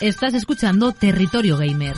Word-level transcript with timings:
Estás 0.00 0.32
escuchando 0.34 0.92
Territorio 0.92 1.56
Gamer. 1.56 1.96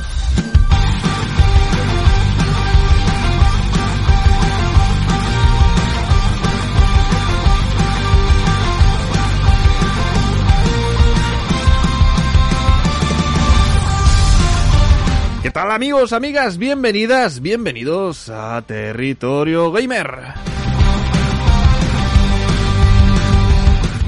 ¿Qué 15.43 15.51
tal 15.51 15.71
amigos, 15.71 16.15
amigas? 16.15 16.57
Bienvenidas, 16.57 17.43
bienvenidos 17.43 18.31
a 18.31 18.63
Territorio 18.63 19.71
Gamer. 19.73 20.60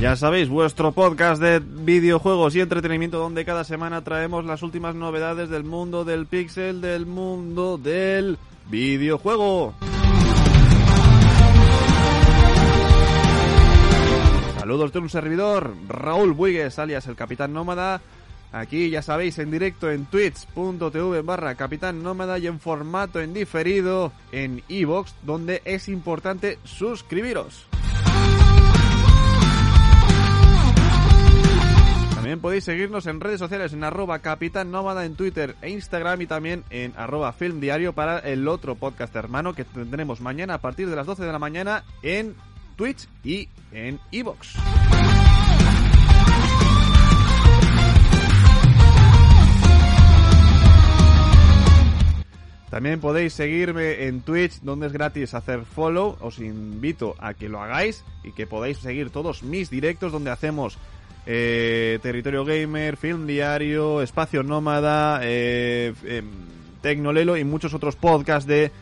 Ya 0.03 0.17
sabéis, 0.17 0.49
vuestro 0.49 0.91
podcast 0.91 1.41
de 1.41 1.61
videojuegos 1.61 2.57
y 2.57 2.61
entretenimiento 2.61 3.19
donde 3.19 3.45
cada 3.45 3.63
semana 3.63 4.03
traemos 4.03 4.45
las 4.45 4.65
últimas 4.65 4.97
novedades 4.97 5.49
del 5.49 5.63
mundo 5.63 6.05
del 6.05 6.27
pixel, 6.27 6.81
del 6.81 7.07
mundo 7.07 7.79
del 7.79 8.37
videojuego. 8.69 9.75
Saludos 14.59 14.93
de 14.93 14.99
un 14.99 15.09
servidor, 15.09 15.73
Raúl 15.87 16.33
Buigues, 16.33 16.81
alias 16.81 17.07
el 17.07 17.15
Capitán 17.15 17.53
Nómada. 17.53 18.01
Aquí 18.51 18.91
ya 18.91 19.03
sabéis, 19.03 19.39
en 19.39 19.53
directo 19.53 19.89
en 19.89 20.07
twitch.tv 20.07 21.23
barra 21.23 21.55
Capitán 21.55 22.03
Nómada 22.03 22.41
y 22.41 22.49
en 22.49 22.59
formato 22.59 23.21
en 23.21 23.33
diferido 23.33 24.11
en 24.33 24.65
iVoox, 24.67 25.13
donde 25.23 25.63
es 25.65 25.89
importante 25.89 26.59
suscribiros. 26.65 27.69
También 32.23 32.39
podéis 32.39 32.63
seguirnos 32.63 33.09
en 33.09 33.19
redes 33.19 33.41
sociales 33.41 33.73
en 33.73 33.83
arroba 33.83 34.21
Capitán 34.21 34.71
Nómada 34.71 35.05
en 35.05 35.17
Twitter 35.17 35.57
e 35.61 35.71
Instagram 35.71 36.21
y 36.21 36.27
también 36.29 36.63
en 36.71 36.93
arroba 36.97 37.33
Film 37.33 37.59
Diario 37.59 37.95
para 37.95 38.21
el 38.21 38.47
otro 38.47 38.77
podcast 38.77 39.17
hermano 39.17 39.55
que 39.55 39.65
tendremos 39.65 40.21
mañana 40.21 40.55
a 40.55 40.59
partir 40.59 40.89
de 40.89 40.95
las 40.95 41.05
12 41.05 41.25
de 41.25 41.33
la 41.33 41.41
mañana 41.41 41.83
en 42.01 42.37
Twitch 42.77 43.09
y 43.25 43.49
en 43.73 43.99
iVoox. 44.13 44.55
También 52.71 53.01
podéis 53.01 53.33
seguirme 53.33 54.07
en 54.07 54.23
Twitch, 54.23 54.61
donde 54.63 54.87
es 54.87 54.93
gratis 54.93 55.35
hacer 55.35 55.65
follow. 55.65 56.17
Os 56.21 56.39
invito 56.39 57.17
a 57.19 57.35
que 57.35 57.49
lo 57.49 57.61
hagáis 57.61 58.05
y 58.23 58.31
que 58.31 58.47
podáis 58.47 58.79
seguir 58.79 59.11
todos 59.11 59.43
mis 59.43 59.69
directos, 59.71 60.13
donde 60.13 60.31
hacemos 60.31 60.79
eh, 61.27 61.99
Territorio 62.03 62.45
Gamer, 62.45 62.97
Film 62.97 63.27
Diario, 63.27 64.03
Espacio 64.03 64.43
Nómada, 64.43 65.21
eh, 65.23 65.93
eh, 66.05 66.23
Tecnolelo 66.81 67.37
y 67.37 67.45
muchos 67.45 67.75
otros 67.75 67.97
podcasts 67.97 68.47
de 68.47 68.73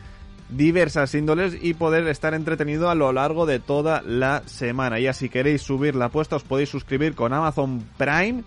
diversas 0.49 1.13
índoles 1.15 1.57
y 1.61 1.73
poder 1.75 2.07
estar 2.07 2.33
entretenido 2.33 2.89
a 2.89 2.95
lo 2.95 3.13
largo 3.13 3.45
de 3.45 3.59
toda 3.59 4.01
la 4.01 4.43
semana. 4.45 4.99
Ya 4.99 5.13
si 5.13 5.29
queréis 5.29 5.61
subir 5.61 5.95
la 5.95 6.05
apuesta 6.05 6.35
os 6.35 6.43
podéis 6.43 6.69
suscribir 6.69 7.15
con 7.15 7.31
Amazon 7.33 7.83
Prime 7.97 8.43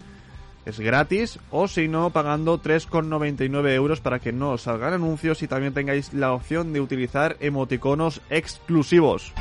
es 0.64 0.80
gratis 0.80 1.38
o 1.50 1.68
si 1.68 1.88
no 1.88 2.10
pagando 2.10 2.60
3,99 2.60 3.74
euros 3.74 4.00
para 4.00 4.18
que 4.18 4.32
no 4.32 4.52
os 4.52 4.62
salgan 4.62 4.94
anuncios 4.94 5.42
y 5.42 5.48
también 5.48 5.74
tengáis 5.74 6.14
la 6.14 6.32
opción 6.32 6.72
de 6.72 6.80
utilizar 6.80 7.36
emoticonos 7.40 8.20
exclusivos. 8.30 9.32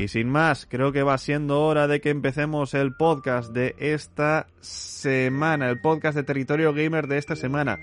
Y 0.00 0.08
sin 0.08 0.30
más, 0.30 0.66
creo 0.66 0.92
que 0.92 1.02
va 1.02 1.18
siendo 1.18 1.60
hora 1.60 1.86
de 1.86 2.00
que 2.00 2.08
empecemos 2.08 2.72
el 2.72 2.94
podcast 2.94 3.52
de 3.52 3.76
esta 3.78 4.46
semana, 4.60 5.68
el 5.68 5.78
podcast 5.78 6.16
de 6.16 6.22
Territorio 6.22 6.72
Gamer 6.72 7.06
de 7.06 7.18
esta 7.18 7.36
semana. 7.36 7.78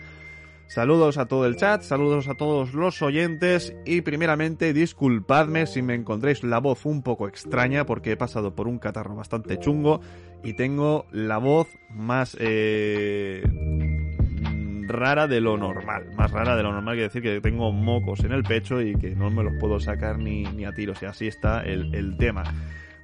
Saludos 0.66 1.20
a 1.20 1.28
todo 1.28 1.46
el 1.46 1.58
chat, 1.58 1.84
saludos 1.84 2.28
a 2.28 2.34
todos 2.34 2.74
los 2.74 3.04
oyentes 3.04 3.76
y 3.86 4.02
primeramente 4.02 4.74
disculpadme 4.74 5.68
si 5.68 5.84
me 5.84 5.94
encontréis 5.94 6.44
la 6.44 6.58
voz 6.58 6.88
un 6.88 7.04
poco 7.04 7.28
extraña 7.28 7.86
porque 7.86 8.14
he 8.14 8.18
pasado 8.18 8.56
por 8.56 8.68
un 8.68 8.80
catarro 8.80 9.16
bastante 9.16 9.60
chungo 9.60 10.02
y 10.44 10.54
tengo 10.54 11.06
la 11.12 11.38
voz 11.38 11.68
más 11.92 12.36
eh, 12.40 13.44
rara 14.88 15.28
de 15.28 15.42
lo 15.42 15.58
normal, 15.58 16.06
más 16.16 16.32
rara 16.32 16.56
de 16.56 16.64
lo 16.64 16.72
normal, 16.72 16.96
quiere 16.96 17.10
decir 17.10 17.22
que 17.22 17.42
tengo 17.42 17.72
mocos 17.72 18.22
en 18.22 18.32
el 18.32 18.44
pecho 18.44 18.82
y 18.82 18.96
que 18.96 19.16
no 19.16 19.30
me 19.30 19.44
los 19.44 19.54
puedo 19.60 19.80
sacar 19.80 20.18
ni, 20.18 20.44
ni 20.44 20.66
a 20.66 20.74
tiros 20.74 21.02
y 21.02 21.06
así 21.06 21.28
está 21.28 21.62
el, 21.62 21.94
el 21.94 22.18
tema. 22.18 22.44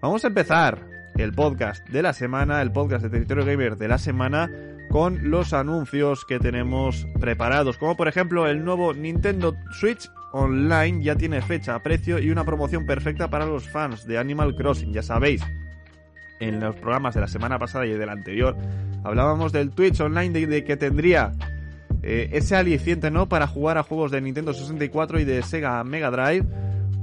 Vamos 0.02 0.24
a 0.24 0.28
empezar 0.28 0.80
el 1.16 1.34
podcast 1.34 1.88
de 1.90 2.02
la 2.02 2.14
semana, 2.14 2.62
el 2.62 2.72
podcast 2.72 3.04
de 3.04 3.10
Territorio 3.10 3.46
Gamer 3.46 3.78
de 3.78 3.88
la 3.88 3.98
semana 3.98 4.50
con 4.90 5.30
los 5.30 5.54
anuncios 5.54 6.26
que 6.26 6.40
tenemos 6.40 7.08
preparados, 7.20 7.78
como 7.78 7.96
por 7.96 8.08
ejemplo 8.08 8.48
el 8.48 8.64
nuevo 8.64 8.94
Nintendo 8.94 9.56
Switch 9.80 10.10
Online 10.34 11.04
ya 11.04 11.16
tiene 11.16 11.42
fecha, 11.42 11.78
precio 11.80 12.18
y 12.18 12.32
una 12.32 12.44
promoción 12.44 12.86
perfecta 12.88 13.30
para 13.30 13.46
los 13.46 13.70
fans 13.70 14.06
de 14.08 14.18
Animal 14.18 14.56
Crossing, 14.56 14.92
ya 14.92 15.04
sabéis. 15.04 15.44
En 16.40 16.60
los 16.60 16.76
programas 16.76 17.14
de 17.14 17.22
la 17.22 17.28
semana 17.28 17.60
pasada 17.60 17.86
y 17.86 17.92
del 17.92 18.10
anterior 18.10 18.58
hablábamos 19.04 19.52
del 19.52 19.70
Twitch 19.70 20.00
Online 20.02 20.48
de, 20.48 20.64
que 20.64 20.76
tendría 20.76 21.32
eh, 22.04 22.30
ese 22.34 22.56
aliciente, 22.56 23.10
¿no? 23.10 23.28
Para 23.28 23.48
jugar 23.48 23.78
a 23.78 23.84
juegos 23.84 24.12
de 24.12 24.22
Nintendo 24.22 24.54
64 24.54 25.20
y 25.20 25.26
de 25.26 25.42
Sega 25.42 25.84
Mega 25.84 26.12
Drive 26.12 26.46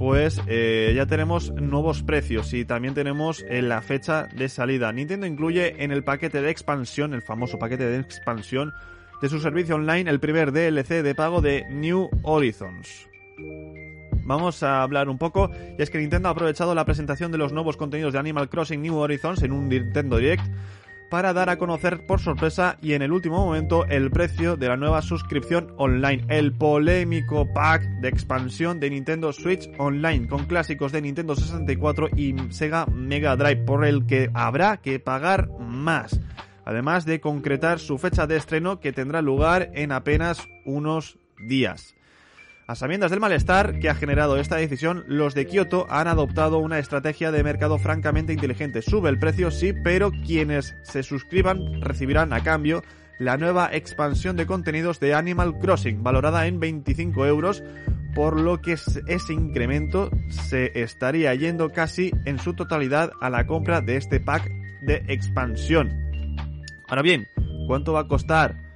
pues 0.01 0.41
eh, 0.47 0.95
ya 0.97 1.05
tenemos 1.05 1.53
nuevos 1.53 2.03
precios 2.03 2.55
y 2.55 2.65
también 2.65 2.95
tenemos 2.95 3.45
eh, 3.51 3.61
la 3.61 3.83
fecha 3.83 4.29
de 4.35 4.49
salida. 4.49 4.91
Nintendo 4.93 5.27
incluye 5.27 5.85
en 5.85 5.93
el 5.93 6.03
paquete 6.03 6.41
de 6.41 6.49
expansión, 6.49 7.13
el 7.13 7.21
famoso 7.21 7.59
paquete 7.59 7.85
de 7.85 7.99
expansión 7.99 8.73
de 9.21 9.29
su 9.29 9.41
servicio 9.41 9.75
online, 9.75 10.09
el 10.09 10.19
primer 10.19 10.53
DLC 10.53 11.03
de 11.03 11.15
pago 11.15 11.43
de 11.43 11.67
New 11.69 12.09
Horizons. 12.23 13.11
Vamos 14.25 14.63
a 14.63 14.83
hablar 14.83 15.11
un 15.11 15.19
poco, 15.19 15.51
y 15.79 15.83
es 15.83 15.91
que 15.91 15.99
Nintendo 15.99 16.29
ha 16.29 16.33
aprovechado 16.33 16.75
la 16.75 16.87
presentación 16.87 17.31
de 17.31 17.37
los 17.37 17.53
nuevos 17.53 17.77
contenidos 17.77 18.15
de 18.15 18.21
Animal 18.21 18.49
Crossing 18.49 18.81
New 18.81 18.97
Horizons 18.97 19.43
en 19.43 19.53
un 19.53 19.69
Nintendo 19.69 20.17
Direct 20.17 20.47
para 21.11 21.33
dar 21.33 21.51
a 21.51 21.59
conocer 21.59 22.07
por 22.07 22.21
sorpresa 22.21 22.79
y 22.81 22.93
en 22.93 23.03
el 23.03 23.13
último 23.13 23.45
momento 23.45 23.85
el 23.87 24.11
precio 24.11 24.57
de 24.57 24.69
la 24.69 24.77
nueva 24.77 25.03
suscripción 25.03 25.75
online, 25.77 26.25
el 26.29 26.53
polémico 26.53 27.53
pack 27.53 27.83
de 28.01 28.09
expansión 28.09 28.79
de 28.81 28.91
Nintendo 28.91 29.33
Switch 29.33 29.69
Online 29.79 30.29
con 30.29 30.47
clásicos 30.47 30.93
de 30.93 31.03
Nintendo 31.03 31.35
64 31.35 32.09
y 32.17 32.35
Sega 32.51 32.87
Mega 32.87 33.37
Drive 33.37 33.65
por 33.65 33.85
el 33.85 34.07
que 34.07 34.31
habrá 34.33 34.79
que 34.79 35.01
pagar 35.01 35.51
más. 35.59 36.21
Además 36.65 37.05
de 37.05 37.21
concretar 37.21 37.81
su 37.81 37.99
fecha 37.99 38.29
de 38.29 38.37
estreno 38.37 38.79
que 38.79 38.93
tendrá 38.93 39.21
lugar 39.21 39.71
en 39.75 39.91
apenas 39.91 40.49
unos 40.65 41.19
días. 41.49 41.97
A 42.71 42.77
sabiendas 42.77 43.11
del 43.11 43.19
malestar 43.19 43.81
que 43.81 43.91
ha 43.91 43.97
generado 43.97 44.37
esta 44.37 44.55
decisión, 44.55 45.03
los 45.09 45.35
de 45.35 45.45
Kyoto 45.45 45.89
han 45.91 46.07
adoptado 46.07 46.59
una 46.59 46.79
estrategia 46.79 47.33
de 47.33 47.43
mercado 47.43 47.79
francamente 47.79 48.33
inteligente. 48.33 48.81
Sube 48.81 49.09
el 49.09 49.19
precio, 49.19 49.51
sí, 49.51 49.73
pero 49.73 50.13
quienes 50.13 50.77
se 50.83 51.03
suscriban 51.03 51.81
recibirán 51.81 52.33
a 52.33 52.45
cambio 52.45 52.85
la 53.19 53.37
nueva 53.37 53.71
expansión 53.73 54.37
de 54.37 54.47
contenidos 54.47 55.01
de 55.01 55.15
Animal 55.15 55.59
Crossing, 55.59 56.05
valorada 56.05 56.47
en 56.47 56.61
25 56.61 57.27
euros, 57.27 57.65
por 58.15 58.39
lo 58.39 58.61
que 58.61 58.75
ese 58.75 59.33
incremento 59.33 60.09
se 60.29 60.71
estaría 60.81 61.35
yendo 61.35 61.73
casi 61.73 62.13
en 62.25 62.39
su 62.39 62.55
totalidad 62.55 63.11
a 63.21 63.31
la 63.31 63.49
compra 63.49 63.81
de 63.81 63.97
este 63.97 64.21
pack 64.21 64.49
de 64.83 65.03
expansión. 65.09 65.91
Ahora 66.87 67.03
bien, 67.03 67.27
¿cuánto 67.67 67.95
va 67.95 68.03
a 68.03 68.07
costar 68.07 68.70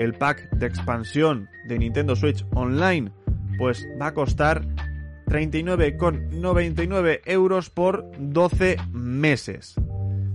el 0.00 0.14
pack 0.14 0.50
de 0.50 0.66
expansión 0.66 1.48
de 1.66 1.78
Nintendo 1.78 2.16
Switch 2.16 2.46
Online, 2.54 3.12
pues 3.58 3.86
va 4.00 4.06
a 4.06 4.14
costar 4.14 4.66
39,99 5.26 7.20
euros 7.26 7.68
por 7.68 8.10
12 8.18 8.78
meses. 8.92 9.74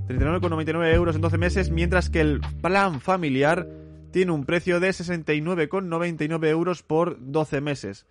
39,99 0.07 0.94
euros 0.94 1.15
en 1.15 1.21
12 1.21 1.38
meses, 1.39 1.71
mientras 1.71 2.12
que 2.12 2.21
el 2.21 2.41
plan 2.62 3.01
familiar 3.01 3.67
tiene 4.12 4.31
un 4.33 4.45
precio 4.45 4.79
de 4.79 4.89
69,99 4.89 6.47
euros 6.47 6.83
por 6.83 7.17
12 7.19 7.59
meses. 7.59 8.06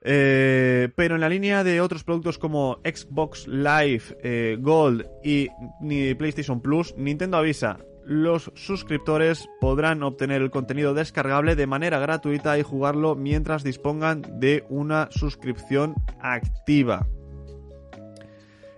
Eh, 0.00 0.88
pero 0.96 1.16
en 1.16 1.20
la 1.20 1.28
línea 1.28 1.62
de 1.62 1.82
otros 1.82 2.04
productos 2.04 2.38
como 2.38 2.80
Xbox 2.84 3.46
Live, 3.46 4.16
eh, 4.22 4.56
Gold 4.58 5.06
y 5.22 5.50
ni 5.82 6.14
PlayStation 6.14 6.62
Plus, 6.62 6.94
Nintendo 6.96 7.36
avisa, 7.36 7.80
los 8.10 8.50
suscriptores 8.56 9.48
podrán 9.60 10.02
obtener 10.02 10.42
el 10.42 10.50
contenido 10.50 10.94
descargable 10.94 11.54
de 11.54 11.68
manera 11.68 12.00
gratuita 12.00 12.58
y 12.58 12.64
jugarlo 12.64 13.14
mientras 13.14 13.62
dispongan 13.62 14.40
de 14.40 14.64
una 14.68 15.06
suscripción 15.12 15.94
activa. 16.20 17.06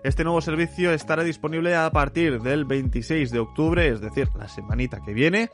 Este 0.03 0.23
nuevo 0.23 0.39
servicio 0.39 0.93
estará 0.93 1.23
disponible 1.23 1.73
a 1.73 1.89
partir 1.89 2.43
del 2.43 2.65
26 2.65 3.31
de 3.31 3.39
octubre, 3.39 3.87
es 3.87 4.01
decir, 4.01 4.27
la 4.37 4.47
semanita 4.47 5.01
que 5.03 5.15
viene. 5.15 5.49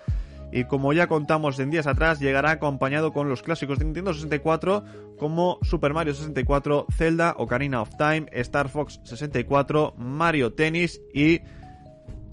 Y 0.52 0.66
como 0.66 0.92
ya 0.92 1.08
contamos 1.08 1.58
en 1.60 1.70
días 1.70 1.88
atrás, 1.88 2.20
llegará 2.20 2.52
acompañado 2.52 3.14
con 3.14 3.30
los 3.30 3.44
clásicos 3.44 3.80
de 3.80 3.86
Nintendo 3.86 4.14
64 4.14 4.84
como 5.18 5.58
Super 5.62 5.94
Mario 5.94 6.14
64, 6.14 6.88
Zelda, 6.92 7.34
Ocarina 7.38 7.82
of 7.82 7.96
Time, 7.98 8.26
Star 8.34 8.68
Fox 8.68 9.00
64, 9.04 9.94
Mario 9.98 10.52
Tennis 10.52 11.02
y 11.14 11.40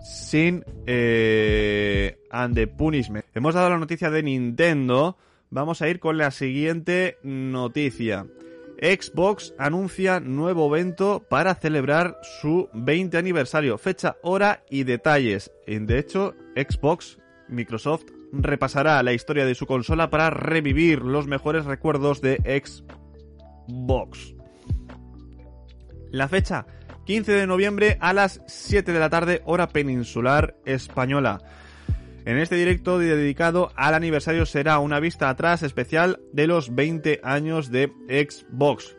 Sin 0.06 0.64
eh, 0.87 2.17
and 2.31 2.55
the 2.55 2.67
Punishment. 2.69 3.25
Hemos 3.35 3.55
dado 3.55 3.70
la 3.70 3.79
noticia 3.79 4.11
de 4.11 4.23
Nintendo. 4.23 5.17
Vamos 5.50 5.82
a 5.82 5.88
ir 5.88 5.99
con 5.99 6.17
la 6.17 6.31
siguiente 6.31 7.19
noticia. 7.23 8.26
Xbox 8.81 9.55
anuncia 9.58 10.20
nuevo 10.20 10.75
evento 10.75 11.25
para 11.29 11.55
celebrar 11.55 12.19
su 12.41 12.69
20 12.75 13.17
aniversario, 13.17 13.79
fecha, 13.79 14.17
hora 14.23 14.62
y 14.70 14.85
detalles. 14.85 15.50
De 15.67 15.99
hecho, 15.99 16.35
Xbox, 16.55 17.19
Microsoft, 17.49 18.05
repasará 18.32 19.02
la 19.02 19.12
historia 19.12 19.47
de 19.47 19.55
su 19.55 19.67
consola 19.67 20.11
para 20.11 20.31
revivir 20.31 21.02
los 21.02 21.26
mejores 21.26 21.64
recuerdos 21.64 22.20
de 22.20 22.37
Xbox. 23.67 24.35
La 26.11 26.29
fecha, 26.29 26.67
15 27.06 27.32
de 27.32 27.47
noviembre 27.47 27.99
a 28.00 28.12
las 28.12 28.43
7 28.49 28.93
de 28.93 28.99
la 28.99 29.08
tarde, 29.08 29.41
hora 29.44 29.69
peninsular 29.69 30.56
española. 30.64 31.41
En 32.25 32.37
este 32.37 32.56
directo 32.56 32.99
dedicado 32.99 33.70
al 33.76 33.94
aniversario 33.94 34.44
será 34.44 34.81
una 34.81 34.99
vista 34.99 35.31
atrás 35.31 35.62
especial 35.62 36.19
de 36.32 36.49
los 36.49 36.75
20 36.75 37.20
años 37.23 37.70
de 37.70 37.93
Xbox. 38.08 38.97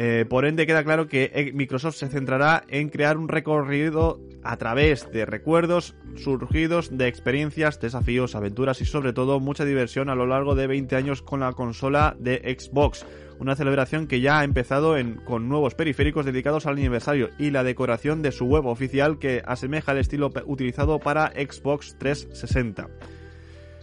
Eh, 0.00 0.26
por 0.28 0.44
ende 0.44 0.64
queda 0.64 0.84
claro 0.84 1.08
que 1.08 1.50
Microsoft 1.54 1.96
se 1.96 2.06
centrará 2.06 2.62
en 2.68 2.88
crear 2.88 3.18
un 3.18 3.28
recorrido 3.28 4.20
a 4.44 4.56
través 4.56 5.10
de 5.10 5.26
recuerdos 5.26 5.96
surgidos 6.14 6.96
de 6.96 7.08
experiencias, 7.08 7.80
desafíos, 7.80 8.36
aventuras 8.36 8.80
y 8.80 8.84
sobre 8.84 9.12
todo 9.12 9.40
mucha 9.40 9.64
diversión 9.64 10.08
a 10.08 10.14
lo 10.14 10.24
largo 10.24 10.54
de 10.54 10.68
20 10.68 10.94
años 10.94 11.20
con 11.20 11.40
la 11.40 11.52
consola 11.52 12.16
de 12.20 12.56
Xbox 12.56 13.04
una 13.40 13.56
celebración 13.56 14.06
que 14.06 14.20
ya 14.20 14.38
ha 14.40 14.44
empezado 14.44 14.94
con 15.24 15.48
nuevos 15.48 15.74
periféricos 15.74 16.24
dedicados 16.24 16.66
al 16.66 16.74
aniversario 16.74 17.30
y 17.38 17.50
la 17.50 17.64
decoración 17.64 18.22
de 18.22 18.32
su 18.32 18.46
web 18.46 18.66
oficial 18.66 19.18
que 19.18 19.42
asemeja 19.46 19.92
el 19.92 19.98
estilo 19.98 20.30
utilizado 20.46 20.98
para 20.98 21.32
Xbox 21.32 21.96
360. 21.98 22.88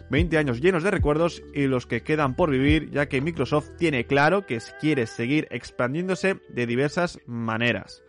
20 0.10 0.38
años 0.38 0.62
llenos 0.62 0.84
de 0.84 0.92
recuerdos 0.92 1.42
y 1.54 1.68
los 1.68 1.88
que 1.88 2.02
quedan 2.02 2.36
por 2.36 2.52
vivir, 2.52 2.92
ya 2.92 3.08
que 3.08 3.22
Microsoft 3.22 3.72
tiene 3.78 4.06
claro 4.06 4.46
que 4.46 4.60
quiere 4.80 5.08
seguir 5.08 5.48
expandiéndose 5.52 6.40
de 6.50 6.66
diversas 6.66 7.20
maneras. 7.26 8.04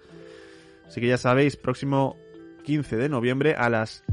Así 0.87 1.01
que 1.01 1.09
ya 1.09 1.19
sabéis, 1.19 1.57
próximo 1.57 2.17
15 2.65 2.97
de 2.97 3.09
noviembre 3.09 3.55
a 3.55 3.69
las, 3.71 4.05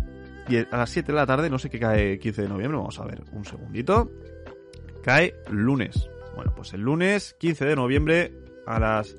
a 0.71 0.77
las 0.77 0.89
7 0.89 1.11
de 1.11 1.15
la 1.15 1.25
tarde, 1.25 1.49
no 1.49 1.59
sé 1.59 1.69
qué 1.69 1.79
cae 1.79 2.19
15 2.19 2.43
de 2.43 2.49
noviembre, 2.49 2.77
vamos 2.77 2.99
a 2.99 3.05
ver 3.05 3.21
un 3.31 3.45
segundito. 3.45 4.11
Cae 5.03 5.35
lunes. 5.49 6.09
Bueno, 6.35 6.53
pues 6.55 6.73
el 6.73 6.81
lunes 6.81 7.35
15 7.39 7.65
de 7.65 7.75
noviembre 7.75 8.33
a 8.65 8.79
las 8.79 9.15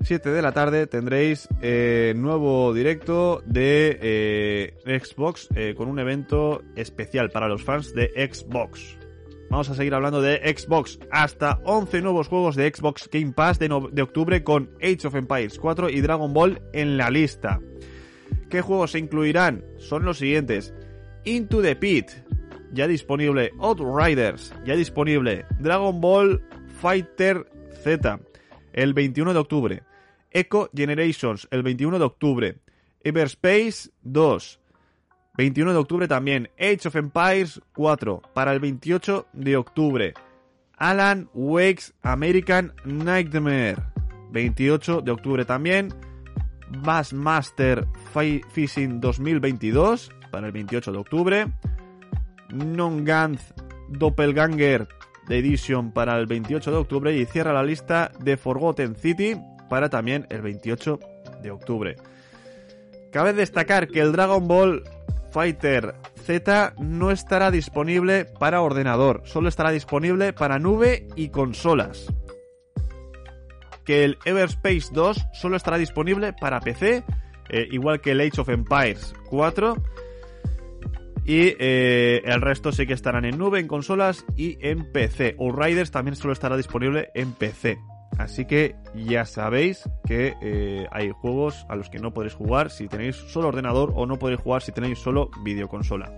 7 0.00 0.30
de 0.30 0.42
la 0.42 0.52
tarde 0.52 0.86
tendréis 0.86 1.48
eh, 1.60 2.14
nuevo 2.16 2.72
directo 2.72 3.42
de 3.44 3.98
eh, 4.00 5.00
Xbox 5.00 5.48
eh, 5.54 5.74
con 5.76 5.88
un 5.88 5.98
evento 5.98 6.62
especial 6.76 7.30
para 7.30 7.48
los 7.48 7.62
fans 7.62 7.92
de 7.94 8.08
Xbox. 8.32 8.96
Vamos 9.50 9.70
a 9.70 9.74
seguir 9.74 9.94
hablando 9.94 10.20
de 10.20 10.38
Xbox. 10.56 10.98
Hasta 11.10 11.60
11 11.64 12.02
nuevos 12.02 12.28
juegos 12.28 12.54
de 12.54 12.72
Xbox 12.74 13.08
Game 13.10 13.32
Pass 13.32 13.58
de, 13.58 13.68
de 13.92 14.02
octubre 14.02 14.44
con 14.44 14.70
Age 14.82 15.06
of 15.06 15.14
Empires 15.14 15.58
4 15.58 15.90
y 15.90 16.00
Dragon 16.00 16.32
Ball 16.32 16.60
en 16.72 16.96
la 16.96 17.10
lista. 17.10 17.60
¿Qué 18.50 18.60
juegos 18.62 18.92
se 18.92 18.98
incluirán? 18.98 19.64
Son 19.78 20.04
los 20.04 20.18
siguientes. 20.18 20.74
Into 21.24 21.60
the 21.60 21.76
Pit, 21.76 22.10
ya 22.72 22.86
disponible. 22.86 23.52
Outriders, 23.58 24.54
ya 24.64 24.76
disponible. 24.76 25.44
Dragon 25.58 26.00
Ball 26.00 26.42
Fighter 26.80 27.46
Z, 27.82 28.20
el 28.72 28.94
21 28.94 29.32
de 29.32 29.38
octubre. 29.38 29.87
Echo 30.30 30.70
Generations, 30.74 31.48
el 31.50 31.62
21 31.62 31.98
de 31.98 32.04
octubre. 32.04 32.56
Everspace 33.02 33.90
2, 34.02 34.60
21 35.36 35.72
de 35.72 35.78
octubre 35.78 36.08
también. 36.08 36.50
Age 36.58 36.88
of 36.88 36.96
Empires 36.96 37.60
4, 37.74 38.22
para 38.34 38.52
el 38.52 38.60
28 38.60 39.28
de 39.32 39.56
octubre. 39.56 40.14
Alan 40.76 41.28
Wake's 41.34 41.94
American 42.02 42.72
Nightmare, 42.84 43.76
28 44.30 45.00
de 45.00 45.10
octubre 45.10 45.44
también. 45.44 45.94
Bassmaster 46.82 47.86
Fishing 48.52 49.00
2022, 49.00 50.10
para 50.30 50.46
el 50.48 50.52
28 50.52 50.92
de 50.92 50.98
octubre. 50.98 51.46
Non-Gantz 52.52 53.54
Doppelganger 53.88 54.88
Edition 55.28 55.92
para 55.92 56.18
el 56.18 56.26
28 56.26 56.70
de 56.70 56.76
octubre 56.76 57.16
y 57.16 57.26
cierra 57.26 57.52
la 57.52 57.62
lista 57.62 58.12
de 58.20 58.36
Forgotten 58.36 58.96
City 58.96 59.36
para 59.68 59.88
también 59.88 60.26
el 60.30 60.42
28 60.42 60.98
de 61.42 61.50
octubre. 61.50 61.96
Cabe 63.12 63.32
destacar 63.32 63.88
que 63.88 64.00
el 64.00 64.12
Dragon 64.12 64.46
Ball 64.46 64.84
Fighter 65.30 65.94
Z 66.24 66.74
no 66.78 67.10
estará 67.10 67.50
disponible 67.50 68.24
para 68.24 68.60
ordenador, 68.60 69.22
solo 69.24 69.48
estará 69.48 69.70
disponible 69.70 70.32
para 70.32 70.58
nube 70.58 71.06
y 71.16 71.30
consolas. 71.30 72.12
Que 73.84 74.04
el 74.04 74.18
Everspace 74.24 74.88
2 74.92 75.26
solo 75.32 75.56
estará 75.56 75.78
disponible 75.78 76.34
para 76.34 76.60
PC, 76.60 77.04
eh, 77.48 77.68
igual 77.70 78.00
que 78.00 78.10
el 78.10 78.20
Age 78.20 78.40
of 78.42 78.50
Empires 78.50 79.14
4 79.30 79.76
y 81.28 81.54
eh, 81.58 82.22
el 82.24 82.40
resto 82.40 82.72
sí 82.72 82.86
que 82.86 82.94
estarán 82.94 83.26
en 83.26 83.36
nube, 83.36 83.60
en 83.60 83.68
consolas 83.68 84.24
y 84.34 84.56
en 84.66 84.90
PC. 84.92 85.36
Riders 85.38 85.90
también 85.90 86.16
solo 86.16 86.32
estará 86.32 86.56
disponible 86.56 87.10
en 87.14 87.32
PC. 87.32 87.78
Así 88.16 88.46
que 88.46 88.74
ya 88.94 89.26
sabéis 89.26 89.88
que 90.06 90.34
eh, 90.40 90.86
hay 90.90 91.10
juegos 91.10 91.66
a 91.68 91.76
los 91.76 91.90
que 91.90 91.98
no 91.98 92.12
podéis 92.12 92.34
jugar 92.34 92.70
si 92.70 92.88
tenéis 92.88 93.16
solo 93.16 93.48
ordenador 93.48 93.92
o 93.94 94.06
no 94.06 94.18
podéis 94.18 94.40
jugar 94.40 94.62
si 94.62 94.72
tenéis 94.72 94.98
solo 94.98 95.30
videoconsola. 95.44 96.12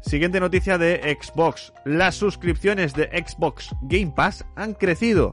Siguiente 0.00 0.40
noticia 0.40 0.78
de 0.78 1.16
Xbox. 1.20 1.72
Las 1.84 2.16
suscripciones 2.16 2.94
de 2.94 3.04
Xbox 3.24 3.74
Game 3.82 4.12
Pass 4.14 4.44
han 4.56 4.74
crecido, 4.74 5.32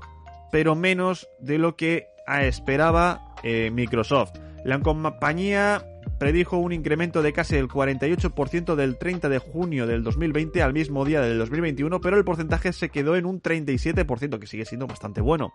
pero 0.51 0.75
menos 0.75 1.27
de 1.39 1.57
lo 1.57 1.75
que 1.75 2.07
esperaba 2.27 3.33
eh, 3.43 3.71
Microsoft. 3.71 4.33
La 4.63 4.79
compañía 4.79 5.85
predijo 6.19 6.57
un 6.57 6.73
incremento 6.73 7.23
de 7.23 7.33
casi 7.33 7.55
el 7.55 7.67
48% 7.67 8.75
del 8.75 8.97
30 8.97 9.29
de 9.29 9.39
junio 9.39 9.87
del 9.87 10.03
2020 10.03 10.61
al 10.61 10.73
mismo 10.73 11.05
día 11.05 11.21
del 11.21 11.39
2021, 11.39 12.01
pero 12.01 12.17
el 12.17 12.25
porcentaje 12.25 12.73
se 12.73 12.89
quedó 12.89 13.15
en 13.15 13.25
un 13.25 13.41
37%, 13.41 14.37
que 14.37 14.45
sigue 14.45 14.65
siendo 14.65 14.85
bastante 14.85 15.21
bueno. 15.21 15.53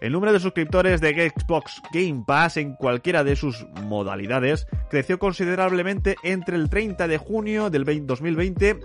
El 0.00 0.12
número 0.12 0.32
de 0.32 0.40
suscriptores 0.40 1.00
de 1.00 1.30
Xbox 1.30 1.80
Game 1.92 2.24
Pass 2.26 2.56
en 2.56 2.74
cualquiera 2.74 3.22
de 3.22 3.36
sus 3.36 3.66
modalidades 3.84 4.66
creció 4.88 5.18
considerablemente 5.18 6.16
entre 6.22 6.56
el 6.56 6.70
30 6.70 7.06
de 7.06 7.18
junio 7.18 7.70
del 7.70 7.84
2020 7.84 8.80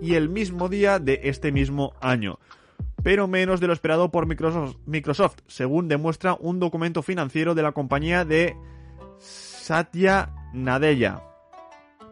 y 0.00 0.14
el 0.14 0.28
mismo 0.28 0.68
día 0.68 0.98
de 0.98 1.20
este 1.24 1.52
mismo 1.52 1.94
año, 2.00 2.38
pero 3.02 3.28
menos 3.28 3.60
de 3.60 3.68
lo 3.68 3.72
esperado 3.72 4.10
por 4.10 4.26
Microsoft, 4.26 5.38
según 5.46 5.88
demuestra 5.88 6.36
un 6.38 6.58
documento 6.58 7.02
financiero 7.02 7.54
de 7.54 7.62
la 7.62 7.72
compañía 7.72 8.24
de 8.24 8.56
Satya 9.68 10.30
Nadella, 10.54 11.22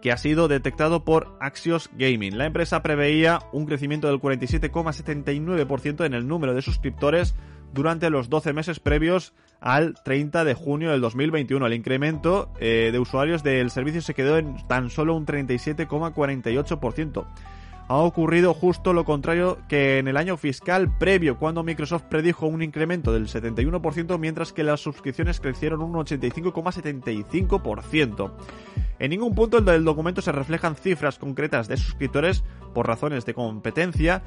que 0.02 0.12
ha 0.12 0.18
sido 0.18 0.46
detectado 0.46 1.06
por 1.06 1.38
Axios 1.40 1.88
Gaming. 1.96 2.36
La 2.36 2.44
empresa 2.44 2.82
preveía 2.82 3.38
un 3.50 3.64
crecimiento 3.64 4.08
del 4.08 4.20
47,79% 4.20 6.04
en 6.04 6.12
el 6.12 6.28
número 6.28 6.52
de 6.52 6.60
suscriptores 6.60 7.34
durante 7.72 8.10
los 8.10 8.28
12 8.28 8.52
meses 8.52 8.78
previos 8.78 9.32
al 9.58 9.94
30 10.04 10.44
de 10.44 10.52
junio 10.52 10.90
del 10.90 11.00
2021. 11.00 11.66
El 11.66 11.72
incremento 11.72 12.52
eh, 12.60 12.90
de 12.92 12.98
usuarios 12.98 13.42
del 13.42 13.70
servicio 13.70 14.02
se 14.02 14.12
quedó 14.12 14.36
en 14.36 14.56
tan 14.68 14.90
solo 14.90 15.14
un 15.14 15.25
37,48% 15.25 17.26
ha 17.88 17.96
ocurrido 17.96 18.52
justo 18.52 18.92
lo 18.92 19.04
contrario 19.04 19.58
que 19.68 19.98
en 19.98 20.08
el 20.08 20.16
año 20.16 20.36
fiscal 20.36 20.98
previo, 20.98 21.38
cuando 21.38 21.62
Microsoft 21.62 22.02
predijo 22.04 22.46
un 22.46 22.62
incremento 22.62 23.12
del 23.12 23.28
71%, 23.28 24.18
mientras 24.18 24.52
que 24.52 24.64
las 24.64 24.80
suscripciones 24.80 25.38
crecieron 25.40 25.82
un 25.82 25.92
85,75%. 25.94 28.32
En 28.98 29.10
ningún 29.10 29.34
punto 29.34 29.60
del 29.60 29.84
documento 29.84 30.22
se 30.22 30.32
reflejan 30.32 30.74
cifras 30.74 31.18
concretas 31.18 31.68
de 31.68 31.76
suscriptores 31.76 32.42
por 32.74 32.88
razones 32.88 33.26
de 33.26 33.34
competencia 33.34 34.22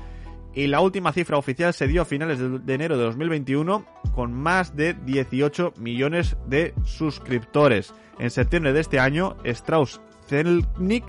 y 0.54 0.68
la 0.68 0.82
última 0.82 1.12
cifra 1.12 1.38
oficial 1.38 1.74
se 1.74 1.88
dio 1.88 2.02
a 2.02 2.06
finales 2.06 2.40
de, 2.40 2.74
enero 2.74 2.98
de 2.98 3.04
2021 3.04 3.86
con 4.14 4.34
más 4.34 4.76
de 4.76 4.94
18 4.94 5.74
millones 5.78 6.38
de 6.48 6.74
suscriptores. 6.86 7.94
En 8.20 8.32
septiembre 8.32 8.74
de 8.74 8.82
este 8.82 9.00
año, 9.00 9.38
Strauss 9.44 10.02
Zelnick, 10.28 11.06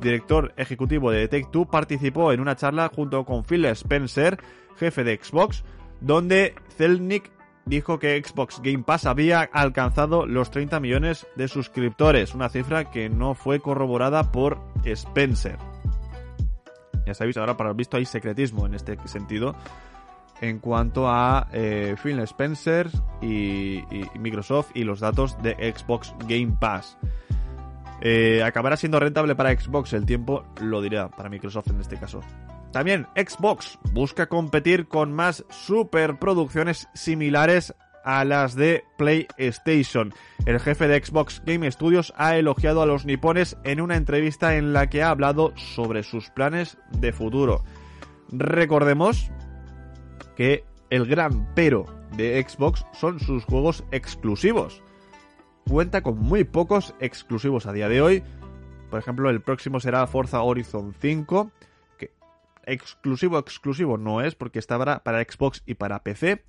director 0.00 0.52
ejecutivo 0.56 1.10
de 1.10 1.28
Take-Two, 1.28 1.66
participó 1.66 2.32
en 2.32 2.40
una 2.40 2.56
charla 2.56 2.90
junto 2.94 3.24
con 3.24 3.44
Phil 3.44 3.64
Spencer, 3.66 4.38
jefe 4.76 5.04
de 5.04 5.18
Xbox, 5.22 5.64
donde 6.00 6.54
Zelnick 6.76 7.30
dijo 7.66 7.98
que 7.98 8.22
Xbox 8.22 8.60
Game 8.62 8.84
Pass 8.84 9.06
había 9.06 9.40
alcanzado 9.40 10.26
los 10.26 10.50
30 10.50 10.80
millones 10.80 11.26
de 11.36 11.48
suscriptores, 11.48 12.34
una 12.34 12.48
cifra 12.48 12.90
que 12.90 13.08
no 13.08 13.34
fue 13.34 13.60
corroborada 13.60 14.30
por 14.30 14.58
Spencer. 14.84 15.58
Ya 17.06 17.14
sabéis, 17.14 17.36
ahora 17.36 17.56
para 17.56 17.70
el 17.70 17.76
visto 17.76 17.96
hay 17.96 18.06
secretismo 18.06 18.66
en 18.66 18.74
este 18.74 18.96
sentido 19.06 19.54
en 20.40 20.58
cuanto 20.58 21.08
a 21.08 21.48
eh, 21.52 21.96
Phil 22.02 22.18
Spencer 22.20 22.90
y, 23.22 23.82
Microsoft 24.18 24.70
y 24.74 24.84
los 24.84 25.00
datos 25.00 25.40
de 25.42 25.54
Xbox 25.74 26.14
Game 26.26 26.56
Pass. 26.60 26.98
Eh, 28.06 28.42
acabará 28.42 28.76
siendo 28.76 29.00
rentable 29.00 29.34
para 29.34 29.58
Xbox, 29.58 29.94
el 29.94 30.04
tiempo 30.04 30.44
lo 30.60 30.82
dirá 30.82 31.08
para 31.08 31.30
Microsoft 31.30 31.70
en 31.70 31.80
este 31.80 31.96
caso. 31.96 32.20
También 32.70 33.06
Xbox 33.16 33.78
busca 33.92 34.26
competir 34.26 34.88
con 34.88 35.12
más 35.12 35.44
superproducciones 35.48 36.86
similares 36.92 37.74
a 38.04 38.24
las 38.24 38.54
de 38.54 38.84
PlayStation. 38.98 40.12
El 40.44 40.60
jefe 40.60 40.86
de 40.86 41.02
Xbox 41.02 41.42
Game 41.46 41.70
Studios 41.70 42.12
ha 42.18 42.36
elogiado 42.36 42.82
a 42.82 42.86
los 42.86 43.06
nipones 43.06 43.56
en 43.64 43.80
una 43.80 43.96
entrevista 43.96 44.56
en 44.56 44.74
la 44.74 44.90
que 44.90 45.02
ha 45.02 45.08
hablado 45.08 45.56
sobre 45.56 46.02
sus 46.02 46.28
planes 46.28 46.76
de 46.90 47.12
futuro. 47.12 47.64
Recordemos 48.30 49.30
que 50.36 50.64
el 50.90 51.06
gran 51.06 51.54
pero 51.54 51.86
de 52.16 52.44
Xbox 52.46 52.84
son 52.92 53.18
sus 53.18 53.44
juegos 53.44 53.82
exclusivos. 53.92 54.82
Cuenta 55.68 56.02
con 56.02 56.18
muy 56.18 56.44
pocos 56.44 56.94
exclusivos 57.00 57.66
a 57.66 57.72
día 57.72 57.88
de 57.88 58.00
hoy. 58.02 58.22
Por 58.90 58.98
ejemplo, 58.98 59.30
el 59.30 59.40
próximo 59.40 59.80
será 59.80 60.06
Forza 60.06 60.42
Horizon 60.42 60.94
5 61.00 61.50
exclusivo 62.66 63.38
exclusivo 63.38 63.98
no 63.98 64.20
es 64.20 64.34
porque 64.34 64.58
está 64.58 64.78
para, 64.78 65.24
Xbox 65.24 65.62
y 65.66 65.74
para 65.74 66.02
PC. 66.02 66.42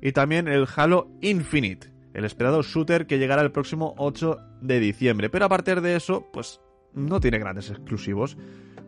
Y 0.00 0.12
también 0.12 0.48
el 0.48 0.66
Halo 0.74 1.08
Infinite, 1.20 1.90
el 2.14 2.24
esperado 2.24 2.62
shooter 2.62 3.06
que 3.06 3.18
llegará 3.18 3.42
el 3.42 3.52
próximo 3.52 3.94
8 3.98 4.38
de 4.60 4.80
diciembre. 4.80 5.30
Pero 5.30 5.46
a 5.46 5.48
partir 5.48 5.80
de 5.80 5.96
eso, 5.96 6.26
pues 6.32 6.60
no 6.94 7.20
tiene 7.20 7.38
grandes 7.38 7.70
exclusivos. 7.70 8.36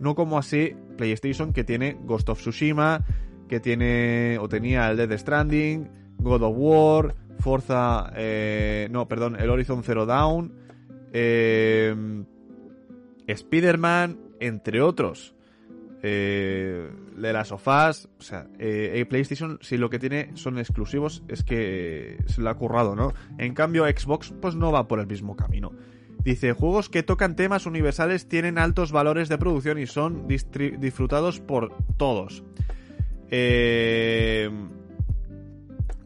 No 0.01 0.15
como 0.15 0.39
así 0.39 0.75
PlayStation 0.97 1.53
que 1.53 1.65
tiene 1.65 1.99
Ghost 2.03 2.29
of 2.29 2.41
Tsushima, 2.41 3.05
que 3.49 3.61
tiene 3.61 4.39
o 4.39 4.49
tenía 4.49 4.91
el 4.91 4.97
Dead 4.97 5.19
Stranding, 5.19 5.91
God 6.19 6.43
of 6.43 6.55
War, 6.57 7.15
Forza, 7.39 8.13
eh, 8.17 8.89
no, 8.91 9.09
perdón, 9.09 9.37
el 9.39 9.51
Horizon 9.51 9.83
Zero 9.83 10.07
Dawn, 10.07 10.53
eh, 11.13 11.95
Spider-Man, 13.27 14.19
entre 14.41 14.81
otros 14.81 15.35
eh, 16.03 16.91
de 17.17 17.33
las 17.33 17.49
sofás, 17.49 18.09
o 18.19 18.23
sea, 18.23 18.47
eh, 18.59 19.05
PlayStation 19.09 19.59
si 19.61 19.77
lo 19.77 19.91
que 19.91 19.99
tiene 19.99 20.31
son 20.35 20.59
exclusivos 20.59 21.25
es 21.27 21.43
que 21.43 22.19
se 22.27 22.41
lo 22.41 22.51
ha 22.51 22.57
currado, 22.57 22.95
¿no? 22.95 23.13
En 23.39 23.55
cambio 23.55 23.85
Xbox 23.85 24.33
pues 24.41 24.55
no 24.55 24.71
va 24.71 24.87
por 24.87 25.01
el 25.01 25.09
mismo 25.09 25.35
camino. 25.37 25.73
Dice, 26.23 26.53
juegos 26.53 26.89
que 26.89 27.03
tocan 27.03 27.37
temas 27.37 27.67
universales 27.67 28.29
tienen 28.29 28.59
altos 28.59 28.93
valores 28.93 29.29
de 29.29 29.39
producción 29.39 29.79
y 29.79 29.87
son 29.87 30.29
disfrutados 30.29 31.41
por 31.41 31.75
todos. 31.97 32.45
Eh, 33.31 34.51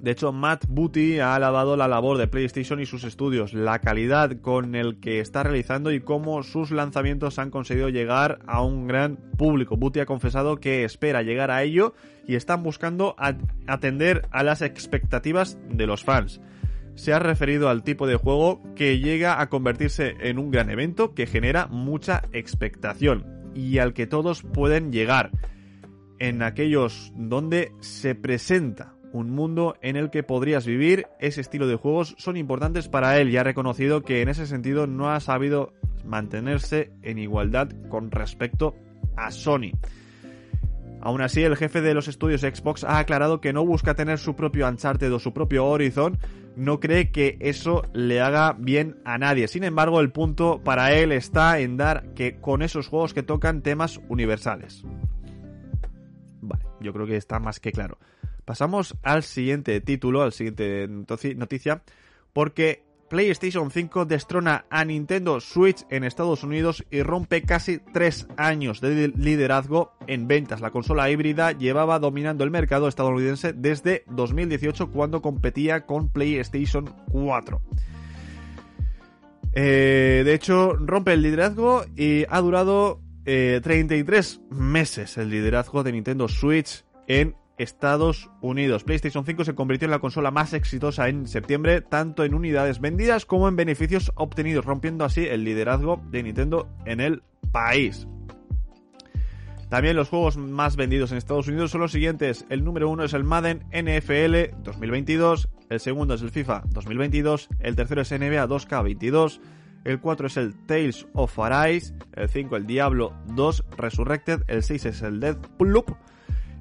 de 0.03 0.11
hecho, 0.11 0.33
Matt 0.33 0.65
Booty 0.67 1.21
ha 1.21 1.37
alabado 1.37 1.77
la 1.77 1.87
labor 1.87 2.19
de 2.19 2.27
PlayStation 2.27 2.81
y 2.81 2.87
sus 2.87 3.05
estudios, 3.05 3.55
la 3.55 3.79
calidad 3.79 4.41
con 4.41 4.75
el 4.75 4.99
que 4.99 5.21
está 5.21 5.45
realizando 5.45 5.93
y 5.93 6.01
cómo 6.01 6.43
sus 6.43 6.73
lanzamientos 6.73 7.39
han 7.39 7.53
conseguido 7.53 7.89
llegar 7.89 8.41
a 8.49 8.63
un 8.63 8.89
gran 8.89 9.15
público. 9.39 9.77
Booty 9.77 10.01
ha 10.01 10.07
confesado 10.07 10.57
que 10.57 10.83
espera 10.83 11.23
llegar 11.23 11.53
a 11.53 11.63
ello 11.63 11.95
y 12.27 12.35
están 12.35 12.65
buscando 12.65 13.15
atender 13.69 14.27
a 14.33 14.43
las 14.43 14.61
expectativas 14.61 15.57
de 15.71 15.87
los 15.87 16.03
fans. 16.03 16.41
Se 16.97 17.13
ha 17.13 17.21
referido 17.21 17.69
al 17.69 17.85
tipo 17.85 18.09
de 18.09 18.17
juego 18.17 18.61
que 18.75 18.99
llega 18.99 19.41
a 19.41 19.49
convertirse 19.49 20.17
en 20.19 20.41
un 20.41 20.51
gran 20.51 20.69
evento 20.69 21.15
que 21.15 21.27
genera 21.27 21.69
mucha 21.69 22.23
expectación 22.33 23.53
y 23.55 23.79
al 23.79 23.95
que 23.95 24.09
todos 24.09 24.43
pueden 24.43 24.91
llegar 24.91 25.31
en 26.19 26.43
aquellos 26.43 27.13
donde 27.15 27.71
se 27.79 28.17
presenta 28.17 28.97
un 29.13 29.31
mundo 29.31 29.77
en 29.83 29.97
el 29.97 30.11
que 30.11 30.23
podrías 30.23 30.67
vivir, 30.67 31.07
ese 31.21 31.41
estilo 31.41 31.67
de 31.67 31.77
juegos 31.77 32.15
son 32.19 32.37
importantes 32.37 32.89
para 32.89 33.19
él 33.19 33.31
y 33.31 33.37
ha 33.37 33.45
reconocido 33.45 34.03
que 34.03 34.23
en 34.23 34.29
ese 34.29 34.47
sentido 34.47 34.87
no 34.87 35.11
ha 35.11 35.21
sabido 35.21 35.73
mantenerse 36.05 36.93
en 37.03 37.19
igualdad 37.19 37.69
con 37.89 38.11
respecto 38.11 38.75
a 39.17 39.31
Sony. 39.31 39.73
Aún 41.01 41.21
así, 41.21 41.43
el 41.43 41.57
jefe 41.57 41.81
de 41.81 41.95
los 41.95 42.07
estudios 42.07 42.43
Xbox 42.43 42.85
ha 42.85 42.99
aclarado 42.99 43.41
que 43.41 43.53
no 43.53 43.67
busca 43.67 43.95
tener 43.95 44.19
su 44.19 44.37
propio 44.37 44.69
Uncharted 44.69 45.13
o 45.13 45.19
su 45.19 45.35
propio 45.35 45.67
Horizon, 45.67 46.17
no 46.55 46.79
cree 46.81 47.11
que 47.11 47.39
eso 47.41 47.83
le 47.93 48.21
haga 48.21 48.55
bien 48.57 48.97
a 49.05 49.19
nadie. 49.19 49.49
Sin 49.49 49.65
embargo, 49.65 50.01
el 50.01 50.13
punto 50.13 50.61
para 50.63 50.93
él 50.93 51.11
está 51.11 51.59
en 51.59 51.77
dar 51.77 52.15
que 52.15 52.39
con 52.41 52.63
esos 52.63 52.87
juegos 52.87 53.15
que 53.15 53.25
tocan 53.25 53.63
temas 53.63 54.01
universales. 54.09 54.85
Vale, 56.41 56.65
yo 56.81 56.93
creo 56.93 57.07
que 57.07 57.17
está 57.17 57.41
más 57.41 57.59
que 57.59 57.73
claro. 57.73 57.99
Pasamos 58.45 58.97
al 59.03 59.23
siguiente 59.23 59.81
título, 59.81 60.23
al 60.23 60.33
siguiente 60.33 60.89
noticia, 60.89 61.83
porque 62.33 62.85
PlayStation 63.13 63.71
5 63.71 64.07
destrona 64.07 64.65
a 64.71 64.87
Nintendo 64.87 65.39
Switch 65.41 65.85
en 65.91 66.03
Estados 66.03 66.45
Unidos 66.45 66.83
y 66.91 67.03
rompe 67.03 67.43
casi 67.43 67.79
tres 67.93 68.27
años 68.39 68.81
de 68.81 69.09
liderazgo 69.09 69.93
en 70.07 70.27
ventas. 70.29 70.63
La 70.63 70.71
consola 70.71 71.11
híbrida 71.11 71.53
llevaba 71.53 71.99
dominando 71.99 72.43
el 72.43 72.51
mercado 72.51 72.89
estadounidense 72.89 73.53
desde 73.53 74.05
2018 74.09 74.91
cuando 74.91 75.21
competía 75.21 75.85
con 75.85 76.09
PlayStation 76.09 76.87
4. 77.11 77.61
Eh, 79.53 80.23
de 80.25 80.33
hecho, 80.33 80.73
rompe 80.73 81.13
el 81.13 81.21
liderazgo 81.21 81.85
y 81.95 82.25
ha 82.31 82.41
durado 82.41 83.03
33 83.25 84.41
eh, 84.41 84.55
meses 84.55 85.19
el 85.19 85.29
liderazgo 85.29 85.83
de 85.83 85.93
Nintendo 85.93 86.29
Switch 86.29 86.83
en 87.07 87.37
Estados 87.63 88.31
Unidos. 88.41 88.85
PlayStation 88.85 89.25
5 89.25 89.45
se 89.45 89.55
convirtió 89.55 89.87
en 89.87 89.93
la 89.93 89.99
consola 89.99 90.31
más 90.31 90.53
exitosa 90.53 91.09
en 91.09 91.27
septiembre, 91.27 91.81
tanto 91.81 92.25
en 92.25 92.35
unidades 92.35 92.81
vendidas 92.81 93.25
como 93.25 93.49
en 93.49 93.57
beneficios 93.57 94.13
obtenidos, 94.17 94.65
rompiendo 94.65 95.05
así 95.05 95.27
el 95.27 95.45
liderazgo 95.45 96.03
de 96.11 96.23
Nintendo 96.23 96.69
en 96.85 97.01
el 97.01 97.23
país. 97.53 98.07
También 99.73 99.97
los 99.97 100.11
juegos 100.11 100.37
más 100.37 100.77
vendidos 100.77 101.13
en 101.13 101.19
Estados 101.19 101.49
Unidos 101.49 101.71
son 101.71 101.81
los 101.81 101.93
siguientes. 101.93 102.45
El 102.51 102.63
número 102.63 102.91
uno 102.91 103.05
es 103.05 103.15
el 103.15 103.25
Madden 103.25 103.65
NFL 103.73 104.63
2022, 104.63 105.49
el 105.71 105.81
segundo 105.81 106.13
es 106.13 106.21
el 106.21 106.31
FIFA 106.31 106.65
2022, 106.67 107.49
el 107.59 107.75
tercero 107.75 108.03
es 108.03 108.11
NBA 108.11 108.47
2K22, 108.49 109.41
el 109.85 109.99
4 109.99 110.27
es 110.27 110.37
el 110.37 110.55
Tales 110.67 111.07
of 111.15 111.39
Arise, 111.39 111.95
el 112.13 112.29
5 112.29 112.57
el 112.57 112.67
Diablo 112.67 113.15
2 113.29 113.65
Resurrected, 113.79 114.43
el 114.47 114.63
6 114.63 114.85
es 114.85 115.01
el 115.01 115.21
Deathloop, 115.21 115.91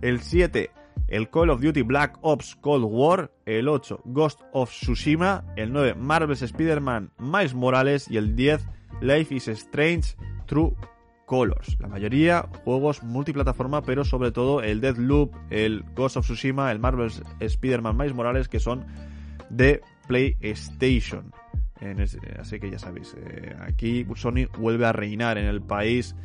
el 0.02 0.22
7 0.22 0.72
el 1.12 1.30
Call 1.30 1.50
of 1.50 1.62
Duty 1.62 1.82
Black 1.82 2.18
Ops 2.22 2.56
Cold 2.56 2.86
War, 2.86 3.32
el 3.46 3.68
8 3.68 4.02
Ghost 4.06 4.42
of 4.54 4.72
Tsushima, 4.72 5.44
el 5.58 5.74
9 5.74 5.96
Marvel's 5.96 6.42
Spider-Man 6.42 7.12
Miles 7.20 7.54
Morales 7.54 8.10
y 8.10 8.18
el 8.18 8.36
10 8.36 8.66
Life 9.02 9.36
is 9.36 9.48
Strange 9.50 10.16
True 10.46 10.74
Colors. 11.26 11.78
La 11.80 11.90
mayoría 11.90 12.48
juegos 12.64 13.04
multiplataforma, 13.04 13.82
pero 13.82 14.06
sobre 14.06 14.32
todo 14.32 14.62
el 14.62 14.80
Deathloop, 14.80 15.36
el 15.50 15.84
Ghost 15.96 16.18
of 16.18 16.26
Tsushima, 16.26 16.72
el 16.72 16.80
Marvel's 16.80 17.22
Spider-Man 17.40 17.98
Miles 17.98 18.14
Morales 18.14 18.48
que 18.48 18.60
son 18.60 18.86
de 19.50 19.82
PlayStation. 20.08 21.34
así 22.40 22.60
que 22.60 22.72
ya 22.72 22.80
sabéis, 22.80 23.16
eh, 23.18 23.56
aquí 23.60 24.06
Sony 24.16 24.48
vuelve 24.58 24.86
a 24.86 24.94
reinar 24.94 25.38
en 25.38 25.46
el 25.46 25.62
país 25.62 26.16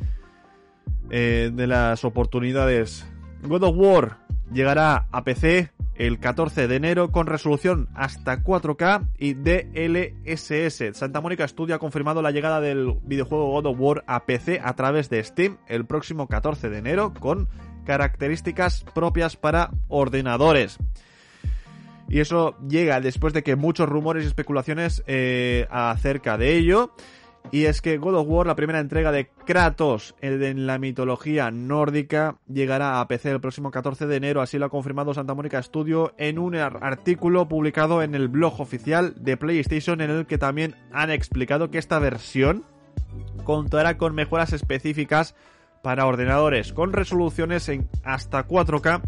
eh, 1.09 1.51
de 1.53 1.67
las 1.67 2.05
oportunidades. 2.05 3.05
God 3.43 3.63
of 3.63 3.75
War 3.77 4.26
llegará 4.51 5.07
a 5.11 5.23
PC 5.23 5.71
el 5.95 6.19
14 6.19 6.67
de 6.67 6.75
enero 6.75 7.11
con 7.11 7.27
resolución 7.27 7.89
hasta 7.95 8.43
4K 8.43 9.09
y 9.17 9.33
DLSS. 9.33 10.97
Santa 10.97 11.21
Mónica 11.21 11.47
Studio 11.47 11.75
ha 11.75 11.79
confirmado 11.79 12.21
la 12.21 12.31
llegada 12.31 12.61
del 12.61 12.99
videojuego 13.03 13.51
God 13.51 13.65
of 13.65 13.77
War 13.79 14.03
a 14.07 14.25
PC 14.25 14.61
a 14.63 14.73
través 14.75 15.09
de 15.09 15.23
Steam 15.23 15.57
el 15.67 15.85
próximo 15.85 16.27
14 16.27 16.69
de 16.69 16.77
enero 16.77 17.13
con 17.19 17.49
características 17.85 18.85
propias 18.93 19.37
para 19.37 19.71
ordenadores. 19.87 20.77
Y 22.09 22.19
eso 22.19 22.55
llega 22.67 23.01
después 23.01 23.33
de 23.33 23.43
que 23.43 23.55
muchos 23.55 23.89
rumores 23.89 24.23
y 24.23 24.27
especulaciones 24.27 25.03
eh, 25.07 25.67
acerca 25.69 26.37
de 26.37 26.55
ello 26.55 26.93
Y 27.51 27.65
es 27.65 27.81
que 27.81 27.97
God 27.97 28.15
of 28.15 28.27
War, 28.27 28.47
la 28.47 28.55
primera 28.55 28.79
entrega 28.79 29.11
de 29.11 29.29
Kratos 29.45 30.15
en 30.21 30.67
la 30.67 30.79
mitología 30.79 31.49
nórdica, 31.49 32.37
llegará 32.47 32.99
a 32.99 33.07
PC 33.07 33.31
el 33.31 33.41
próximo 33.41 33.71
14 33.71 34.05
de 34.05 34.15
enero, 34.17 34.41
así 34.41 34.57
lo 34.57 34.65
ha 34.65 34.69
confirmado 34.69 35.13
Santa 35.13 35.33
Mónica 35.33 35.61
Studio 35.63 36.13
en 36.17 36.39
un 36.39 36.55
artículo 36.55 37.47
publicado 37.47 38.03
en 38.03 38.15
el 38.15 38.27
blog 38.27 38.59
oficial 38.59 39.13
de 39.17 39.37
PlayStation 39.37 40.01
en 40.01 40.09
el 40.09 40.25
que 40.25 40.37
también 40.37 40.75
han 40.91 41.09
explicado 41.09 41.71
que 41.71 41.77
esta 41.77 41.99
versión 41.99 42.65
contará 43.43 43.97
con 43.97 44.13
mejoras 44.13 44.51
específicas 44.51 45.35
para 45.81 46.05
ordenadores 46.05 46.73
con 46.73 46.91
resoluciones 46.91 47.69
en 47.69 47.87
hasta 48.03 48.45
4K 48.45 49.01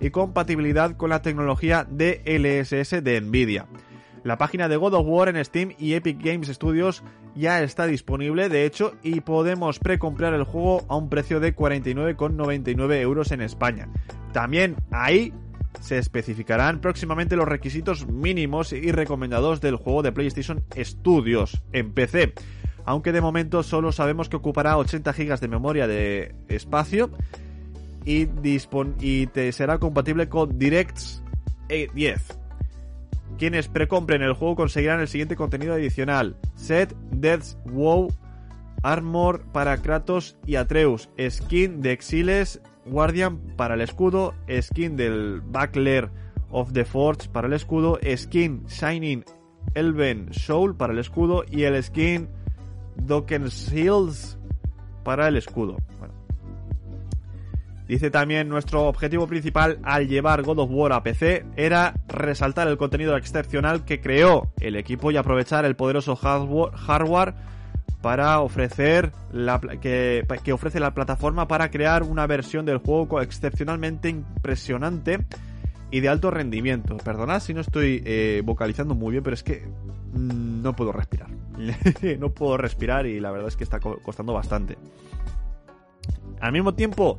y 0.00 0.10
compatibilidad 0.10 0.96
con 0.96 1.10
la 1.10 1.22
tecnología 1.22 1.86
DLSS 1.90 3.02
de 3.02 3.20
Nvidia. 3.20 3.66
La 4.22 4.36
página 4.36 4.68
de 4.68 4.76
God 4.76 4.94
of 4.94 5.06
War 5.06 5.28
en 5.28 5.42
Steam 5.44 5.72
y 5.78 5.94
Epic 5.94 6.22
Games 6.22 6.48
Studios 6.48 7.02
ya 7.34 7.62
está 7.62 7.86
disponible, 7.86 8.48
de 8.48 8.66
hecho, 8.66 8.94
y 9.02 9.20
podemos 9.20 9.78
precomprar 9.78 10.34
el 10.34 10.44
juego 10.44 10.84
a 10.88 10.96
un 10.96 11.08
precio 11.08 11.40
de 11.40 11.54
49,99 11.56 13.00
euros 13.00 13.32
en 13.32 13.40
España. 13.40 13.88
También 14.32 14.76
ahí 14.90 15.32
se 15.80 15.98
especificarán 15.98 16.80
próximamente 16.80 17.36
los 17.36 17.48
requisitos 17.48 18.06
mínimos 18.06 18.72
y 18.72 18.92
recomendados 18.92 19.60
del 19.60 19.76
juego 19.76 20.02
de 20.02 20.12
PlayStation 20.12 20.62
Studios 20.76 21.62
en 21.72 21.92
PC. 21.92 22.34
Aunque 22.84 23.12
de 23.12 23.20
momento 23.20 23.62
solo 23.62 23.92
sabemos 23.92 24.28
que 24.28 24.36
ocupará 24.36 24.76
80 24.76 25.12
GB 25.12 25.40
de 25.40 25.48
memoria 25.48 25.86
de 25.86 26.34
espacio 26.48 27.10
y, 28.04 28.28
y 29.00 29.26
te 29.28 29.52
será 29.52 29.78
compatible 29.78 30.28
con 30.28 30.58
DirectX 30.58 31.22
10. 31.94 32.39
Quienes 33.40 33.68
precompren 33.68 34.20
el 34.20 34.34
juego 34.34 34.54
conseguirán 34.54 35.00
el 35.00 35.08
siguiente 35.08 35.34
contenido 35.34 35.72
adicional: 35.72 36.36
Set, 36.56 36.94
Death's 37.10 37.56
WoW, 37.64 38.12
Armor 38.82 39.40
para 39.50 39.78
Kratos 39.78 40.36
y 40.44 40.56
Atreus, 40.56 41.08
skin 41.18 41.80
de 41.80 41.92
Exiles, 41.92 42.60
Guardian 42.84 43.38
para 43.56 43.76
el 43.76 43.80
escudo, 43.80 44.34
skin 44.60 44.94
del 44.94 45.40
Buckler 45.40 46.10
of 46.50 46.74
the 46.74 46.84
Forge 46.84 47.30
para 47.30 47.46
el 47.46 47.54
escudo, 47.54 47.98
skin 48.14 48.66
Shining 48.66 49.24
Elven 49.72 50.34
Soul 50.34 50.76
para 50.76 50.92
el 50.92 50.98
escudo. 50.98 51.44
Y 51.50 51.62
el 51.62 51.82
skin 51.82 52.28
Dokken 52.96 53.46
Shields 53.46 54.38
para 55.02 55.28
el 55.28 55.38
escudo. 55.38 55.78
Dice 57.90 58.08
también 58.08 58.48
nuestro 58.48 58.86
objetivo 58.86 59.26
principal 59.26 59.80
al 59.82 60.06
llevar 60.06 60.44
God 60.44 60.60
of 60.60 60.70
War 60.72 60.92
a 60.92 61.02
PC 61.02 61.44
era 61.56 61.92
resaltar 62.06 62.68
el 62.68 62.76
contenido 62.76 63.16
excepcional 63.16 63.84
que 63.84 64.00
creó 64.00 64.52
el 64.60 64.76
equipo 64.76 65.10
y 65.10 65.16
aprovechar 65.16 65.64
el 65.64 65.74
poderoso 65.74 66.14
hardware 66.14 67.34
para 68.00 68.38
ofrecer 68.42 69.10
la, 69.32 69.58
que, 69.58 70.24
ofrece 70.52 70.78
la 70.78 70.94
plataforma 70.94 71.48
para 71.48 71.72
crear 71.72 72.04
una 72.04 72.28
versión 72.28 72.64
del 72.64 72.78
juego 72.78 73.20
excepcionalmente 73.20 74.08
impresionante 74.08 75.26
y 75.90 75.98
de 75.98 76.08
alto 76.08 76.30
rendimiento. 76.30 76.96
Perdonad 76.98 77.40
si 77.40 77.54
no 77.54 77.60
estoy 77.60 78.04
eh, 78.06 78.40
vocalizando 78.44 78.94
muy 78.94 79.10
bien, 79.10 79.24
pero 79.24 79.34
es 79.34 79.42
que 79.42 79.66
mm, 80.12 80.62
no 80.62 80.76
puedo 80.76 80.92
respirar. 80.92 81.30
no 82.20 82.30
puedo 82.30 82.56
respirar 82.56 83.06
y 83.06 83.18
la 83.18 83.32
verdad 83.32 83.48
es 83.48 83.56
que 83.56 83.64
está 83.64 83.80
costando 83.80 84.32
bastante. 84.32 84.78
Al 86.40 86.52
mismo 86.52 86.72
tiempo, 86.72 87.18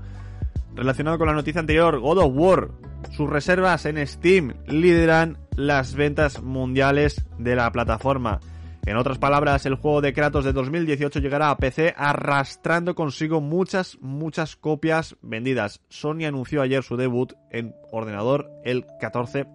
Relacionado 0.75 1.17
con 1.17 1.27
la 1.27 1.33
noticia 1.33 1.59
anterior, 1.59 1.99
God 1.99 2.17
of 2.19 2.31
War, 2.33 2.71
sus 3.11 3.29
reservas 3.29 3.85
en 3.85 4.05
Steam 4.07 4.53
lideran 4.67 5.37
las 5.55 5.95
ventas 5.95 6.41
mundiales 6.41 7.25
de 7.37 7.55
la 7.55 7.71
plataforma. 7.71 8.39
En 8.85 8.97
otras 8.97 9.19
palabras, 9.19 9.65
el 9.65 9.75
juego 9.75 10.01
de 10.01 10.13
Kratos 10.13 10.43
de 10.43 10.53
2018 10.53 11.19
llegará 11.19 11.51
a 11.51 11.57
PC 11.57 11.93
arrastrando 11.95 12.95
consigo 12.95 13.39
muchas, 13.39 13.97
muchas 14.01 14.55
copias 14.55 15.17
vendidas. 15.21 15.81
Sony 15.89 16.25
anunció 16.25 16.61
ayer 16.61 16.81
su 16.81 16.97
debut 16.97 17.33
en 17.51 17.75
ordenador 17.91 18.49
el 18.63 18.85
14 18.99 19.45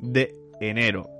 de 0.00 0.34
enero. 0.60 1.15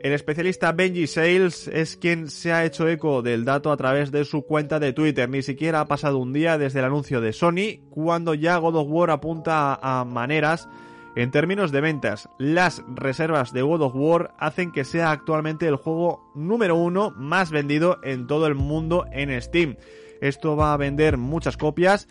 El 0.00 0.12
especialista 0.12 0.70
Benji 0.70 1.08
Sales 1.08 1.66
es 1.66 1.96
quien 1.96 2.30
se 2.30 2.52
ha 2.52 2.64
hecho 2.64 2.86
eco 2.86 3.20
del 3.20 3.44
dato 3.44 3.72
a 3.72 3.76
través 3.76 4.12
de 4.12 4.24
su 4.24 4.42
cuenta 4.42 4.78
de 4.78 4.92
Twitter. 4.92 5.28
Ni 5.28 5.42
siquiera 5.42 5.80
ha 5.80 5.86
pasado 5.86 6.18
un 6.18 6.32
día 6.32 6.56
desde 6.56 6.78
el 6.78 6.84
anuncio 6.84 7.20
de 7.20 7.32
Sony, 7.32 7.80
cuando 7.90 8.34
ya 8.34 8.58
God 8.58 8.76
of 8.76 8.86
War 8.88 9.10
apunta 9.10 9.76
a, 9.82 10.04
maneras 10.04 10.68
en 11.16 11.32
términos 11.32 11.72
de 11.72 11.80
ventas. 11.80 12.28
Las 12.38 12.84
reservas 12.94 13.52
de 13.52 13.62
God 13.62 13.82
of 13.82 13.96
War 13.96 14.34
hacen 14.38 14.70
que 14.70 14.84
sea 14.84 15.10
actualmente 15.10 15.66
el 15.66 15.74
juego 15.74 16.30
número 16.36 16.76
uno 16.76 17.10
más 17.16 17.50
vendido 17.50 17.98
en 18.04 18.28
todo 18.28 18.46
el 18.46 18.54
mundo 18.54 19.04
en 19.10 19.40
Steam. 19.42 19.76
Esto 20.20 20.54
va 20.54 20.74
a 20.74 20.76
vender 20.76 21.16
muchas 21.16 21.56
copias 21.56 22.06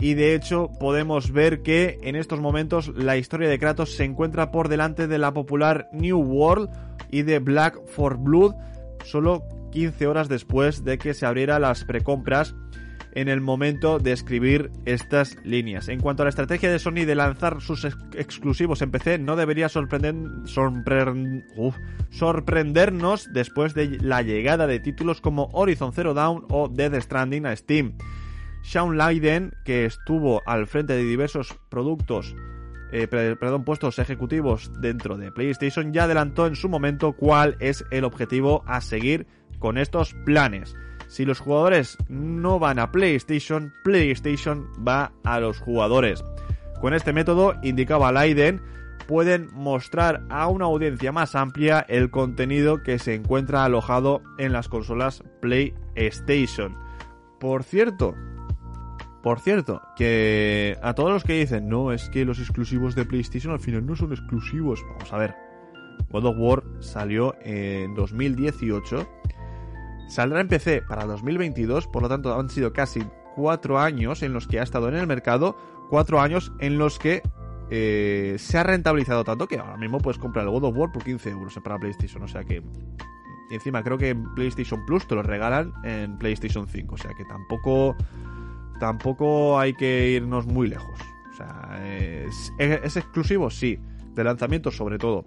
y 0.00 0.14
de 0.14 0.34
hecho 0.34 0.70
podemos 0.78 1.32
ver 1.32 1.62
que 1.62 1.98
en 2.02 2.16
estos 2.16 2.40
momentos 2.40 2.88
la 2.96 3.16
historia 3.16 3.48
de 3.48 3.58
Kratos 3.58 3.94
se 3.94 4.04
encuentra 4.04 4.50
por 4.50 4.68
delante 4.68 5.06
de 5.08 5.18
la 5.18 5.32
popular 5.32 5.88
New 5.92 6.18
World 6.18 6.70
y 7.10 7.22
de 7.22 7.38
Black 7.38 7.84
for 7.86 8.16
Blood 8.18 8.54
solo 9.04 9.42
15 9.72 10.06
horas 10.06 10.28
después 10.28 10.84
de 10.84 10.98
que 10.98 11.14
se 11.14 11.26
abriera 11.26 11.58
las 11.58 11.84
precompras 11.84 12.54
en 13.12 13.28
el 13.28 13.40
momento 13.40 13.98
de 13.98 14.12
escribir 14.12 14.70
estas 14.84 15.36
líneas. 15.44 15.88
En 15.88 16.00
cuanto 16.00 16.22
a 16.22 16.26
la 16.26 16.30
estrategia 16.30 16.70
de 16.70 16.78
Sony 16.78 17.04
de 17.04 17.14
lanzar 17.14 17.60
sus 17.60 17.84
exclusivos 17.84 18.82
en 18.82 18.90
PC, 18.90 19.18
no 19.18 19.34
debería 19.34 19.68
sorprender, 19.68 20.14
sorprendernos 22.10 23.32
después 23.32 23.74
de 23.74 23.98
la 24.00 24.22
llegada 24.22 24.66
de 24.66 24.78
títulos 24.78 25.20
como 25.20 25.48
Horizon 25.52 25.92
Zero 25.92 26.14
Dawn 26.14 26.44
o 26.50 26.68
Death 26.68 27.02
Stranding 27.02 27.46
a 27.46 27.56
Steam. 27.56 27.94
Sean 28.62 28.96
Leiden, 28.96 29.54
que 29.64 29.84
estuvo 29.84 30.42
al 30.46 30.66
frente 30.66 30.94
de 30.94 31.04
diversos 31.04 31.58
productos 31.68 32.34
eh, 32.90 33.06
perdón, 33.06 33.64
puestos 33.64 33.98
ejecutivos 33.98 34.70
dentro 34.80 35.18
de 35.18 35.30
PlayStation, 35.30 35.92
ya 35.92 36.04
adelantó 36.04 36.46
en 36.46 36.56
su 36.56 36.68
momento 36.68 37.12
cuál 37.12 37.56
es 37.60 37.84
el 37.90 38.04
objetivo 38.04 38.64
a 38.66 38.80
seguir 38.80 39.26
con 39.58 39.76
estos 39.76 40.14
planes. 40.24 40.74
Si 41.06 41.24
los 41.24 41.40
jugadores 41.40 41.98
no 42.08 42.58
van 42.58 42.78
a 42.78 42.90
PlayStation, 42.90 43.72
PlayStation 43.84 44.68
va 44.86 45.12
a 45.24 45.40
los 45.40 45.58
jugadores. 45.58 46.24
Con 46.80 46.94
este 46.94 47.12
método, 47.12 47.54
indicaba 47.62 48.12
Leiden, 48.12 48.62
pueden 49.06 49.48
mostrar 49.52 50.22
a 50.28 50.48
una 50.48 50.66
audiencia 50.66 51.12
más 51.12 51.34
amplia 51.34 51.84
el 51.88 52.10
contenido 52.10 52.82
que 52.82 52.98
se 52.98 53.14
encuentra 53.14 53.64
alojado 53.64 54.22
en 54.38 54.52
las 54.52 54.68
consolas 54.68 55.22
PlayStation. 55.40 56.76
Por 57.40 57.64
cierto, 57.64 58.14
por 59.22 59.40
cierto, 59.40 59.82
que 59.96 60.76
a 60.82 60.94
todos 60.94 61.10
los 61.10 61.24
que 61.24 61.34
dicen, 61.34 61.68
no, 61.68 61.92
es 61.92 62.08
que 62.08 62.24
los 62.24 62.38
exclusivos 62.38 62.94
de 62.94 63.04
PlayStation 63.04 63.52
al 63.52 63.60
final 63.60 63.84
no 63.84 63.96
son 63.96 64.12
exclusivos. 64.12 64.84
Vamos 64.88 65.12
a 65.12 65.18
ver. 65.18 65.34
God 66.10 66.26
of 66.26 66.36
War 66.38 66.62
salió 66.80 67.34
en 67.42 67.94
2018. 67.94 69.08
Saldrá 70.08 70.40
en 70.40 70.48
PC 70.48 70.82
para 70.82 71.04
2022, 71.04 71.86
por 71.88 72.02
lo 72.02 72.08
tanto 72.08 72.38
han 72.38 72.48
sido 72.48 72.72
casi 72.72 73.04
cuatro 73.34 73.78
años 73.78 74.22
en 74.22 74.32
los 74.32 74.46
que 74.46 74.60
ha 74.60 74.62
estado 74.62 74.88
en 74.88 74.94
el 74.94 75.06
mercado. 75.06 75.56
Cuatro 75.90 76.20
años 76.20 76.52
en 76.60 76.78
los 76.78 76.98
que 76.98 77.22
eh, 77.70 78.36
se 78.38 78.56
ha 78.56 78.62
rentabilizado 78.62 79.24
tanto 79.24 79.48
que 79.48 79.58
ahora 79.58 79.76
mismo 79.76 79.98
puedes 79.98 80.18
comprar 80.18 80.44
el 80.44 80.50
God 80.50 80.64
of 80.64 80.76
War 80.76 80.92
por 80.92 81.04
15 81.04 81.30
euros 81.30 81.58
para 81.62 81.78
PlayStation. 81.78 82.22
O 82.22 82.28
sea 82.28 82.44
que... 82.44 82.62
Encima 83.50 83.82
creo 83.82 83.96
que 83.96 84.10
en 84.10 84.34
PlayStation 84.34 84.84
Plus 84.84 85.06
te 85.06 85.14
lo 85.14 85.22
regalan 85.22 85.72
en 85.82 86.18
PlayStation 86.18 86.68
5. 86.68 86.94
O 86.94 86.98
sea 86.98 87.12
que 87.16 87.24
tampoco 87.24 87.96
tampoco 88.78 89.58
hay 89.58 89.74
que 89.74 90.10
irnos 90.10 90.46
muy 90.46 90.68
lejos. 90.68 90.98
O 91.32 91.36
sea, 91.36 91.80
es, 92.58 92.96
exclusivo, 92.96 93.50
sí. 93.50 93.78
De 94.14 94.24
lanzamiento, 94.24 94.70
sobre 94.70 94.98
todo. 94.98 95.24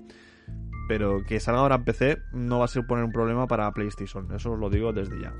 Pero 0.88 1.24
que 1.24 1.40
salga 1.40 1.62
ahora 1.62 1.76
en 1.76 1.84
PC 1.86 2.18
no 2.34 2.60
va 2.60 2.66
a 2.66 2.68
suponer 2.68 3.06
un 3.06 3.12
problema 3.12 3.48
para 3.48 3.72
PlayStation. 3.72 4.28
Eso 4.34 4.52
os 4.52 4.60
lo 4.60 4.70
digo 4.70 4.92
desde 4.92 5.22
ya. 5.22 5.34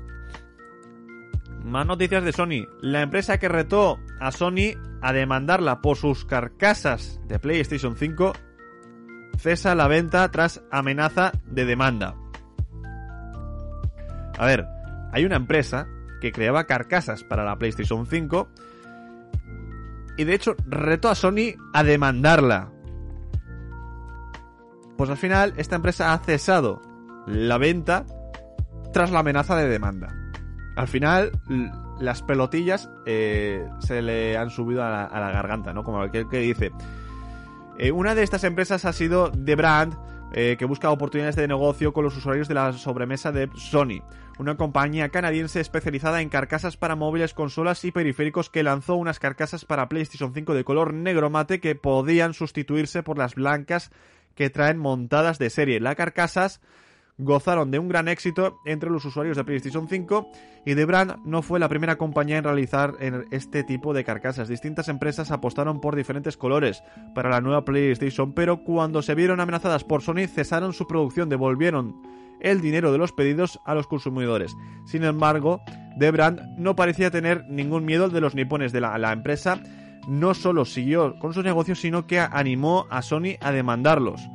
Más 1.64 1.86
noticias 1.86 2.24
de 2.24 2.32
Sony. 2.32 2.66
La 2.80 3.02
empresa 3.02 3.38
que 3.38 3.48
retó 3.48 3.98
a 4.18 4.32
Sony 4.32 4.78
a 5.02 5.12
demandarla 5.12 5.80
por 5.80 5.96
sus 5.96 6.24
carcasas 6.24 7.20
de 7.28 7.38
PlayStation 7.38 7.96
5 7.96 8.32
cesa 9.36 9.74
la 9.74 9.88
venta 9.88 10.30
tras 10.30 10.62
amenaza 10.70 11.32
de 11.46 11.64
demanda. 11.64 12.14
A 14.38 14.46
ver, 14.46 14.66
hay 15.12 15.24
una 15.24 15.36
empresa 15.36 15.88
que 16.22 16.30
creaba 16.30 16.68
carcasas 16.68 17.24
para 17.24 17.44
la 17.44 17.58
PlayStation 17.58 18.06
5 18.06 18.48
y 20.16 20.22
de 20.22 20.34
hecho 20.34 20.54
retó 20.68 21.08
a 21.08 21.16
Sony 21.16 21.56
a 21.74 21.82
demandarla. 21.82 22.70
Pues 24.96 25.10
al 25.10 25.16
final 25.16 25.52
esta 25.56 25.74
empresa 25.74 26.12
ha 26.12 26.18
cesado 26.18 26.80
la 27.26 27.58
venta 27.58 28.06
tras 28.92 29.10
la 29.10 29.18
amenaza 29.18 29.56
de 29.56 29.68
demanda. 29.68 30.14
Al 30.76 30.86
final 30.86 31.32
las 31.98 32.22
pelotillas 32.22 32.88
eh, 33.04 33.68
se 33.80 34.00
le 34.00 34.36
han 34.36 34.50
subido 34.50 34.84
a 34.84 35.08
la, 35.10 35.32
garganta, 35.32 35.72
¿no? 35.72 35.82
Como 35.82 36.02
aquel 36.02 36.28
que 36.28 36.38
dice. 36.38 36.70
Eh, 37.78 37.90
una 37.90 38.14
de 38.14 38.22
estas 38.22 38.44
empresas 38.44 38.84
ha 38.84 38.92
sido 38.92 39.32
The 39.32 39.56
Brand, 39.56 39.96
eh, 40.32 40.56
que 40.58 40.64
busca 40.64 40.90
oportunidades 40.90 41.36
de 41.36 41.48
negocio 41.48 41.92
con 41.92 42.04
los 42.04 42.16
usuarios 42.16 42.48
de 42.48 42.54
la 42.54 42.72
sobremesa 42.72 43.32
de 43.32 43.48
Sony, 43.54 44.02
una 44.38 44.56
compañía 44.56 45.10
canadiense 45.10 45.60
especializada 45.60 46.20
en 46.20 46.28
carcasas 46.28 46.76
para 46.76 46.96
móviles, 46.96 47.34
consolas 47.34 47.84
y 47.84 47.92
periféricos 47.92 48.50
que 48.50 48.62
lanzó 48.62 48.96
unas 48.96 49.18
carcasas 49.18 49.64
para 49.64 49.88
PlayStation 49.88 50.32
5 50.34 50.54
de 50.54 50.64
color 50.64 50.94
negro 50.94 51.30
mate 51.30 51.60
que 51.60 51.74
podían 51.74 52.34
sustituirse 52.34 53.02
por 53.02 53.18
las 53.18 53.34
blancas 53.34 53.90
que 54.34 54.50
traen 54.50 54.78
montadas 54.78 55.38
de 55.38 55.50
serie. 55.50 55.80
Las 55.80 55.96
carcasas 55.96 56.60
gozaron 57.22 57.70
de 57.70 57.78
un 57.78 57.88
gran 57.88 58.08
éxito 58.08 58.60
entre 58.64 58.90
los 58.90 59.04
usuarios 59.04 59.36
de 59.36 59.44
PlayStation 59.44 59.88
5 59.88 60.28
y 60.64 60.74
The 60.74 60.84
Brand 60.84 61.16
no 61.24 61.42
fue 61.42 61.58
la 61.58 61.68
primera 61.68 61.96
compañía 61.96 62.38
en 62.38 62.44
realizar 62.44 62.94
este 63.30 63.64
tipo 63.64 63.94
de 63.94 64.04
carcasas. 64.04 64.48
Distintas 64.48 64.88
empresas 64.88 65.30
apostaron 65.30 65.80
por 65.80 65.96
diferentes 65.96 66.36
colores 66.36 66.82
para 67.14 67.30
la 67.30 67.40
nueva 67.40 67.64
PlayStation, 67.64 68.32
pero 68.32 68.62
cuando 68.64 69.02
se 69.02 69.14
vieron 69.14 69.40
amenazadas 69.40 69.84
por 69.84 70.02
Sony 70.02 70.26
cesaron 70.28 70.72
su 70.72 70.86
producción, 70.86 71.28
devolvieron 71.28 72.00
el 72.40 72.60
dinero 72.60 72.92
de 72.92 72.98
los 72.98 73.12
pedidos 73.12 73.60
a 73.64 73.74
los 73.74 73.86
consumidores. 73.86 74.56
Sin 74.84 75.04
embargo, 75.04 75.62
The 75.98 76.10
Brand 76.10 76.40
no 76.58 76.76
parecía 76.76 77.10
tener 77.10 77.44
ningún 77.48 77.84
miedo 77.84 78.08
de 78.08 78.20
los 78.20 78.34
nipones 78.34 78.72
de 78.72 78.80
la 78.80 79.12
empresa. 79.12 79.62
No 80.08 80.34
solo 80.34 80.64
siguió 80.64 81.18
con 81.20 81.32
sus 81.32 81.44
negocios, 81.44 81.80
sino 81.80 82.06
que 82.06 82.18
animó 82.18 82.86
a 82.90 83.02
Sony 83.02 83.36
a 83.40 83.52
demandarlos. 83.52 84.28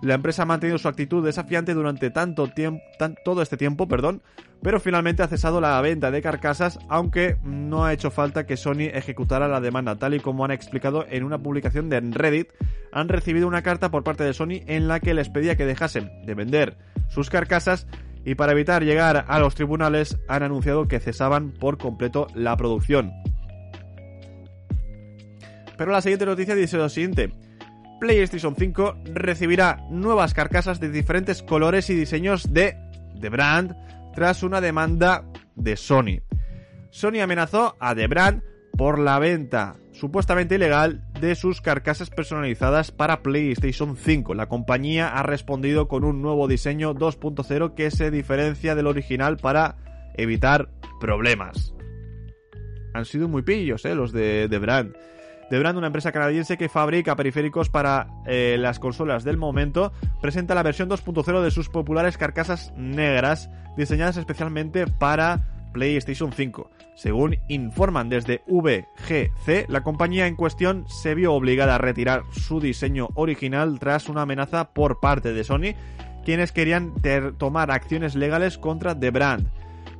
La 0.00 0.14
empresa 0.14 0.42
ha 0.42 0.46
mantenido 0.46 0.78
su 0.78 0.86
actitud 0.86 1.24
desafiante 1.24 1.74
durante 1.74 2.10
tanto 2.10 2.46
tiempo, 2.48 2.82
todo 3.24 3.42
este 3.42 3.56
tiempo, 3.56 3.88
perdón, 3.88 4.22
pero 4.62 4.78
finalmente 4.78 5.22
ha 5.22 5.28
cesado 5.28 5.60
la 5.60 5.80
venta 5.80 6.10
de 6.10 6.22
carcasas, 6.22 6.78
aunque 6.88 7.36
no 7.42 7.84
ha 7.84 7.92
hecho 7.92 8.10
falta 8.10 8.46
que 8.46 8.56
Sony 8.56 8.90
ejecutara 8.92 9.48
la 9.48 9.60
demanda, 9.60 9.96
tal 9.96 10.14
y 10.14 10.20
como 10.20 10.44
han 10.44 10.52
explicado 10.52 11.04
en 11.08 11.24
una 11.24 11.38
publicación 11.38 11.88
de 11.88 12.00
Reddit. 12.00 12.48
Han 12.92 13.08
recibido 13.08 13.48
una 13.48 13.62
carta 13.62 13.90
por 13.90 14.04
parte 14.04 14.24
de 14.24 14.34
Sony 14.34 14.62
en 14.66 14.86
la 14.86 15.00
que 15.00 15.14
les 15.14 15.28
pedía 15.28 15.56
que 15.56 15.66
dejasen 15.66 16.10
de 16.24 16.34
vender 16.34 16.78
sus 17.08 17.28
carcasas 17.28 17.86
y 18.24 18.34
para 18.34 18.52
evitar 18.52 18.84
llegar 18.84 19.24
a 19.26 19.38
los 19.38 19.54
tribunales 19.54 20.18
han 20.28 20.42
anunciado 20.42 20.86
que 20.86 21.00
cesaban 21.00 21.52
por 21.52 21.78
completo 21.78 22.28
la 22.34 22.56
producción. 22.56 23.12
Pero 25.76 25.92
la 25.92 26.02
siguiente 26.02 26.26
noticia 26.26 26.54
dice 26.54 26.76
lo 26.76 26.88
siguiente. 26.88 27.32
PlayStation 28.00 28.54
5 28.56 28.96
recibirá 29.14 29.78
nuevas 29.90 30.34
carcasas 30.34 30.80
de 30.80 30.90
diferentes 30.90 31.42
colores 31.42 31.90
y 31.90 31.94
diseños 31.94 32.52
de 32.52 32.76
The 33.20 33.28
Brand 33.28 33.74
tras 34.14 34.42
una 34.42 34.60
demanda 34.60 35.24
de 35.56 35.76
Sony. 35.76 36.20
Sony 36.90 37.20
amenazó 37.20 37.76
a 37.80 37.94
The 37.94 38.06
Brand 38.06 38.42
por 38.76 38.98
la 38.98 39.18
venta 39.18 39.76
supuestamente 39.92 40.54
ilegal 40.54 41.02
de 41.20 41.34
sus 41.34 41.60
carcasas 41.60 42.10
personalizadas 42.10 42.92
para 42.92 43.22
PlayStation 43.22 43.96
5. 43.96 44.34
La 44.34 44.48
compañía 44.48 45.08
ha 45.08 45.24
respondido 45.24 45.88
con 45.88 46.04
un 46.04 46.22
nuevo 46.22 46.46
diseño 46.46 46.94
2.0 46.94 47.74
que 47.74 47.90
se 47.90 48.12
diferencia 48.12 48.76
del 48.76 48.86
original 48.86 49.36
para 49.36 49.76
evitar 50.16 50.68
problemas. 51.00 51.74
Han 52.94 53.04
sido 53.04 53.28
muy 53.28 53.42
pillos, 53.42 53.84
¿eh? 53.84 53.94
Los 53.94 54.12
de 54.12 54.46
The 54.48 54.58
Brand. 54.58 54.94
The 55.50 55.58
Brand, 55.58 55.78
una 55.78 55.86
empresa 55.86 56.12
canadiense 56.12 56.58
que 56.58 56.68
fabrica 56.68 57.16
periféricos 57.16 57.70
para 57.70 58.08
eh, 58.26 58.56
las 58.58 58.78
consolas 58.78 59.24
del 59.24 59.38
momento, 59.38 59.92
presenta 60.20 60.54
la 60.54 60.62
versión 60.62 60.90
2.0 60.90 61.42
de 61.42 61.50
sus 61.50 61.70
populares 61.70 62.18
carcasas 62.18 62.72
negras, 62.76 63.50
diseñadas 63.76 64.18
especialmente 64.18 64.86
para 64.86 65.46
PlayStation 65.72 66.32
5. 66.32 66.70
Según 66.96 67.36
informan 67.48 68.08
desde 68.08 68.42
VGC, 68.48 69.68
la 69.68 69.82
compañía 69.82 70.26
en 70.26 70.36
cuestión 70.36 70.84
se 70.88 71.14
vio 71.14 71.32
obligada 71.32 71.76
a 71.76 71.78
retirar 71.78 72.24
su 72.32 72.60
diseño 72.60 73.08
original 73.14 73.78
tras 73.78 74.08
una 74.08 74.22
amenaza 74.22 74.70
por 74.72 75.00
parte 75.00 75.32
de 75.32 75.44
Sony, 75.44 75.74
quienes 76.24 76.52
querían 76.52 76.92
tomar 77.38 77.70
acciones 77.70 78.16
legales 78.16 78.58
contra 78.58 78.98
The 78.98 79.10
Brand. 79.10 79.48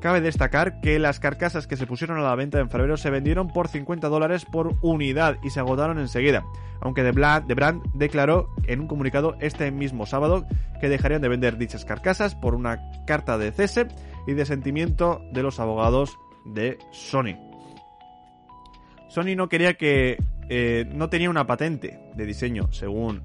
Cabe 0.01 0.21
destacar 0.21 0.81
que 0.81 0.99
las 1.01 1.19
carcasas 1.19 1.67
que 1.67 1.77
se 1.77 1.87
pusieron 1.87 2.19
a 2.19 2.23
la 2.23 2.37
venta 2.37 2.61
en 2.61 2.71
febrero 2.71 2.97
se 2.97 3.11
vendieron 3.11 3.49
por 3.49 3.67
50 3.67 4.09
dólares 4.09 4.45
por 4.45 4.77
unidad 4.81 5.39
y 5.43 5.51
se 5.51 5.59
agotaron 5.59 5.99
enseguida, 5.99 6.45
aunque 6.81 7.03
The 7.03 7.11
Brand 7.55 7.83
declaró 7.95 8.49
en 8.67 8.81
un 8.81 8.87
comunicado 8.87 9.37
este 9.41 9.73
mismo 9.73 10.07
sábado 10.07 10.47
que 10.81 10.89
dejarían 10.89 11.21
de 11.21 11.29
vender 11.29 11.59
dichas 11.59 11.85
carcasas 11.85 12.37
por 12.37 12.55
una 12.55 12.79
carta 13.07 13.39
de 13.39 13.51
cese 13.51 13.89
y 14.29 14.35
de 14.35 14.47
sentimiento 14.47 15.21
de 15.33 15.43
los 15.43 15.59
abogados 15.59 16.17
de 16.45 16.79
Sony. 16.93 17.37
Sony 19.09 19.35
no 19.37 19.49
quería 19.49 19.75
que... 19.75 20.17
Eh, 20.51 20.87
no 20.95 21.11
tenía 21.11 21.29
una 21.29 21.47
patente 21.47 22.01
de 22.15 22.25
diseño, 22.25 22.73
según 22.73 23.23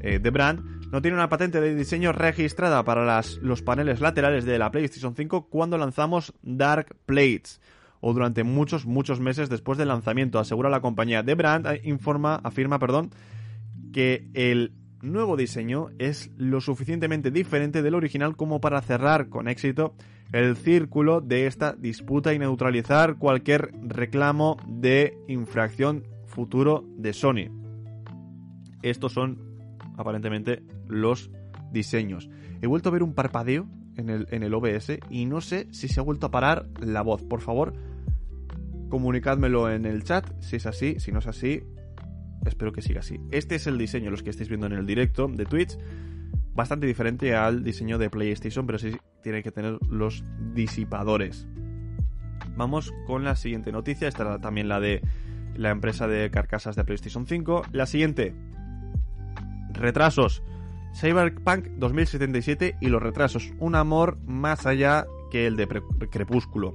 eh, 0.00 0.18
The 0.18 0.30
Brand, 0.30 0.75
no 0.90 1.02
tiene 1.02 1.16
una 1.16 1.28
patente 1.28 1.60
de 1.60 1.74
diseño 1.74 2.12
registrada 2.12 2.84
para 2.84 3.22
los 3.42 3.62
paneles 3.62 4.00
laterales 4.00 4.44
de 4.44 4.58
la 4.58 4.70
PlayStation 4.70 5.14
5 5.16 5.48
cuando 5.48 5.78
lanzamos 5.78 6.32
Dark 6.42 6.96
Plates 7.06 7.60
o 8.00 8.12
durante 8.12 8.44
muchos, 8.44 8.86
muchos 8.86 9.20
meses 9.20 9.48
después 9.48 9.78
del 9.78 9.88
lanzamiento, 9.88 10.38
asegura 10.38 10.70
la 10.70 10.80
compañía. 10.80 11.24
The 11.24 11.34
Brand 11.34 11.66
eh, 11.66 11.80
informa, 11.84 12.40
afirma, 12.44 12.78
perdón, 12.78 13.10
que 13.92 14.28
el 14.34 14.72
nuevo 15.02 15.36
diseño 15.36 15.88
es 15.98 16.30
lo 16.36 16.60
suficientemente 16.60 17.30
diferente 17.30 17.82
del 17.82 17.94
original 17.94 18.36
como 18.36 18.60
para 18.60 18.80
cerrar 18.82 19.28
con 19.28 19.48
éxito 19.48 19.94
el 20.32 20.56
círculo 20.56 21.20
de 21.20 21.46
esta 21.46 21.72
disputa 21.72 22.34
y 22.34 22.38
neutralizar 22.38 23.16
cualquier 23.16 23.72
reclamo 23.82 24.56
de 24.66 25.16
infracción 25.28 26.04
futuro 26.26 26.84
de 26.96 27.12
Sony. 27.12 27.50
Estos 28.82 29.12
son 29.12 29.55
aparentemente 29.96 30.62
los 30.88 31.30
diseños. 31.72 32.28
He 32.62 32.66
vuelto 32.66 32.88
a 32.88 32.92
ver 32.92 33.02
un 33.02 33.14
parpadeo 33.14 33.68
en 33.96 34.10
el, 34.10 34.26
en 34.30 34.42
el 34.42 34.54
OBS 34.54 34.98
y 35.10 35.26
no 35.26 35.40
sé 35.40 35.68
si 35.72 35.88
se 35.88 36.00
ha 36.00 36.02
vuelto 36.02 36.26
a 36.26 36.30
parar 36.30 36.68
la 36.80 37.02
voz. 37.02 37.22
Por 37.22 37.40
favor, 37.40 37.74
comunicádmelo 38.88 39.70
en 39.70 39.86
el 39.86 40.04
chat 40.04 40.30
si 40.40 40.56
es 40.56 40.66
así, 40.66 41.00
si 41.00 41.12
no 41.12 41.18
es 41.18 41.26
así, 41.26 41.62
espero 42.44 42.72
que 42.72 42.82
siga 42.82 43.00
así. 43.00 43.20
Este 43.30 43.56
es 43.56 43.66
el 43.66 43.78
diseño, 43.78 44.10
los 44.10 44.22
que 44.22 44.30
estáis 44.30 44.48
viendo 44.48 44.66
en 44.66 44.72
el 44.72 44.86
directo 44.86 45.28
de 45.28 45.44
Twitch, 45.44 45.78
bastante 46.54 46.86
diferente 46.86 47.34
al 47.34 47.62
diseño 47.64 47.98
de 47.98 48.10
PlayStation, 48.10 48.66
pero 48.66 48.78
sí 48.78 48.96
tiene 49.22 49.42
que 49.42 49.50
tener 49.50 49.78
los 49.90 50.24
disipadores. 50.54 51.46
Vamos 52.56 52.92
con 53.06 53.24
la 53.24 53.36
siguiente 53.36 53.72
noticia, 53.72 54.08
esta 54.08 54.22
era 54.22 54.38
también 54.38 54.68
la 54.68 54.80
de 54.80 55.02
la 55.56 55.70
empresa 55.70 56.06
de 56.06 56.30
carcasas 56.30 56.76
de 56.76 56.84
PlayStation 56.84 57.26
5. 57.26 57.62
La 57.72 57.86
siguiente, 57.86 58.34
retrasos. 59.76 60.42
Cyberpunk 60.94 61.66
2077 61.76 62.76
y 62.80 62.88
los 62.88 63.02
retrasos. 63.02 63.52
Un 63.58 63.74
amor 63.74 64.18
más 64.26 64.66
allá 64.66 65.06
que 65.30 65.46
el 65.46 65.56
de 65.56 65.68
Crepúsculo. 66.10 66.74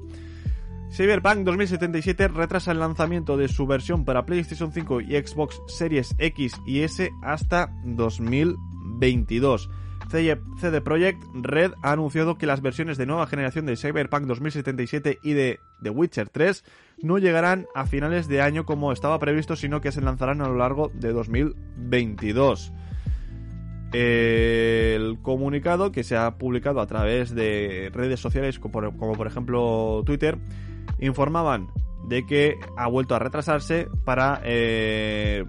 Cyberpunk 0.91 1.45
2077 1.45 2.27
retrasa 2.27 2.73
el 2.73 2.79
lanzamiento 2.79 3.37
de 3.37 3.47
su 3.47 3.65
versión 3.65 4.03
para 4.03 4.25
PlayStation 4.25 4.73
5 4.73 5.01
y 5.01 5.15
Xbox 5.15 5.61
Series 5.67 6.13
X 6.17 6.53
y 6.67 6.81
S 6.81 7.09
hasta 7.23 7.71
2022. 7.85 9.69
CD 10.09 10.81
Projekt 10.81 11.23
Red 11.33 11.71
ha 11.81 11.93
anunciado 11.93 12.37
que 12.37 12.45
las 12.45 12.61
versiones 12.61 12.97
de 12.97 13.05
nueva 13.05 13.27
generación 13.27 13.65
de 13.65 13.77
Cyberpunk 13.77 14.25
2077 14.25 15.19
y 15.23 15.31
de 15.31 15.59
The 15.81 15.89
Witcher 15.89 16.27
3 16.27 16.65
no 17.01 17.17
llegarán 17.17 17.67
a 17.73 17.85
finales 17.85 18.27
de 18.27 18.41
año 18.41 18.65
como 18.65 18.91
estaba 18.91 19.17
previsto, 19.19 19.55
sino 19.55 19.79
que 19.79 19.93
se 19.93 20.01
lanzarán 20.01 20.41
a 20.41 20.49
lo 20.49 20.57
largo 20.57 20.91
de 20.93 21.13
2022 21.13 22.73
el 23.91 25.19
comunicado 25.21 25.91
que 25.91 26.03
se 26.03 26.15
ha 26.15 26.37
publicado 26.37 26.79
a 26.79 26.87
través 26.87 27.35
de 27.35 27.89
redes 27.93 28.19
sociales 28.19 28.59
como 28.59 28.91
por, 29.15 29.27
ejemplo 29.27 30.01
Twitter 30.05 30.37
informaban 30.99 31.67
de 32.07 32.25
que 32.25 32.55
ha 32.77 32.87
vuelto 32.87 33.15
a 33.15 33.19
retrasarse 33.19 33.87
para 34.05 34.41
eh, 34.43 35.45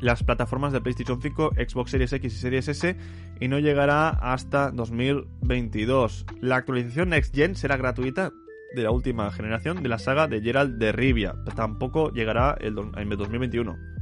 las 0.00 0.22
plataformas 0.22 0.72
de 0.72 0.80
PlayStation 0.80 1.20
5, 1.20 1.52
Xbox 1.54 1.90
Series 1.90 2.12
X 2.12 2.34
y 2.34 2.36
Series 2.36 2.68
S 2.68 2.96
y 3.40 3.48
no 3.48 3.58
llegará 3.58 4.10
hasta 4.10 4.70
2022. 4.70 6.26
La 6.40 6.56
actualización 6.56 7.10
Next 7.10 7.34
Gen 7.34 7.54
será 7.54 7.76
gratuita 7.76 8.32
de 8.74 8.82
la 8.82 8.90
última 8.90 9.30
generación 9.30 9.82
de 9.82 9.88
la 9.88 9.98
saga 9.98 10.26
de 10.26 10.40
Gerald 10.40 10.78
de 10.78 10.92
Rivia. 10.92 11.34
Tampoco 11.54 12.10
llegará 12.12 12.56
el, 12.60 12.76
en 12.96 13.08
2021. 13.08 13.93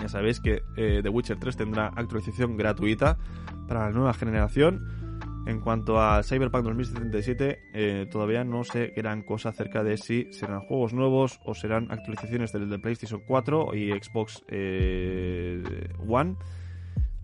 Ya 0.00 0.08
sabéis 0.08 0.40
que 0.40 0.62
eh, 0.76 1.00
The 1.02 1.08
Witcher 1.08 1.38
3 1.38 1.56
tendrá 1.56 1.86
actualización 1.88 2.56
gratuita 2.56 3.18
para 3.66 3.86
la 3.86 3.90
nueva 3.90 4.14
generación. 4.14 5.06
En 5.46 5.60
cuanto 5.60 6.00
a 6.00 6.22
Cyberpunk 6.24 6.64
2077, 6.64 7.58
eh, 7.72 8.06
todavía 8.10 8.42
no 8.42 8.64
sé 8.64 8.92
gran 8.96 9.22
cosa 9.22 9.50
acerca 9.50 9.84
de 9.84 9.96
si 9.96 10.32
serán 10.32 10.60
juegos 10.60 10.92
nuevos 10.92 11.38
o 11.44 11.54
serán 11.54 11.92
actualizaciones 11.92 12.52
del 12.52 12.68
de 12.68 12.80
PlayStation 12.80 13.22
4 13.26 13.74
y 13.74 13.92
Xbox 13.92 14.42
eh, 14.48 15.88
One. 16.06 16.36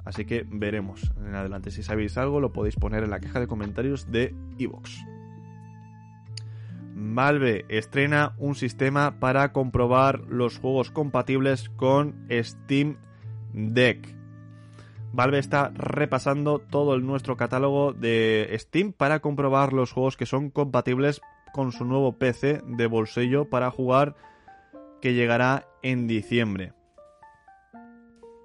Así 0.04 0.24
que 0.24 0.46
veremos 0.48 1.12
en 1.18 1.34
adelante. 1.34 1.70
Si 1.70 1.82
sabéis 1.82 2.16
algo, 2.16 2.40
lo 2.40 2.52
podéis 2.52 2.76
poner 2.76 3.02
en 3.02 3.10
la 3.10 3.20
caja 3.20 3.40
de 3.40 3.48
comentarios 3.48 4.10
de 4.10 4.34
Evox. 4.58 5.04
Valve 7.04 7.64
estrena 7.68 8.34
un 8.38 8.54
sistema 8.54 9.18
para 9.18 9.52
comprobar 9.52 10.20
los 10.28 10.58
juegos 10.58 10.92
compatibles 10.92 11.68
con 11.70 12.14
Steam 12.30 12.96
Deck. 13.52 14.14
Valve 15.12 15.40
está 15.40 15.72
repasando 15.74 16.60
todo 16.60 16.94
el 16.94 17.04
nuestro 17.04 17.36
catálogo 17.36 17.92
de 17.92 18.54
Steam 18.56 18.92
para 18.92 19.18
comprobar 19.18 19.72
los 19.72 19.92
juegos 19.92 20.16
que 20.16 20.26
son 20.26 20.50
compatibles 20.50 21.20
con 21.52 21.72
su 21.72 21.84
nuevo 21.84 22.18
PC 22.18 22.62
de 22.66 22.86
bolsillo 22.86 23.50
para 23.50 23.72
jugar 23.72 24.14
que 25.00 25.12
llegará 25.12 25.66
en 25.82 26.06
diciembre. 26.06 26.72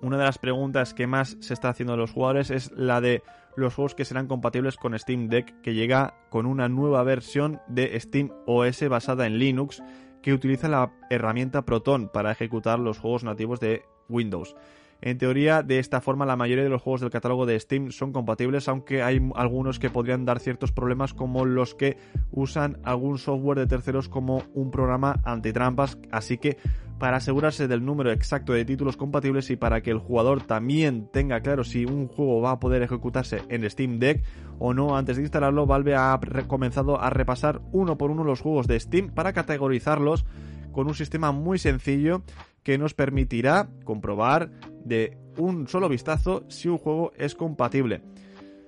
Una 0.02 0.18
de 0.18 0.24
las 0.24 0.40
preguntas 0.40 0.96
que 0.96 1.06
más 1.06 1.38
se 1.42 1.54
está 1.54 1.70
haciendo 1.70 1.94
de 1.94 2.00
los 2.00 2.12
jugadores 2.12 2.50
es 2.50 2.72
la 2.72 3.02
de 3.02 3.22
los 3.58 3.74
juegos 3.74 3.96
que 3.96 4.06
serán 4.06 4.28
compatibles 4.28 4.78
con 4.78 4.98
Steam 4.98 5.30
Deck, 5.30 5.62
que 5.62 5.74
llega 5.74 6.14
con 6.30 6.46
una 6.46 6.70
nueva 6.70 7.04
versión 7.04 7.60
de 7.68 8.00
Steam 8.00 8.32
OS 8.46 8.88
basada 8.88 9.26
en 9.26 9.40
Linux, 9.40 9.82
que 10.22 10.34
utiliza 10.34 10.68
la 10.68 10.94
herramienta 11.10 11.66
Proton 11.66 12.10
para 12.10 12.32
ejecutar 12.32 12.78
los 12.80 13.00
juegos 13.00 13.24
nativos 13.24 13.60
de 13.60 13.82
Windows. 14.10 14.56
En 15.02 15.18
teoría, 15.18 15.62
de 15.62 15.80
esta 15.80 16.02
forma, 16.02 16.26
la 16.26 16.36
mayoría 16.36 16.64
de 16.64 16.70
los 16.70 16.82
juegos 16.82 17.02
del 17.02 17.12
catálogo 17.12 17.46
de 17.46 17.60
Steam 17.60 17.92
son 17.92 18.12
compatibles, 18.12 18.68
aunque 18.68 19.04
hay 19.04 19.22
algunos 19.36 19.80
que 19.80 19.90
podrían 19.90 20.26
dar 20.26 20.40
ciertos 20.40 20.72
problemas, 20.72 21.14
como 21.14 21.46
los 21.46 21.76
que 21.76 21.98
usan 22.32 22.80
algún 22.84 23.20
software 23.20 23.60
de 23.60 23.68
terceros 23.68 24.10
como 24.10 24.44
un 24.54 24.72
programa 24.72 25.20
antitrampas. 25.24 25.98
Así 26.12 26.38
que, 26.40 26.58
para 26.98 27.18
asegurarse 27.18 27.68
del 27.68 27.86
número 27.86 28.12
exacto 28.12 28.54
de 28.54 28.66
títulos 28.66 28.98
compatibles 28.98 29.52
y 29.52 29.56
para 29.56 29.82
que 29.82 29.92
el 29.92 30.00
jugador 30.00 30.42
también 30.42 31.08
tenga 31.12 31.42
claro 31.42 31.64
si 31.64 31.86
un 31.86 32.08
juego 32.08 32.42
va 32.42 32.52
a 32.52 32.60
poder 32.60 32.82
ejecutarse 32.82 33.44
en 33.50 33.70
Steam 33.70 34.00
Deck 34.00 34.24
o 34.58 34.74
no 34.74 34.98
antes 34.98 35.18
de 35.18 35.22
instalarlo, 35.22 35.68
Valve 35.68 35.96
ha 35.96 36.20
comenzado 36.48 37.00
a 37.00 37.12
repasar 37.12 37.62
uno 37.72 38.00
por 38.00 38.10
uno 38.10 38.24
los 38.24 38.42
juegos 38.42 38.66
de 38.66 38.80
Steam 38.80 39.10
para 39.10 39.34
categorizarlos 39.34 40.26
con 40.72 40.88
un 40.88 40.96
sistema 40.96 41.32
muy 41.32 41.60
sencillo 41.60 42.24
que 42.68 42.78
nos 42.78 42.94
permitirá 42.94 43.70
comprobar 43.86 44.52
de 44.84 45.18
un 45.38 45.70
solo 45.70 45.88
vistazo 45.88 46.44
si 46.50 46.68
un 46.68 46.78
juego 46.78 47.14
es 47.16 47.34
compatible. 47.34 48.02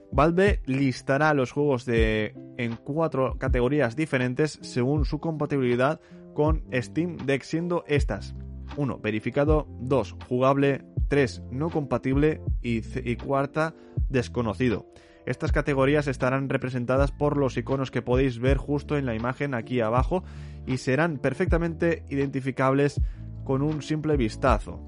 Valve 0.09 0.61
listará 0.65 1.33
los 1.33 1.51
juegos 1.51 1.83
de 1.83 2.33
en 2.57 2.77
cuatro 2.77 3.37
categorías 3.37 3.97
diferentes 3.97 4.57
según 4.61 5.03
su 5.03 5.19
compatibilidad 5.19 5.99
con 6.33 6.63
Steam 6.73 7.17
Deck 7.17 7.43
siendo 7.43 7.83
estas 7.87 8.35
1. 8.77 8.99
Verificado 8.99 9.67
2. 9.81 10.15
Jugable 10.29 10.85
3. 11.09 11.43
No 11.51 11.69
compatible 11.69 12.39
y, 12.61 12.81
y 13.03 13.17
cuarta 13.17 13.75
desconocido. 14.07 14.85
Estas 15.25 15.51
categorías 15.51 16.07
estarán 16.07 16.47
representadas 16.47 17.11
por 17.11 17.35
los 17.35 17.57
iconos 17.57 17.91
que 17.91 18.01
podéis 18.01 18.39
ver 18.39 18.55
justo 18.55 18.97
en 18.97 19.05
la 19.05 19.13
imagen 19.13 19.53
aquí 19.53 19.81
abajo 19.81 20.23
y 20.65 20.77
serán 20.77 21.17
perfectamente 21.17 22.05
identificables 22.09 23.01
con 23.49 23.63
un 23.63 23.81
simple 23.81 24.15
vistazo. 24.15 24.79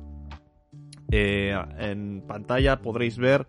Eh, 1.10 1.52
en 1.80 2.21
pantalla 2.28 2.80
podréis 2.80 3.17
ver 3.17 3.47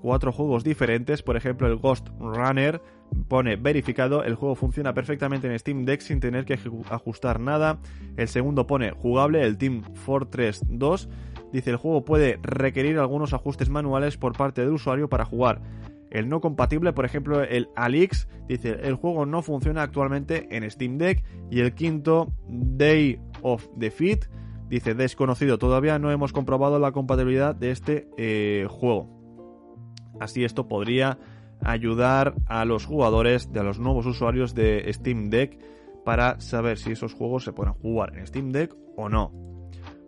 cuatro 0.00 0.32
juegos 0.32 0.64
diferentes, 0.64 1.22
por 1.22 1.36
ejemplo 1.36 1.66
el 1.66 1.76
Ghost 1.76 2.08
Runner 2.18 2.80
pone 3.28 3.56
verificado, 3.56 4.24
el 4.24 4.36
juego 4.36 4.54
funciona 4.54 4.94
perfectamente 4.94 5.48
en 5.48 5.58
Steam 5.58 5.84
Deck 5.84 6.00
sin 6.00 6.18
tener 6.18 6.46
que 6.46 6.58
ajustar 6.88 7.40
nada. 7.40 7.78
El 8.16 8.26
segundo 8.26 8.66
pone 8.66 8.92
jugable, 8.92 9.42
el 9.42 9.58
Team 9.58 9.82
Fortress 9.82 10.62
2 10.66 11.10
dice 11.52 11.68
el 11.68 11.76
juego 11.76 12.06
puede 12.06 12.38
requerir 12.40 12.98
algunos 12.98 13.34
ajustes 13.34 13.68
manuales 13.68 14.16
por 14.16 14.32
parte 14.32 14.62
del 14.62 14.72
usuario 14.72 15.10
para 15.10 15.26
jugar. 15.26 15.60
El 16.10 16.30
no 16.30 16.40
compatible, 16.40 16.94
por 16.94 17.04
ejemplo, 17.04 17.42
el 17.42 17.68
Alix 17.76 18.28
dice 18.48 18.78
el 18.82 18.94
juego 18.94 19.26
no 19.26 19.42
funciona 19.42 19.82
actualmente 19.82 20.48
en 20.56 20.70
Steam 20.70 20.96
Deck 20.96 21.22
y 21.50 21.60
el 21.60 21.74
quinto 21.74 22.32
Day 22.48 23.20
of 23.42 23.68
Defeat 23.76 24.24
Dice, 24.74 24.96
desconocido, 24.96 25.56
todavía 25.56 26.00
no 26.00 26.10
hemos 26.10 26.32
comprobado 26.32 26.80
la 26.80 26.90
compatibilidad 26.90 27.54
de 27.54 27.70
este 27.70 28.08
eh, 28.16 28.66
juego. 28.68 29.08
Así 30.18 30.42
esto 30.42 30.66
podría 30.66 31.16
ayudar 31.60 32.34
a 32.46 32.64
los 32.64 32.84
jugadores, 32.84 33.52
de 33.52 33.60
a 33.60 33.62
los 33.62 33.78
nuevos 33.78 34.04
usuarios 34.04 34.52
de 34.52 34.84
Steam 34.92 35.30
Deck, 35.30 35.60
para 36.04 36.40
saber 36.40 36.76
si 36.76 36.90
esos 36.90 37.14
juegos 37.14 37.44
se 37.44 37.52
pueden 37.52 37.74
jugar 37.74 38.18
en 38.18 38.26
Steam 38.26 38.50
Deck 38.50 38.74
o 38.96 39.08
no. 39.08 39.30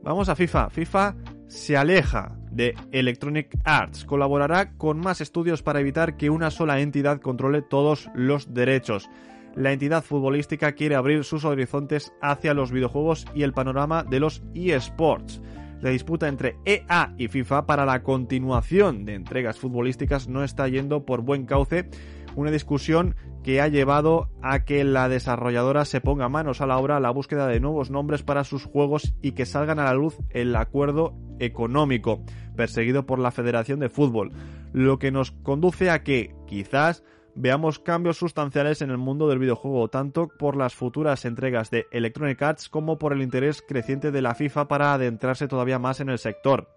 Vamos 0.03 0.29
a 0.29 0.35
FIFA. 0.35 0.69
FIFA 0.71 1.15
se 1.47 1.77
aleja 1.77 2.37
de 2.51 2.75
Electronic 2.91 3.57
Arts. 3.63 4.05
Colaborará 4.05 4.73
con 4.73 4.99
más 4.99 5.21
estudios 5.21 5.63
para 5.63 5.79
evitar 5.79 6.17
que 6.17 6.29
una 6.29 6.51
sola 6.51 6.81
entidad 6.81 7.21
controle 7.21 7.63
todos 7.63 8.11
los 8.17 8.53
derechos 8.53 9.09
la 9.57 9.73
entidad 9.73 10.05
futbolística 10.05 10.73
quiere 10.73 10.95
abrir 10.95 11.25
sus 11.25 11.45
horizontes 11.45 12.13
hacia 12.21 12.55
los 12.55 12.71
videojuegos 12.71 13.27
y 13.35 13.43
el 13.43 13.53
panorama 13.53 14.05
de 14.05 14.21
los 14.21 14.43
eSports. 14.55 15.41
La 15.81 15.91
disputa 15.91 16.29
entre 16.29 16.57
EA 16.65 17.15
y 17.19 17.29
FIFA 17.29 17.67
para 17.67 17.85
la 17.85 18.03
continuación 18.03 19.05
de 19.05 19.15
entregas 19.15 19.59
futbolísticas 19.59 20.29
no 20.29 20.45
está 20.45 20.69
yendo 20.69 21.05
por 21.05 21.23
buen 21.23 21.47
cauce, 21.47 21.89
una 22.35 22.51
discusión 22.51 23.17
que 23.43 23.61
ha 23.61 23.69
llevado 23.69 24.29
a 24.43 24.65
que 24.65 24.85
la 24.85 25.09
desarrolladora 25.09 25.85
se 25.85 26.01
ponga 26.01 26.29
manos 26.29 26.61
a 26.61 26.67
la 26.67 26.79
obra 26.79 26.97
a 26.97 27.01
la 27.01 27.11
búsqueda 27.11 27.47
de 27.47 27.61
nuevos 27.61 27.91
nombres 27.91 28.23
para 28.23 28.45
sus 28.45 28.65
juegos 28.65 29.15
y 29.23 29.33
que 29.33 29.47
salgan 29.47 29.79
a 29.79 29.85
la 29.85 29.95
luz 29.95 30.19
el 30.31 30.55
acuerdo 30.57 31.15
económico 31.39 32.25
perseguido 32.57 33.07
por 33.07 33.19
la 33.19 33.31
Federación 33.31 33.79
de 33.79 33.89
Fútbol, 33.89 34.33
lo 34.73 34.99
que 34.99 35.13
nos 35.13 35.31
conduce 35.31 35.91
a 35.91 36.03
que, 36.03 36.35
quizás, 36.47 37.05
veamos 37.37 37.79
cambios 37.79 38.17
sustanciales 38.17 38.83
en 38.83 38.91
el 38.91 38.99
mundo 38.99 39.29
del 39.29 39.39
videojuego, 39.39 39.89
tanto 39.89 40.29
por 40.29 40.57
las 40.57 40.75
futuras 40.75 41.25
entregas 41.25 41.71
de 41.71 41.87
Electronic 41.93 42.41
Arts 42.43 42.69
como 42.69 42.99
por 42.99 43.13
el 43.13 43.23
interés 43.23 43.63
creciente 43.63 44.11
de 44.11 44.23
la 44.23 44.35
FIFA 44.35 44.69
para 44.69 44.95
adentrarse 44.95 45.47
todavía 45.47 45.79
más 45.79 46.01
en 46.01 46.09
el 46.09 46.19
sector. 46.19 46.69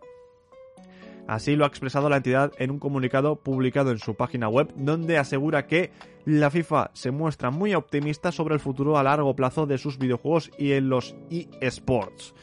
Así 1.27 1.55
lo 1.55 1.63
ha 1.63 1.67
expresado 1.67 2.09
la 2.09 2.17
entidad 2.17 2.51
en 2.57 2.71
un 2.71 2.79
comunicado 2.79 3.35
publicado 3.37 3.91
en 3.91 3.99
su 3.99 4.15
página 4.15 4.49
web, 4.49 4.73
donde 4.75 5.17
asegura 5.17 5.67
que 5.67 5.91
la 6.25 6.49
FIFA 6.49 6.89
se 6.93 7.11
muestra 7.11 7.51
muy 7.51 7.75
optimista 7.75 8.31
sobre 8.31 8.55
el 8.55 8.59
futuro 8.59 8.97
a 8.97 9.03
largo 9.03 9.35
plazo 9.35 9.65
de 9.65 9.77
sus 9.77 9.99
videojuegos 9.99 10.51
y 10.57 10.71
en 10.71 10.89
los 10.89 11.15
eSports. 11.61 12.33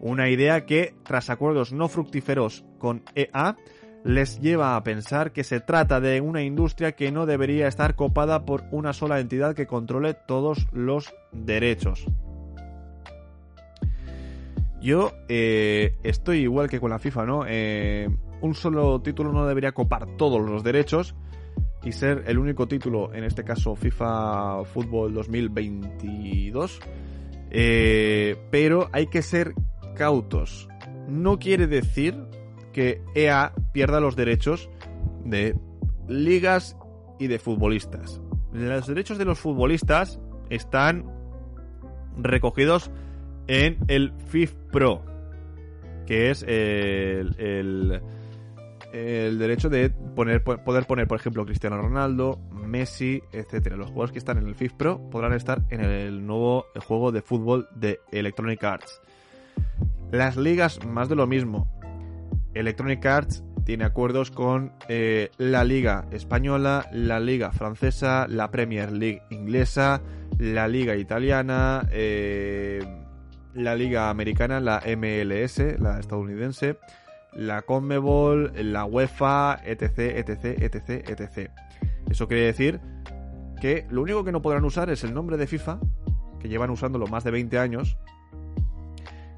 Una 0.00 0.28
idea 0.28 0.66
que, 0.66 0.94
tras 1.04 1.30
acuerdos 1.30 1.72
no 1.72 1.88
fructíferos 1.88 2.64
con 2.78 3.04
EA, 3.14 3.56
les 4.04 4.38
lleva 4.38 4.76
a 4.76 4.84
pensar 4.84 5.32
que 5.32 5.44
se 5.44 5.60
trata 5.60 5.98
de 5.98 6.20
una 6.20 6.42
industria 6.42 6.92
que 6.92 7.10
no 7.10 7.24
debería 7.24 7.66
estar 7.66 7.96
copada 7.96 8.44
por 8.44 8.64
una 8.70 8.92
sola 8.92 9.18
entidad 9.18 9.54
que 9.54 9.66
controle 9.66 10.12
todos 10.12 10.68
los 10.72 11.14
derechos. 11.32 12.06
Yo 14.82 15.12
eh, 15.28 15.96
estoy 16.02 16.40
igual 16.40 16.68
que 16.68 16.78
con 16.78 16.90
la 16.90 16.98
FIFA, 16.98 17.24
¿no? 17.24 17.44
Eh, 17.48 18.06
un 18.42 18.54
solo 18.54 19.00
título 19.00 19.32
no 19.32 19.46
debería 19.46 19.72
copar 19.72 20.18
todos 20.18 20.46
los 20.46 20.62
derechos 20.62 21.14
y 21.82 21.92
ser 21.92 22.24
el 22.26 22.38
único 22.38 22.68
título, 22.68 23.14
en 23.14 23.24
este 23.24 23.42
caso 23.42 23.74
FIFA 23.74 24.64
Fútbol 24.66 25.14
2022. 25.14 26.80
Eh, 27.50 28.36
pero 28.50 28.90
hay 28.92 29.06
que 29.06 29.22
ser 29.22 29.54
cautos. 29.94 30.68
No 31.08 31.38
quiere 31.38 31.66
decir 31.66 32.33
que 32.74 33.00
EA 33.14 33.54
pierda 33.72 34.00
los 34.00 34.16
derechos 34.16 34.68
de 35.24 35.56
ligas 36.06 36.76
y 37.18 37.28
de 37.28 37.38
futbolistas. 37.38 38.20
Los 38.52 38.86
derechos 38.86 39.16
de 39.16 39.24
los 39.24 39.38
futbolistas 39.38 40.20
están 40.50 41.10
recogidos 42.18 42.90
en 43.46 43.78
el 43.88 44.12
FIF 44.28 44.54
Pro, 44.70 45.02
que 46.06 46.30
es 46.30 46.42
el, 46.42 47.34
el, 47.38 49.38
derecho 49.38 49.68
de 49.68 49.90
poner, 49.90 50.42
poder 50.42 50.86
poner, 50.86 51.06
por 51.06 51.18
ejemplo, 51.18 51.46
Cristiano 51.46 51.80
Ronaldo, 51.80 52.40
Messi, 52.50 53.22
etcétera. 53.32 53.76
Los 53.76 53.88
jugadores 53.88 54.12
que 54.12 54.18
están 54.18 54.38
en 54.38 54.46
el 54.46 54.54
FIF 54.54 54.74
Pro 54.74 55.10
podrán 55.10 55.32
estar 55.32 55.62
en 55.70 55.80
el 55.80 56.26
nuevo 56.26 56.66
juego 56.86 57.12
de 57.12 57.22
fútbol 57.22 57.68
de 57.74 58.00
Electronic 58.12 58.62
Arts. 58.62 59.00
Las 60.10 60.36
ligas, 60.36 60.84
más 60.86 61.08
de 61.08 61.16
lo 61.16 61.26
mismo. 61.26 61.73
Electronic 62.54 63.04
Arts 63.04 63.44
tiene 63.64 63.84
acuerdos 63.84 64.30
con 64.30 64.72
eh, 64.88 65.30
la 65.38 65.64
Liga 65.64 66.06
Española, 66.10 66.86
la 66.92 67.18
Liga 67.20 67.50
Francesa, 67.52 68.26
la 68.28 68.50
Premier 68.50 68.92
League 68.92 69.22
Inglesa, 69.30 70.02
la 70.38 70.68
Liga 70.68 70.96
Italiana, 70.96 71.88
eh, 71.90 72.84
la 73.54 73.74
Liga 73.74 74.10
Americana, 74.10 74.60
la 74.60 74.82
MLS, 74.96 75.78
la 75.78 75.98
estadounidense, 75.98 76.78
la 77.32 77.62
Conmebol, 77.62 78.52
la 78.56 78.84
UEFA, 78.84 79.60
etc, 79.64 79.98
etc, 80.16 80.44
etc, 80.60 81.08
etc. 81.08 81.50
Eso 82.10 82.28
quiere 82.28 82.44
decir 82.44 82.80
que 83.60 83.86
lo 83.90 84.02
único 84.02 84.24
que 84.24 84.32
no 84.32 84.42
podrán 84.42 84.64
usar 84.64 84.90
es 84.90 85.04
el 85.04 85.14
nombre 85.14 85.36
de 85.36 85.46
FIFA, 85.46 85.80
que 86.38 86.48
llevan 86.48 86.70
usándolo 86.70 87.06
más 87.06 87.24
de 87.24 87.30
20 87.30 87.58
años, 87.58 87.96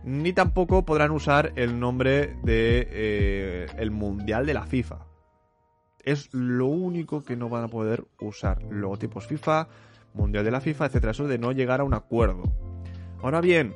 ni 0.07 0.33
tampoco 0.33 0.85
podrán 0.85 1.11
usar 1.11 1.53
el 1.57 1.81
nombre 1.81 2.37
de 2.45 2.89
eh, 2.93 3.67
el 3.77 3.91
mundial 3.91 4.47
de 4.47 4.55
la 4.55 4.65
FIFA. 4.65 5.05
Es 6.05 6.33
lo 6.33 6.67
único 6.67 7.25
que 7.25 7.35
no 7.35 7.49
van 7.49 7.65
a 7.65 7.69
poder 7.69 8.05
usar. 8.21 8.63
Logotipos 8.71 9.27
FIFA, 9.27 9.67
mundial 10.15 10.45
de 10.45 10.53
la 10.53 10.61
FIFA, 10.61 10.87
etcétera. 10.87 11.11
Eso 11.11 11.27
de 11.27 11.39
no 11.39 11.51
llegar 11.51 11.81
a 11.81 11.85
un 11.85 11.93
acuerdo. 11.93 12.45
Ahora 13.21 13.41
bien, 13.41 13.75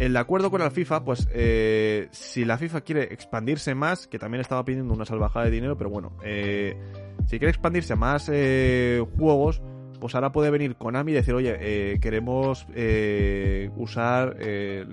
el 0.00 0.16
acuerdo 0.16 0.50
con 0.50 0.60
la 0.60 0.72
FIFA, 0.72 1.04
pues 1.04 1.28
eh, 1.32 2.08
si 2.10 2.44
la 2.44 2.58
FIFA 2.58 2.80
quiere 2.80 3.02
expandirse 3.14 3.76
más, 3.76 4.08
que 4.08 4.18
también 4.18 4.40
estaba 4.40 4.64
pidiendo 4.64 4.92
una 4.92 5.04
salvajada 5.04 5.44
de 5.44 5.52
dinero, 5.52 5.78
pero 5.78 5.88
bueno, 5.88 6.16
eh, 6.24 6.76
si 7.28 7.38
quiere 7.38 7.50
expandirse 7.50 7.92
a 7.92 7.96
más 7.96 8.24
juegos, 8.26 9.62
pues 10.06 10.14
ahora 10.14 10.30
puede 10.30 10.50
venir 10.50 10.76
Konami 10.76 11.10
y 11.10 11.14
decir, 11.16 11.34
oye, 11.34 11.56
eh, 11.58 11.98
queremos 11.98 12.64
eh, 12.76 13.72
usar 13.74 14.36
eh, 14.38 14.86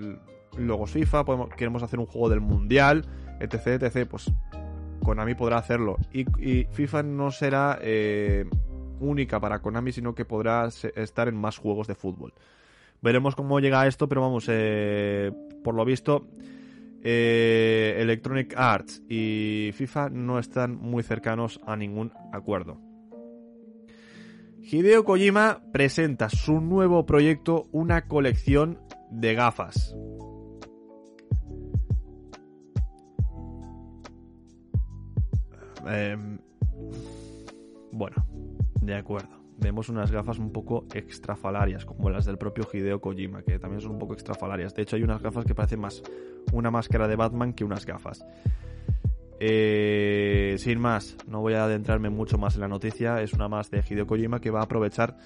logos 0.58 0.90
FIFA, 0.90 1.24
queremos 1.56 1.84
hacer 1.84 2.00
un 2.00 2.06
juego 2.06 2.28
del 2.30 2.40
Mundial, 2.40 3.04
etc, 3.38 3.80
etc, 3.80 4.08
pues 4.10 4.32
Konami 5.04 5.36
podrá 5.36 5.58
hacerlo. 5.58 5.98
Y, 6.12 6.64
FIFA 6.64 7.04
no 7.04 7.30
será 7.30 7.78
única 8.98 9.38
para 9.38 9.60
Konami, 9.60 9.92
sino 9.92 10.16
que 10.16 10.24
podrá 10.24 10.66
estar 10.66 11.28
en 11.28 11.36
más 11.36 11.58
juegos 11.58 11.86
de 11.86 11.94
fútbol. 11.94 12.34
Veremos 13.00 13.36
cómo 13.36 13.60
llega 13.60 13.86
esto, 13.86 14.08
pero 14.08 14.20
vamos, 14.20 14.46
por 14.46 15.74
lo 15.76 15.84
visto, 15.84 16.26
Electronic 17.04 18.52
Arts 18.56 19.00
y 19.08 19.70
FIFA 19.74 20.08
no 20.10 20.40
están 20.40 20.74
muy 20.74 21.04
cercanos 21.04 21.60
a 21.64 21.76
ningún 21.76 22.10
acuerdo. 22.32 22.93
Hideo 24.66 25.04
Kojima 25.04 25.60
presenta 25.72 26.30
su 26.30 26.58
nuevo 26.58 27.04
proyecto, 27.04 27.68
una 27.70 28.08
colección 28.08 28.80
de 29.10 29.34
gafas. 29.34 29.94
Em, 35.86 36.38
bueno, 37.92 38.26
de 38.80 38.94
acuerdo. 38.94 39.28
Vemos 39.58 39.90
unas 39.90 40.10
gafas 40.10 40.38
un 40.38 40.50
poco 40.50 40.86
extrafalarias, 40.94 41.84
como 41.84 42.08
las 42.08 42.24
del 42.24 42.38
propio 42.38 42.66
Hideo 42.72 43.02
Kojima, 43.02 43.42
que 43.42 43.58
también 43.58 43.82
son 43.82 43.92
un 43.92 43.98
poco 43.98 44.14
extrafalarias. 44.14 44.74
De 44.74 44.82
hecho, 44.82 44.96
hay 44.96 45.02
unas 45.02 45.20
gafas 45.20 45.44
que 45.44 45.54
parecen 45.54 45.80
más 45.80 46.02
una 46.52 46.70
máscara 46.70 47.06
de 47.06 47.16
Batman 47.16 47.52
que 47.52 47.64
unas 47.64 47.84
gafas. 47.84 48.24
Eh, 49.46 50.54
sin 50.56 50.80
más, 50.80 51.18
no 51.28 51.42
voy 51.42 51.52
a 51.52 51.64
adentrarme 51.64 52.08
mucho 52.08 52.38
más 52.38 52.54
en 52.54 52.62
la 52.62 52.68
noticia. 52.68 53.20
Es 53.20 53.34
una 53.34 53.46
más 53.46 53.70
de 53.70 53.84
Hideo 53.86 54.06
Kojima 54.06 54.40
que 54.40 54.50
va 54.50 54.60
a 54.60 54.64
aprovechar. 54.64 55.18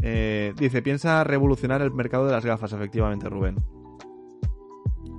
eh, 0.00 0.54
dice, 0.56 0.80
piensa 0.80 1.22
revolucionar 1.22 1.82
el 1.82 1.92
mercado 1.92 2.24
de 2.24 2.32
las 2.32 2.46
gafas, 2.46 2.72
efectivamente, 2.72 3.28
Rubén. 3.28 3.56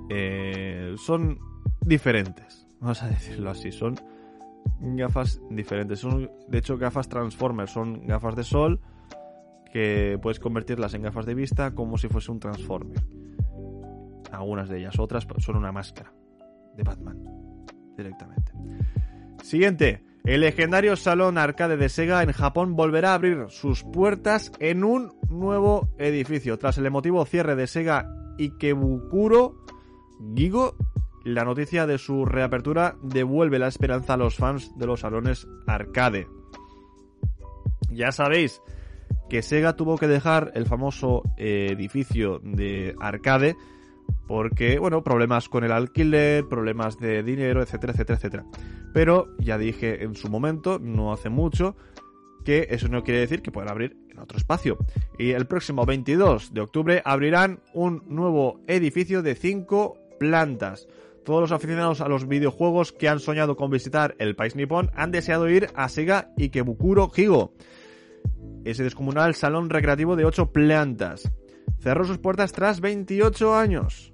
Eh, 0.08 0.94
son 0.96 1.38
diferentes, 1.80 2.66
vamos 2.80 3.00
a 3.04 3.08
decirlo 3.08 3.50
así. 3.50 3.70
Son 3.70 3.94
gafas 4.80 5.40
diferentes. 5.48 6.00
Son, 6.00 6.28
de 6.48 6.58
hecho, 6.58 6.76
gafas 6.76 7.08
Transformers. 7.08 7.70
Son 7.70 8.04
gafas 8.04 8.34
de 8.34 8.42
sol 8.42 8.80
que 9.72 10.18
puedes 10.20 10.40
convertirlas 10.40 10.94
en 10.94 11.02
gafas 11.02 11.24
de 11.24 11.34
vista 11.34 11.72
como 11.76 11.98
si 11.98 12.08
fuese 12.08 12.32
un 12.32 12.40
Transformer. 12.40 13.00
Algunas 14.32 14.68
de 14.68 14.80
ellas, 14.80 14.98
otras 14.98 15.24
son 15.38 15.54
una 15.54 15.70
máscara 15.70 16.12
de 16.76 16.82
Batman 16.82 17.49
directamente. 18.02 18.52
Siguiente. 19.42 20.02
El 20.24 20.42
legendario 20.42 20.96
salón 20.96 21.38
arcade 21.38 21.78
de 21.78 21.88
Sega 21.88 22.22
en 22.22 22.32
Japón 22.32 22.76
volverá 22.76 23.12
a 23.12 23.14
abrir 23.14 23.46
sus 23.48 23.82
puertas 23.84 24.52
en 24.58 24.84
un 24.84 25.14
nuevo 25.30 25.88
edificio. 25.98 26.58
Tras 26.58 26.76
el 26.76 26.86
emotivo 26.86 27.24
cierre 27.24 27.56
de 27.56 27.66
Sega 27.66 28.06
Ikebukuro, 28.38 29.64
Gigo, 30.36 30.76
la 31.24 31.44
noticia 31.44 31.86
de 31.86 31.96
su 31.96 32.26
reapertura 32.26 32.96
devuelve 33.02 33.58
la 33.58 33.68
esperanza 33.68 34.14
a 34.14 34.18
los 34.18 34.36
fans 34.36 34.76
de 34.78 34.86
los 34.86 35.00
salones 35.00 35.46
arcade. 35.66 36.26
Ya 37.90 38.12
sabéis 38.12 38.60
que 39.30 39.42
Sega 39.42 39.74
tuvo 39.74 39.96
que 39.96 40.06
dejar 40.06 40.52
el 40.54 40.66
famoso 40.66 41.22
eh, 41.38 41.68
edificio 41.70 42.40
de 42.42 42.94
arcade 43.00 43.56
porque, 44.26 44.78
bueno, 44.78 45.02
problemas 45.02 45.48
con 45.48 45.64
el 45.64 45.72
alquiler, 45.72 46.46
problemas 46.48 46.98
de 46.98 47.22
dinero, 47.22 47.62
etcétera, 47.62 47.92
etcétera, 47.92 48.16
etcétera. 48.16 48.44
Pero 48.92 49.28
ya 49.38 49.58
dije 49.58 50.02
en 50.04 50.14
su 50.14 50.28
momento, 50.28 50.78
no 50.78 51.12
hace 51.12 51.28
mucho, 51.28 51.76
que 52.44 52.68
eso 52.70 52.88
no 52.88 53.02
quiere 53.02 53.20
decir 53.20 53.42
que 53.42 53.52
puedan 53.52 53.70
abrir 53.70 53.96
en 54.10 54.18
otro 54.18 54.38
espacio. 54.38 54.78
Y 55.18 55.30
el 55.30 55.46
próximo 55.46 55.84
22 55.86 56.52
de 56.52 56.60
octubre 56.60 57.02
abrirán 57.04 57.60
un 57.74 58.02
nuevo 58.06 58.60
edificio 58.66 59.22
de 59.22 59.34
5 59.34 59.96
plantas. 60.18 60.88
Todos 61.24 61.42
los 61.42 61.52
aficionados 61.52 62.00
a 62.00 62.08
los 62.08 62.26
videojuegos 62.26 62.92
que 62.92 63.08
han 63.08 63.20
soñado 63.20 63.56
con 63.56 63.70
visitar 63.70 64.16
el 64.18 64.34
país 64.34 64.56
nipón 64.56 64.90
han 64.94 65.10
deseado 65.10 65.48
ir 65.48 65.68
a 65.74 65.88
Sega 65.88 66.32
Ikebukuro 66.38 67.10
Higo, 67.14 67.52
ese 68.64 68.84
descomunal 68.84 69.34
salón 69.34 69.70
recreativo 69.70 70.16
de 70.16 70.24
8 70.24 70.52
plantas. 70.52 71.30
Cerró 71.80 72.04
sus 72.04 72.18
puertas 72.18 72.52
tras 72.52 72.80
28 72.80 73.56
años. 73.56 74.12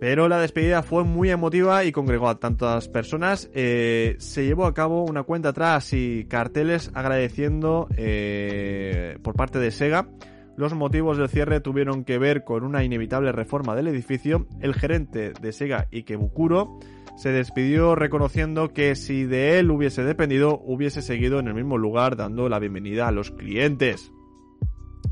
Pero 0.00 0.28
la 0.28 0.38
despedida 0.38 0.82
fue 0.82 1.04
muy 1.04 1.30
emotiva 1.30 1.84
y 1.84 1.92
congregó 1.92 2.28
a 2.28 2.38
tantas 2.38 2.88
personas. 2.88 3.50
Eh, 3.54 4.16
se 4.18 4.44
llevó 4.44 4.66
a 4.66 4.74
cabo 4.74 5.04
una 5.04 5.22
cuenta 5.22 5.50
atrás 5.50 5.92
y 5.92 6.26
carteles 6.26 6.90
agradeciendo 6.94 7.88
eh, 7.96 9.18
por 9.22 9.34
parte 9.34 9.58
de 9.58 9.70
Sega. 9.70 10.08
Los 10.56 10.74
motivos 10.74 11.18
del 11.18 11.28
cierre 11.28 11.60
tuvieron 11.60 12.04
que 12.04 12.18
ver 12.18 12.44
con 12.44 12.64
una 12.64 12.82
inevitable 12.82 13.32
reforma 13.32 13.74
del 13.74 13.88
edificio. 13.88 14.46
El 14.60 14.74
gerente 14.74 15.32
de 15.40 15.52
Sega, 15.52 15.88
Ikebukuro, 15.92 16.78
se 17.16 17.30
despidió 17.30 17.94
reconociendo 17.94 18.72
que 18.72 18.94
si 18.94 19.24
de 19.24 19.58
él 19.58 19.70
hubiese 19.70 20.02
dependido, 20.04 20.58
hubiese 20.58 21.02
seguido 21.02 21.38
en 21.38 21.48
el 21.48 21.54
mismo 21.54 21.78
lugar 21.78 22.16
dando 22.16 22.48
la 22.48 22.58
bienvenida 22.58 23.08
a 23.08 23.12
los 23.12 23.30
clientes. 23.30 24.12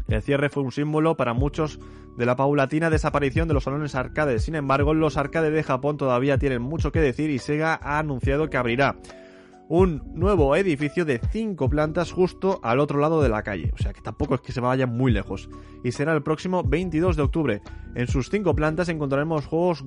El 0.08 0.22
cierre 0.22 0.48
fue 0.48 0.62
un 0.62 0.72
símbolo 0.72 1.16
para 1.16 1.32
muchos 1.32 1.78
de 2.16 2.26
la 2.26 2.36
paulatina 2.36 2.90
desaparición 2.90 3.48
de 3.48 3.54
los 3.54 3.64
salones 3.64 3.94
arcades. 3.94 4.42
Sin 4.42 4.54
embargo, 4.54 4.94
los 4.94 5.16
arcades 5.16 5.52
de 5.52 5.62
Japón 5.62 5.96
todavía 5.96 6.38
tienen 6.38 6.62
mucho 6.62 6.92
que 6.92 7.00
decir 7.00 7.30
y 7.30 7.38
Sega 7.38 7.78
ha 7.82 7.98
anunciado 7.98 8.50
que 8.50 8.56
abrirá 8.56 8.96
un 9.68 10.02
nuevo 10.14 10.54
edificio 10.56 11.04
de 11.04 11.18
5 11.18 11.70
plantas 11.70 12.12
justo 12.12 12.60
al 12.62 12.80
otro 12.80 13.00
lado 13.00 13.22
de 13.22 13.28
la 13.28 13.42
calle. 13.42 13.72
O 13.74 13.78
sea 13.78 13.92
que 13.92 14.02
tampoco 14.02 14.34
es 14.34 14.40
que 14.40 14.52
se 14.52 14.60
vayan 14.60 14.94
muy 14.94 15.10
lejos. 15.10 15.48
Y 15.82 15.92
será 15.92 16.12
el 16.12 16.22
próximo 16.22 16.62
22 16.62 17.16
de 17.16 17.22
octubre. 17.22 17.62
En 17.94 18.06
sus 18.06 18.30
5 18.30 18.54
plantas 18.54 18.88
encontraremos 18.88 19.46
juegos 19.46 19.84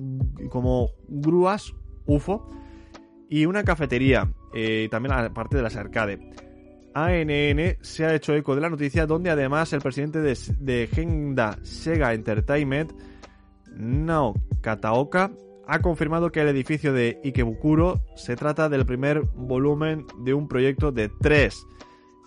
como 0.50 0.90
grúas, 1.08 1.74
UFO 2.06 2.50
y 3.28 3.46
una 3.46 3.64
cafetería. 3.64 4.32
Eh, 4.54 4.88
también 4.90 5.12
aparte 5.12 5.56
de 5.56 5.62
las 5.62 5.76
arcades. 5.76 6.18
ANN 6.94 7.76
se 7.80 8.04
ha 8.04 8.14
hecho 8.14 8.34
eco 8.34 8.54
de 8.54 8.60
la 8.60 8.70
noticia 8.70 9.06
donde 9.06 9.30
además 9.30 9.72
el 9.72 9.80
presidente 9.80 10.20
de, 10.20 10.36
de 10.58 10.88
Genda 10.92 11.58
Sega 11.62 12.14
Entertainment, 12.14 12.92
Nao 13.76 14.34
Kataoka, 14.60 15.30
ha 15.66 15.80
confirmado 15.80 16.32
que 16.32 16.40
el 16.40 16.48
edificio 16.48 16.92
de 16.92 17.20
Ikebukuro 17.22 18.02
se 18.16 18.36
trata 18.36 18.68
del 18.68 18.86
primer 18.86 19.20
volumen 19.34 20.06
de 20.24 20.32
un 20.32 20.48
proyecto 20.48 20.92
de 20.92 21.10
tres 21.20 21.66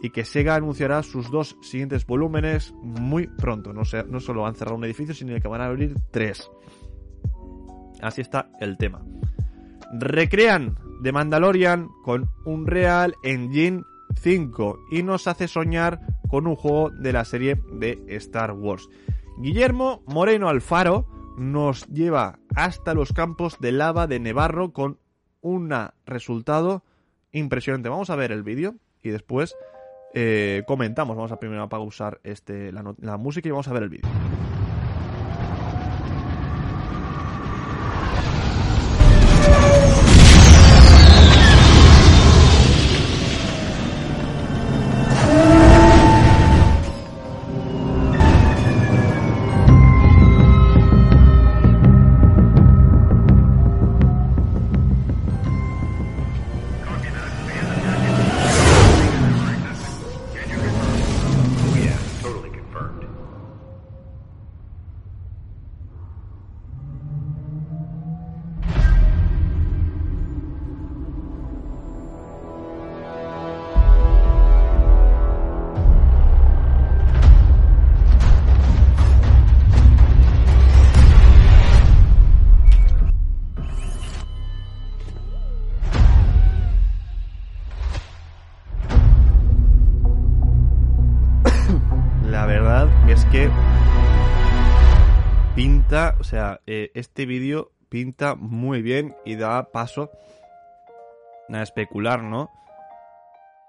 y 0.01 0.11
que 0.11 0.25
Sega 0.25 0.55
anunciará 0.55 1.03
sus 1.03 1.29
dos 1.31 1.57
siguientes 1.61 2.05
volúmenes 2.05 2.73
muy 2.81 3.27
pronto. 3.27 3.73
No, 3.73 3.85
se, 3.85 4.03
no 4.03 4.19
solo 4.19 4.45
han 4.45 4.55
cerrado 4.55 4.77
un 4.77 4.83
edificio, 4.83 5.13
sino 5.13 5.39
que 5.39 5.47
van 5.47 5.61
a 5.61 5.65
abrir 5.65 5.95
tres. 6.11 6.49
Así 8.01 8.21
está 8.21 8.49
el 8.59 8.77
tema. 8.77 9.03
Recrean 9.99 10.75
The 11.03 11.11
Mandalorian 11.11 11.89
con 12.03 12.29
un 12.45 12.65
Real 12.65 13.15
Engine 13.23 13.83
5 14.19 14.79
y 14.91 15.03
nos 15.03 15.27
hace 15.27 15.47
soñar 15.47 15.99
con 16.29 16.47
un 16.47 16.55
juego 16.55 16.89
de 16.89 17.13
la 17.13 17.25
serie 17.25 17.61
de 17.73 18.03
Star 18.07 18.53
Wars. 18.53 18.89
Guillermo 19.37 20.03
Moreno 20.05 20.49
Alfaro 20.49 21.07
nos 21.37 21.87
lleva 21.87 22.39
hasta 22.55 22.93
los 22.93 23.13
campos 23.13 23.57
de 23.59 23.71
lava 23.71 24.07
de 24.07 24.19
Nevarro 24.19 24.73
con 24.73 24.99
un 25.41 25.73
resultado 26.05 26.83
impresionante. 27.31 27.89
Vamos 27.89 28.09
a 28.09 28.15
ver 28.15 28.31
el 28.31 28.43
vídeo 28.43 28.75
y 29.01 29.09
después 29.09 29.55
eh, 30.13 30.63
comentamos. 30.67 31.15
Vamos 31.15 31.31
a 31.31 31.39
primero 31.39 31.63
a 31.63 31.69
pausar 31.69 32.19
este, 32.23 32.71
la, 32.71 32.93
la 32.99 33.17
música 33.17 33.47
y 33.47 33.51
vamos 33.51 33.67
a 33.67 33.73
ver 33.73 33.83
el 33.83 33.89
vídeo. 33.89 34.09
Sea, 96.31 96.61
eh, 96.65 96.91
este 96.93 97.25
vídeo 97.25 97.71
pinta 97.89 98.35
muy 98.35 98.81
bien 98.81 99.15
y 99.25 99.35
da 99.35 99.71
paso 99.71 100.09
a 101.49 101.61
especular, 101.61 102.23
¿no? 102.23 102.49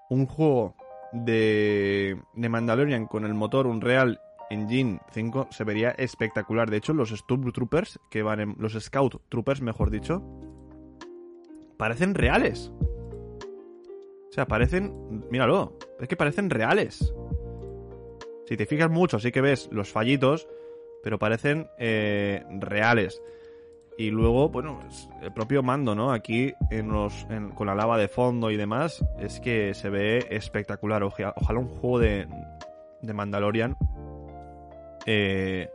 Un 0.09 0.25
juego 0.25 0.75
de, 1.11 2.17
de 2.33 2.49
Mandalorian 2.49 3.05
con 3.05 3.25
el 3.25 3.33
motor 3.33 3.67
Unreal 3.67 4.21
Engine 4.49 5.01
5 5.11 5.49
se 5.51 5.63
vería 5.65 5.89
espectacular. 5.91 6.69
De 6.69 6.77
hecho, 6.77 6.93
los 6.93 7.09
Stormtroopers, 7.09 7.99
que 8.09 8.23
van 8.23 8.39
en, 8.39 8.55
los 8.57 8.73
Scout 8.73 9.21
Troopers, 9.27 9.61
mejor 9.61 9.89
dicho, 9.89 10.23
parecen 11.77 12.15
reales. 12.15 12.71
O 12.79 14.31
sea, 14.31 14.47
parecen, 14.47 15.25
míralo, 15.29 15.77
es 15.99 16.07
que 16.07 16.15
parecen 16.15 16.49
reales. 16.49 17.13
Si 18.47 18.55
te 18.55 18.65
fijas 18.65 18.89
mucho, 18.89 19.19
sí 19.19 19.33
que 19.33 19.41
ves 19.41 19.67
los 19.71 19.91
fallitos, 19.91 20.47
pero 21.03 21.19
parecen 21.19 21.69
eh, 21.77 22.43
reales. 22.59 23.21
Y 23.95 24.09
luego, 24.09 24.49
bueno, 24.49 24.79
el 25.21 25.31
propio 25.33 25.61
mando, 25.61 25.93
¿no? 25.93 26.11
Aquí 26.11 26.53
en 26.71 26.89
los, 26.89 27.27
con 27.53 27.67
la 27.67 27.75
lava 27.75 27.97
de 27.99 28.07
fondo 28.07 28.49
y 28.49 28.57
demás, 28.57 29.05
es 29.19 29.39
que 29.39 29.75
se 29.75 29.89
ve 29.89 30.25
espectacular. 30.31 31.03
Ojalá, 31.03 31.59
un 31.59 31.67
juego 31.67 31.99
de, 31.99 32.27
de 33.01 33.13
Mandalorian 33.13 33.77
eh, 35.05 35.69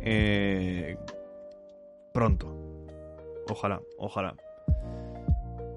eh, 0.00 0.96
pronto. 2.12 2.56
Ojalá, 3.50 3.80
ojalá. 3.98 4.34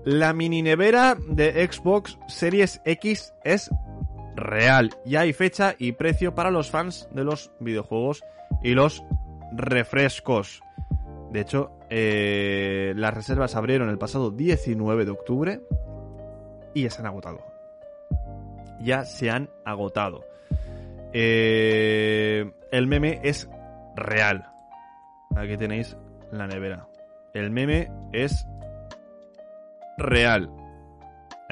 La 0.06 0.34
mini 0.34 0.62
nevera 0.62 1.18
de 1.28 1.68
Xbox 1.70 2.18
Series 2.28 2.82
X 2.86 3.34
es 3.44 3.70
real. 4.36 4.92
Ya 5.06 5.22
hay 5.22 5.34
fecha 5.34 5.76
y 5.78 5.94
precio 5.94 6.36
para 6.36 6.52
los 6.52 6.70
fans 6.70 7.08
de 7.12 7.24
los 7.24 7.52
videojuegos 7.60 8.24
y 8.62 8.74
los 8.74 9.04
refrescos. 9.52 10.62
De 11.32 11.42
hecho, 11.42 11.72
eh, 11.90 12.94
las 12.96 13.14
reservas 13.14 13.56
abrieron 13.56 13.90
el 13.90 13.98
pasado 13.98 14.32
19 14.32 15.06
de 15.06 15.12
octubre 15.12 15.62
y 16.74 16.84
ya 16.84 16.90
se 16.90 17.02
han 17.02 17.08
agotado. 17.08 17.42
Ya 18.80 19.06
se 19.06 19.30
han 19.30 19.50
agotado. 19.66 20.26
Eh, 21.14 22.52
el 22.72 22.88
meme 22.88 23.20
es 23.24 23.50
real. 23.96 24.48
Aquí 25.36 25.58
tenéis 25.58 25.98
la 26.32 26.48
nevera. 26.48 26.88
El 27.34 27.52
meme 27.52 27.92
es 28.12 28.48
real. 29.98 30.50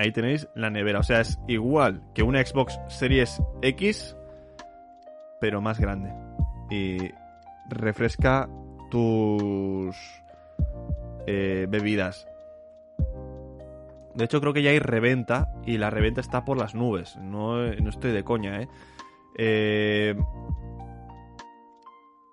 Ahí 0.02 0.12
tenéis 0.12 0.48
la 0.56 0.72
nevera. 0.72 1.00
O 1.00 1.04
sea, 1.04 1.22
es 1.22 1.40
igual 1.48 2.02
que 2.16 2.24
una 2.24 2.44
Xbox 2.44 2.80
Series 2.88 3.40
X, 3.62 4.18
pero 5.40 5.62
más 5.62 5.80
grande. 5.80 6.12
Y 6.72 6.98
refresca 7.70 8.50
tus 8.90 9.96
eh, 11.28 11.68
bebidas. 11.70 12.28
De 14.16 14.26
hecho, 14.26 14.42
creo 14.42 14.54
que 14.54 14.64
ya 14.64 14.72
hay 14.72 14.80
reventa 14.80 15.54
y 15.68 15.78
la 15.78 15.92
reventa 15.92 16.20
está 16.20 16.46
por 16.46 16.58
las 16.58 16.74
nubes. 16.74 17.16
No, 17.18 17.64
no 17.64 17.90
estoy 17.92 18.12
de 18.12 18.24
coña, 18.24 18.60
¿eh? 18.60 18.68
¿eh? 19.38 20.16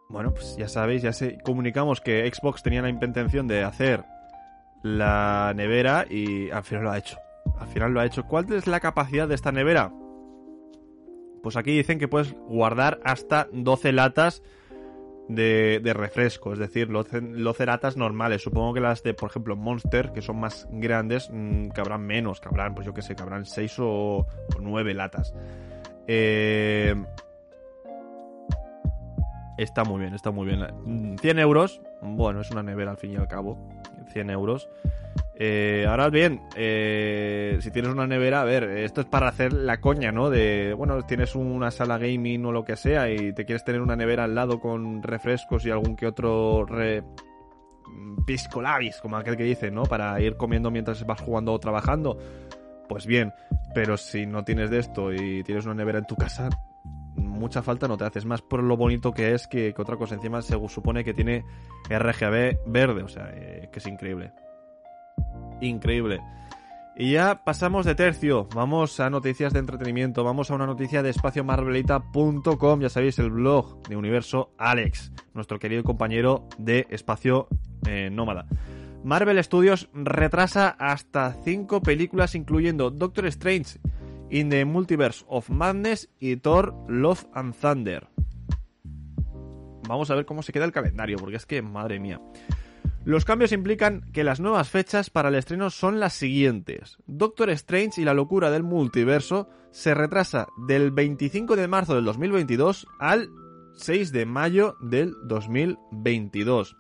Bueno, 0.09 0.33
pues 0.33 0.57
ya 0.57 0.69
sabéis, 0.69 1.03
ya 1.03 1.13
se 1.13 1.37
comunicamos 1.43 2.01
que 2.01 2.27
Xbox 2.33 2.63
tenía 2.63 2.81
la 2.81 2.89
intención 2.89 3.47
de 3.47 3.63
hacer 3.63 4.07
la 4.83 5.53
nevera 5.55 6.07
y 6.09 6.51
al 6.51 6.65
final 6.65 6.85
lo 6.85 6.93
ha 6.93 6.99
hecho. 6.99 7.19
Al 7.59 7.67
final 7.67 7.93
lo 7.93 8.01
ha 8.01 8.07
hecho. 8.07 8.25
¿Cuál 8.25 8.53
es 8.53 8.67
la 8.67 8.81
capacidad 8.81 9.29
de 9.29 9.35
esta 9.35 9.53
nevera? 9.53 9.93
Pues 11.43 11.57
aquí 11.57 11.77
dicen 11.77 11.99
que 11.99 12.09
puedes 12.09 12.33
guardar 12.33 13.01
hasta 13.05 13.49
12 13.53 13.93
latas 13.93 14.43
de, 15.29 15.93
refresco, 15.95 16.53
es 16.53 16.59
decir, 16.59 16.89
12 16.89 17.67
latas 17.67 17.97
normales. 17.97 18.43
Supongo 18.43 18.75
que 18.75 18.81
las 18.81 19.03
de, 19.03 19.15
por 19.15 19.31
ejemplo, 19.31 19.57
Monster, 19.57 20.13
que 20.13 20.23
son 20.23 20.41
más 20.41 20.67
grandes, 20.71 21.31
mm, 21.33 21.69
cabrán 21.69 22.03
menos, 22.03 22.41
cabrán, 22.41 22.75
pues 22.75 22.87
yo 22.87 22.95
qué 22.95 23.03
sé, 23.03 23.15
cabrán 23.15 23.45
6 23.45 23.77
o, 23.79 24.27
9 24.61 24.95
latas. 24.95 25.35
Eh, 26.07 26.95
está 29.59 29.85
muy 29.85 30.01
bien, 30.01 30.15
está 30.15 30.31
muy 30.31 30.47
bien. 30.47 31.19
100 31.21 31.39
euros, 31.39 31.83
bueno, 32.01 32.41
es 32.41 32.51
una 32.51 32.63
nevera 32.63 32.93
al 32.93 32.97
fin 32.97 33.13
y 33.13 33.17
al 33.17 33.29
cabo. 33.29 33.59
100 34.13 34.31
euros. 34.31 34.69
Eh, 35.41 35.87
ahora 35.89 36.11
bien, 36.11 36.43
eh, 36.57 37.59
si 37.61 37.71
tienes 37.71 37.93
una 37.93 38.09
nevera, 38.09 38.41
a 38.41 38.45
ver, 38.45 38.65
esto 38.65 39.03
es 39.03 39.07
para 39.07 39.29
hacer 39.29 39.53
la 39.53 39.81
coña, 39.81 40.11
¿no? 40.11 40.31
De, 40.31 40.75
bueno, 40.77 41.01
tienes 41.05 41.37
una 41.37 41.71
sala 41.71 41.97
gaming 41.97 42.45
o 42.45 42.51
lo 42.51 42.65
que 42.65 42.75
sea 42.75 43.09
y 43.09 43.33
te 43.33 43.45
quieres 43.45 43.63
tener 43.63 43.81
una 43.81 43.95
nevera 43.95 44.25
al 44.25 44.35
lado 44.35 44.59
con 44.59 45.01
refrescos 45.01 45.65
y 45.65 45.71
algún 45.71 45.95
que 45.95 46.09
otro 46.09 46.67
pisco 48.27 48.63
como 49.01 49.17
aquel 49.17 49.37
que 49.37 49.45
dice, 49.45 49.71
¿no? 49.71 49.85
Para 49.85 50.21
ir 50.21 50.37
comiendo 50.37 50.73
mientras 50.73 51.07
vas 51.07 51.21
jugando 51.21 51.53
o 51.53 51.61
trabajando. 51.61 52.19
Pues 52.89 53.07
bien, 53.07 53.33
pero 53.75 53.97
si 53.97 54.27
no 54.27 54.43
tienes 54.43 54.71
de 54.71 54.81
esto 54.81 55.13
y 55.13 55.45
tienes 55.45 55.67
una 55.67 55.75
nevera 55.75 56.01
en 56.01 56.07
tu 56.07 56.17
casa, 56.17 56.49
mucha 57.15 57.63
falta 57.63 57.87
no 57.87 57.97
te 57.97 58.05
haces. 58.05 58.25
Más 58.25 58.43
por 58.43 58.65
lo 58.65 58.77
bonito 58.77 59.13
que 59.13 59.35
es 59.35 59.47
que, 59.47 59.73
otra 59.79 59.97
cosa 59.97 60.17
encima 60.17 60.43
se 60.43 60.59
supone 60.69 61.05
que 61.05 61.15
tiene 61.15 61.45
RGB 61.89 62.59
verde, 62.67 63.05
o 63.05 63.09
sea, 63.09 63.31
eh, 63.33 63.69
que 63.71 63.79
es 63.79 63.87
increíble 63.87 64.33
increíble. 65.61 66.21
Y 67.01 67.13
ya 67.13 67.45
pasamos 67.45 67.87
de 67.87 67.95
tercio, 67.95 68.49
vamos 68.55 68.99
a 68.99 69.09
noticias 69.09 69.53
de 69.53 69.61
entretenimiento, 69.61 70.25
vamos 70.25 70.51
a 70.51 70.57
una 70.57 70.67
noticia 70.67 71.01
de 71.01 71.11
espaciomarvelita.com, 71.11 72.81
ya 72.81 72.89
sabéis, 72.89 73.21
el 73.21 73.31
blog 73.31 73.81
de 73.89 73.95
Universo 73.95 74.53
Alex, 74.59 75.13
nuestro 75.33 75.61
querido 75.61 75.85
compañero 75.85 76.49
de 76.59 76.89
Espacio 76.91 77.47
eh, 77.87 78.11
Nómada. 78.11 78.47
Marvel 79.05 79.43
Studios 79.45 79.89
retrasa 79.95 80.71
hasta 80.71 81.35
5 81.45 81.83
películas 81.83 82.35
incluyendo 82.35 82.91
Doctor 82.91 83.27
Strange 83.27 83.79
in 84.31 84.51
the 84.51 84.65
Multiverse 84.65 85.25
of 85.29 85.49
Madness 85.51 86.11
y 86.19 86.35
Thor 86.37 86.75
Love 86.89 87.27
and 87.33 87.55
Thunder. 87.55 88.09
Vamos 89.89 90.11
a 90.11 90.15
ver 90.15 90.27
cómo 90.27 90.43
se 90.43 90.53
queda 90.53 90.65
el 90.65 90.73
calendario, 90.73 91.17
porque 91.17 91.37
es 91.37 91.47
que, 91.47 91.63
madre 91.63 91.99
mía. 91.99 92.21
Los 93.05 93.25
cambios 93.25 93.53
implican 93.53 94.03
que 94.13 94.25
las 94.25 94.41
nuevas 94.41 94.69
fechas 94.69 95.09
para 95.11 95.31
el 95.31 95.35
estreno 95.35 95.71
son 95.71 95.99
las 95.99 96.13
siguientes. 96.13 96.99
Doctor 97.07 97.51
Strange 97.51 98.01
y 98.01 98.05
la 98.05 98.15
locura 98.15 98.51
del 98.51 98.63
multiverso 98.63 99.49
se 99.71 99.95
retrasa 99.95 100.49
del 100.67 100.91
25 100.91 101.57
de 101.57 101.69
marzo 101.69 101.95
del 101.95 102.05
2022 102.05 102.87
al 102.99 103.31
6 103.75 104.13
de 104.13 104.27
mayo 104.27 104.77
del 104.81 105.15
2022. 105.25 106.77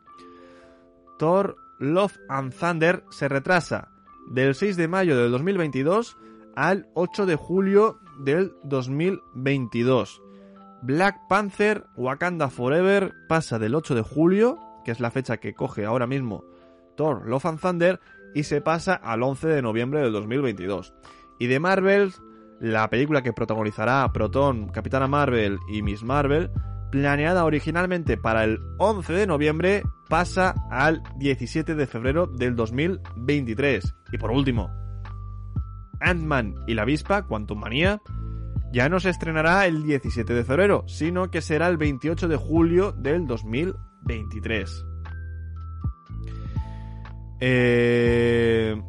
Thor 1.19 1.57
Love 1.79 2.19
and 2.29 2.53
Thunder 2.53 3.05
se 3.11 3.29
retrasa 3.29 3.89
del 4.31 4.55
6 4.55 4.77
de 4.77 4.89
mayo 4.89 5.17
del 5.17 5.31
2022 5.31 6.17
al 6.57 6.89
8 6.95 7.27
de 7.27 7.37
julio 7.37 8.01
del 8.19 8.53
2022. 8.65 10.21
Black 10.83 11.17
Panther 11.29 11.87
Wakanda 11.97 12.51
Forever 12.51 13.15
pasa 13.29 13.59
del 13.59 13.75
8 13.75 13.95
de 13.95 14.03
julio 14.03 14.59
que 14.89 14.93
es 14.93 15.01
la 15.01 15.11
fecha 15.11 15.37
que 15.37 15.53
coge 15.53 15.85
ahora 15.85 16.07
mismo 16.07 16.47
Thor 16.97 17.29
Love 17.29 17.61
Thunder, 17.61 18.01
y 18.35 18.45
se 18.45 18.63
pasa 18.63 18.95
al 18.95 19.23
11 19.23 19.47
de 19.47 19.61
noviembre 19.61 20.01
del 20.01 20.13
2022. 20.13 20.95
Y 21.39 21.47
de 21.47 21.61
Marvel, 21.61 22.15
la 22.59 22.89
película 22.89 23.21
que 23.21 23.35
protagonizará 23.35 24.11
Proton, 24.15 24.69
Capitana 24.69 25.07
Marvel 25.07 25.59
y 25.71 25.83
Miss 25.83 26.03
Marvel, 26.03 26.51
planeada 26.91 27.45
originalmente 27.45 28.17
para 28.17 28.45
el 28.45 28.61
11 28.79 29.13
de 29.13 29.27
noviembre, 29.27 29.83
pasa 30.09 30.55
al 30.71 31.03
17 31.19 31.75
de 31.75 31.87
febrero 31.87 32.27
del 32.27 32.57
2023. 32.57 33.95
Y 34.11 34.17
por 34.17 34.31
último, 34.31 34.71
Ant-Man 36.01 36.55
y 36.67 36.73
la 36.73 36.83
avispa, 36.83 37.27
Quantum 37.27 37.61
Manía, 37.61 38.01
ya 38.73 38.89
no 38.89 39.01
se 39.01 39.11
estrenará 39.11 39.67
el 39.67 39.83
17 39.83 40.33
de 40.33 40.45
febrero, 40.45 40.85
sino 40.87 41.31
que 41.31 41.43
será 41.43 41.69
el 41.69 41.77
28 41.77 42.27
de 42.27 42.37
julio 42.37 42.93
del 42.93 43.27
2023. 43.27 43.88
23. 44.03 44.85
Eh, 47.41 48.81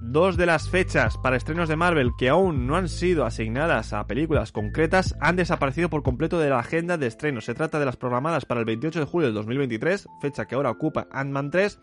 dos 0.00 0.36
de 0.36 0.46
las 0.46 0.68
fechas 0.68 1.16
para 1.18 1.36
estrenos 1.36 1.68
de 1.68 1.76
Marvel 1.76 2.10
que 2.18 2.28
aún 2.28 2.66
no 2.66 2.76
han 2.76 2.88
sido 2.88 3.24
asignadas 3.24 3.92
a 3.92 4.06
películas 4.06 4.52
concretas 4.52 5.16
han 5.20 5.36
desaparecido 5.36 5.88
por 5.88 6.02
completo 6.02 6.38
de 6.38 6.50
la 6.50 6.58
agenda 6.58 6.96
de 6.96 7.06
estrenos. 7.06 7.44
Se 7.44 7.54
trata 7.54 7.78
de 7.78 7.86
las 7.86 7.96
programadas 7.96 8.44
para 8.44 8.60
el 8.60 8.66
28 8.66 9.00
de 9.00 9.06
julio 9.06 9.26
del 9.28 9.34
2023, 9.34 10.08
fecha 10.20 10.46
que 10.46 10.54
ahora 10.54 10.70
ocupa 10.70 11.08
Ant-Man 11.10 11.50
3, 11.50 11.78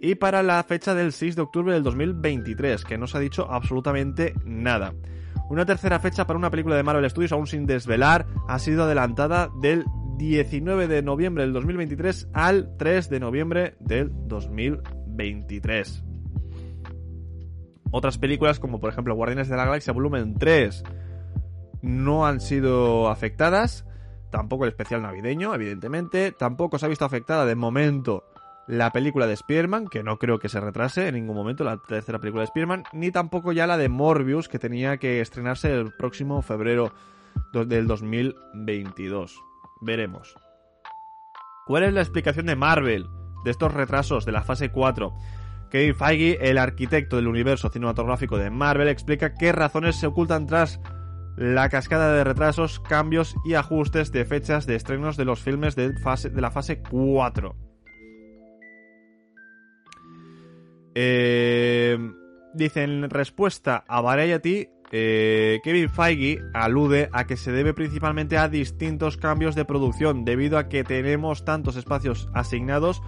y 0.00 0.14
para 0.14 0.42
la 0.42 0.62
fecha 0.62 0.94
del 0.94 1.12
6 1.12 1.36
de 1.36 1.42
octubre 1.42 1.74
del 1.74 1.82
2023, 1.82 2.84
que 2.84 2.98
no 2.98 3.06
se 3.06 3.18
ha 3.18 3.20
dicho 3.20 3.50
absolutamente 3.50 4.34
nada. 4.44 4.94
Una 5.50 5.64
tercera 5.64 5.98
fecha 5.98 6.26
para 6.26 6.38
una 6.38 6.50
película 6.50 6.76
de 6.76 6.82
Marvel 6.82 7.08
Studios 7.08 7.32
aún 7.32 7.46
sin 7.46 7.66
desvelar 7.66 8.26
ha 8.48 8.58
sido 8.58 8.84
adelantada 8.84 9.48
del 9.60 9.84
19 10.18 10.88
de 10.88 11.00
noviembre 11.00 11.44
del 11.44 11.52
2023 11.52 12.28
al 12.34 12.76
3 12.76 13.08
de 13.08 13.20
noviembre 13.20 13.76
del 13.78 14.10
2023. 14.26 16.04
Otras 17.92 18.18
películas 18.18 18.58
como 18.58 18.80
por 18.80 18.90
ejemplo 18.90 19.14
Guardianes 19.14 19.48
de 19.48 19.56
la 19.56 19.64
Galaxia 19.64 19.92
Volumen 19.92 20.34
3 20.34 20.82
no 21.80 22.26
han 22.26 22.40
sido 22.40 23.08
afectadas, 23.08 23.86
tampoco 24.30 24.64
el 24.64 24.70
especial 24.70 25.02
navideño, 25.02 25.54
evidentemente, 25.54 26.32
tampoco 26.32 26.78
se 26.78 26.86
ha 26.86 26.88
visto 26.88 27.04
afectada 27.04 27.46
de 27.46 27.54
momento 27.54 28.24
la 28.66 28.90
película 28.90 29.26
de 29.26 29.36
Spearman, 29.36 29.86
que 29.86 30.02
no 30.02 30.18
creo 30.18 30.40
que 30.40 30.48
se 30.48 30.60
retrase 30.60 31.06
en 31.06 31.14
ningún 31.14 31.36
momento, 31.36 31.62
la 31.62 31.78
tercera 31.78 32.18
película 32.18 32.42
de 32.42 32.48
Spearman, 32.48 32.82
ni 32.92 33.12
tampoco 33.12 33.52
ya 33.52 33.68
la 33.68 33.78
de 33.78 33.88
Morbius, 33.88 34.48
que 34.48 34.58
tenía 34.58 34.98
que 34.98 35.20
estrenarse 35.20 35.72
el 35.72 35.92
próximo 35.92 36.42
febrero 36.42 36.92
del 37.52 37.86
2022. 37.86 39.47
Veremos. 39.80 40.36
¿Cuál 41.66 41.82
es 41.84 41.92
la 41.92 42.00
explicación 42.00 42.46
de 42.46 42.56
Marvel 42.56 43.06
de 43.44 43.50
estos 43.50 43.72
retrasos 43.72 44.24
de 44.24 44.32
la 44.32 44.42
fase 44.42 44.70
4? 44.70 45.14
Kevin 45.70 45.94
Feige, 45.94 46.50
el 46.50 46.58
arquitecto 46.58 47.16
del 47.16 47.28
universo 47.28 47.68
cinematográfico 47.68 48.38
de 48.38 48.50
Marvel, 48.50 48.88
explica 48.88 49.34
qué 49.34 49.52
razones 49.52 49.96
se 49.96 50.06
ocultan 50.06 50.46
tras 50.46 50.80
la 51.36 51.68
cascada 51.68 52.12
de 52.14 52.24
retrasos, 52.24 52.80
cambios 52.80 53.36
y 53.44 53.54
ajustes 53.54 54.10
de 54.10 54.24
fechas 54.24 54.66
de 54.66 54.74
estrenos 54.74 55.16
de 55.16 55.24
los 55.24 55.40
filmes 55.40 55.76
de, 55.76 55.94
la 56.34 56.50
fase 56.50 56.82
4. 56.82 57.54
Eh, 60.94 61.96
dice 62.54 62.82
en 62.82 63.08
respuesta 63.08 63.84
a 63.86 64.00
Variety, 64.00 64.68
eh, 64.90 65.60
Kevin 65.62 65.90
Feige 65.90 66.40
alude 66.54 67.08
a 67.12 67.26
que 67.26 67.36
se 67.36 67.52
debe 67.52 67.74
principalmente 67.74 68.38
a 68.38 68.48
distintos 68.48 69.16
cambios 69.16 69.54
de 69.54 69.64
producción, 69.64 70.24
debido 70.24 70.58
a 70.58 70.68
que 70.68 70.84
tenemos 70.84 71.44
tantos 71.44 71.76
espacios 71.76 72.28
asignados 72.34 73.02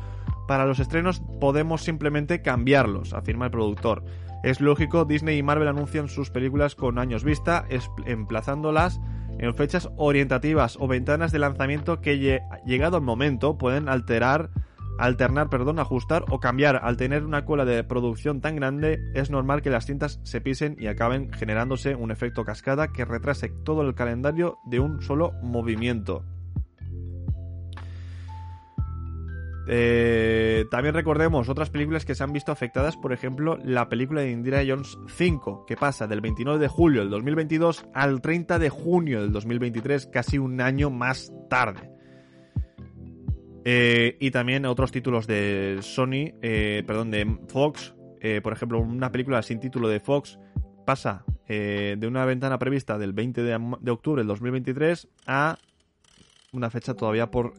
para 0.47 0.67
los 0.67 0.81
estrenos 0.81 1.23
podemos 1.41 1.83
simplemente 1.83 2.43
cambiarlos, 2.43 3.15
afirma 3.15 3.47
el 3.47 3.51
productor. 3.51 4.05
Es 4.43 4.61
lógico, 4.61 5.05
Disney 5.05 5.39
y 5.39 5.43
Marvel 5.43 5.69
anuncian 5.69 6.09
sus 6.09 6.31
películas 6.31 6.75
con 6.75 6.99
años 6.99 7.25
vista, 7.25 7.67
emplazándolas 8.07 9.01
en 9.39 9.55
fechas 9.55 9.91
orientativas 9.97 10.77
o 10.81 10.89
ventanas 10.89 11.33
de 11.33 11.39
lanzamiento 11.39 12.01
que 12.01 12.43
llegado 12.67 12.97
el 12.97 13.03
momento 13.03 13.59
pueden 13.59 13.89
alterar 13.89 14.51
alternar, 14.99 15.49
perdón, 15.49 15.79
ajustar 15.79 16.25
o 16.29 16.41
cambiar. 16.41 16.81
Al 16.83 16.97
tener 16.97 17.25
una 17.25 17.45
cola 17.45 17.65
de 17.65 17.85
producción 17.85 18.41
tan 18.41 18.57
grande, 18.57 18.99
es 19.15 19.31
normal 19.31 19.63
que 19.63 19.71
las 19.71 19.87
cintas 19.87 20.21
se 20.23 20.41
pisen 20.41 20.77
y 20.79 20.87
acaben 20.87 21.33
generándose 21.33 21.95
un 21.95 22.11
efecto 22.11 22.45
cascada 22.45 22.93
que 22.93 23.05
retrase 23.05 23.51
todo 23.65 23.83
el 23.83 23.95
calendario 23.95 24.59
de 24.65 24.81
un 24.81 25.03
solo 25.03 25.33
movimiento. 25.43 26.25
Eh, 29.73 30.65
también 30.69 30.95
recordemos 30.95 31.49
otras 31.49 31.71
películas 31.71 32.05
que 32.05 32.17
se 32.17 32.25
han 32.25 32.33
visto 32.33 32.51
afectadas, 32.51 32.97
por 32.97 33.13
ejemplo, 33.13 33.57
la 33.63 33.89
película 33.89 34.23
de 34.23 34.33
Indira 34.33 34.63
Jones 34.67 34.99
5, 35.17 35.65
que 35.65 35.77
pasa 35.77 36.09
del 36.09 36.21
29 36.21 36.59
de 36.59 36.67
julio 36.67 37.03
del 37.03 37.11
2022 37.11 37.87
al 37.95 38.21
30 38.21 38.59
de 38.59 38.69
junio 38.69 39.21
del 39.21 39.33
2023, 39.33 40.09
casi 40.09 40.39
un 40.39 40.61
año 40.61 40.91
más 40.91 41.33
tarde. 41.49 41.90
Eh, 43.73 44.17
y 44.19 44.33
también 44.33 44.67
otros 44.67 44.91
títulos 44.91 45.29
de 45.29 45.79
Sony, 45.81 46.35
eh, 46.43 46.83
perdón, 46.85 47.13
de 47.13 47.39
Fox. 47.47 47.95
Eh, 48.21 48.41
por 48.43 48.53
ejemplo, 48.53 48.81
una 48.81 49.13
película 49.13 49.41
sin 49.43 49.61
título 49.61 49.87
de 49.87 50.01
Fox 50.01 50.41
pasa 50.85 51.25
de 51.47 52.07
una 52.07 52.25
ventana 52.25 52.59
prevista 52.59 52.97
del 52.97 53.13
20 53.13 53.43
de, 53.43 53.91
octubre 53.91 54.21
del 54.21 54.29
2023 54.29 55.09
a 55.27 55.59
una 56.53 56.71
fecha 56.71 56.95
todavía 56.95 57.31
por 57.31 57.55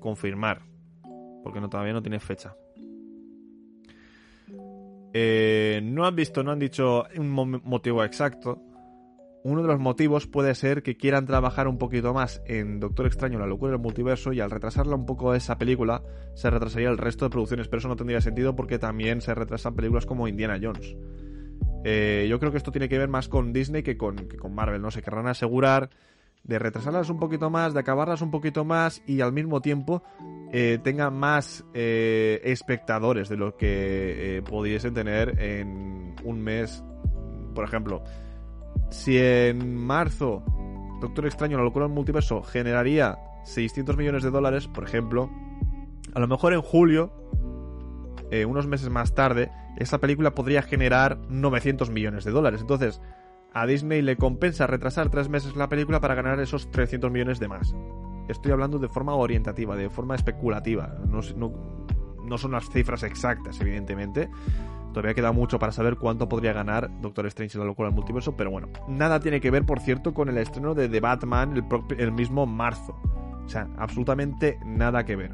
confirmar. 0.00 0.62
Porque 1.42 1.60
todavía 1.68 1.92
no 1.92 2.02
tiene 2.02 2.20
fecha. 2.20 2.54
no 5.82 6.06
han 6.06 6.16
visto, 6.16 6.44
no 6.44 6.52
han 6.52 6.58
dicho 6.60 7.04
un 7.16 7.30
motivo 7.64 8.04
exacto 8.04 8.60
uno 9.46 9.62
de 9.62 9.68
los 9.68 9.78
motivos 9.78 10.26
puede 10.26 10.54
ser 10.54 10.82
que 10.82 10.96
quieran 10.96 11.24
trabajar 11.24 11.68
un 11.68 11.78
poquito 11.78 12.12
más 12.12 12.42
en 12.46 12.80
Doctor 12.80 13.06
Extraño, 13.06 13.38
la 13.38 13.46
locura 13.46 13.70
del 13.72 13.80
multiverso, 13.80 14.32
y 14.32 14.40
al 14.40 14.50
retrasarla 14.50 14.96
un 14.96 15.06
poco 15.06 15.34
esa 15.34 15.56
película, 15.56 16.02
se 16.34 16.50
retrasaría 16.50 16.88
el 16.88 16.98
resto 16.98 17.24
de 17.24 17.30
producciones, 17.30 17.68
pero 17.68 17.78
eso 17.78 17.88
no 17.88 17.94
tendría 17.96 18.20
sentido 18.20 18.56
porque 18.56 18.78
también 18.78 19.20
se 19.20 19.34
retrasan 19.34 19.76
películas 19.76 20.04
como 20.04 20.26
Indiana 20.26 20.58
Jones. 20.60 20.96
Eh, 21.84 22.26
yo 22.28 22.40
creo 22.40 22.50
que 22.50 22.58
esto 22.58 22.72
tiene 22.72 22.88
que 22.88 22.98
ver 22.98 23.08
más 23.08 23.28
con 23.28 23.52
Disney 23.52 23.84
que 23.84 23.96
con, 23.96 24.16
con 24.36 24.52
Marvel, 24.52 24.82
¿no? 24.82 24.90
Se 24.90 25.02
querrán 25.02 25.28
asegurar 25.28 25.90
de 26.42 26.58
retrasarlas 26.58 27.08
un 27.08 27.20
poquito 27.20 27.48
más, 27.48 27.72
de 27.72 27.80
acabarlas 27.80 28.22
un 28.22 28.32
poquito 28.32 28.64
más 28.64 29.00
y 29.06 29.20
al 29.20 29.32
mismo 29.32 29.60
tiempo 29.60 30.02
eh, 30.52 30.78
tenga 30.82 31.10
más 31.10 31.64
eh, 31.74 32.40
espectadores 32.44 33.28
de 33.28 33.36
lo 33.36 33.56
que 33.56 34.42
pudiesen 34.48 34.94
tener 34.94 35.40
en 35.40 36.16
un 36.24 36.40
mes. 36.40 36.82
Por 37.54 37.64
ejemplo, 37.64 38.02
si 38.90 39.18
en 39.18 39.76
marzo 39.76 40.42
Doctor 41.00 41.26
Extraño, 41.26 41.58
la 41.58 41.64
locura 41.64 41.86
del 41.86 41.94
multiverso, 41.94 42.42
generaría 42.42 43.18
600 43.44 43.96
millones 43.96 44.22
de 44.22 44.30
dólares, 44.30 44.68
por 44.68 44.84
ejemplo, 44.84 45.30
a 46.14 46.20
lo 46.20 46.26
mejor 46.26 46.52
en 46.52 46.62
julio, 46.62 47.12
eh, 48.30 48.44
unos 48.44 48.66
meses 48.66 48.88
más 48.88 49.14
tarde, 49.14 49.50
esa 49.76 49.98
película 49.98 50.34
podría 50.34 50.62
generar 50.62 51.18
900 51.28 51.90
millones 51.90 52.24
de 52.24 52.30
dólares. 52.30 52.60
Entonces, 52.60 53.00
a 53.52 53.66
Disney 53.66 54.02
le 54.02 54.16
compensa 54.16 54.66
retrasar 54.66 55.10
tres 55.10 55.28
meses 55.28 55.56
la 55.56 55.68
película 55.68 56.00
para 56.00 56.14
ganar 56.14 56.40
esos 56.40 56.70
300 56.70 57.10
millones 57.10 57.38
de 57.38 57.48
más. 57.48 57.74
Estoy 58.28 58.52
hablando 58.52 58.78
de 58.78 58.88
forma 58.88 59.14
orientativa, 59.14 59.76
de 59.76 59.90
forma 59.90 60.14
especulativa. 60.14 60.98
No, 61.06 61.20
no 62.26 62.38
son 62.38 62.52
las 62.52 62.68
cifras 62.70 63.02
exactas, 63.02 63.60
evidentemente. 63.60 64.28
Todavía 64.96 65.12
queda 65.12 65.32
mucho 65.32 65.58
para 65.58 65.72
saber 65.72 65.96
cuánto 65.98 66.26
podría 66.26 66.54
ganar 66.54 66.88
Doctor 67.02 67.26
Strange 67.26 67.58
en 67.58 67.60
la 67.60 67.66
locura 67.66 67.90
del 67.90 67.96
multiverso, 67.96 68.34
pero 68.34 68.50
bueno, 68.50 68.70
nada 68.88 69.20
tiene 69.20 69.42
que 69.42 69.50
ver, 69.50 69.66
por 69.66 69.78
cierto, 69.80 70.14
con 70.14 70.30
el 70.30 70.38
estreno 70.38 70.74
de 70.74 70.88
The 70.88 71.00
Batman 71.00 71.54
el, 71.54 71.64
el 71.98 72.12
mismo 72.12 72.46
marzo. 72.46 72.98
O 73.44 73.46
sea, 73.46 73.68
absolutamente 73.76 74.58
nada 74.64 75.04
que 75.04 75.16
ver. 75.16 75.32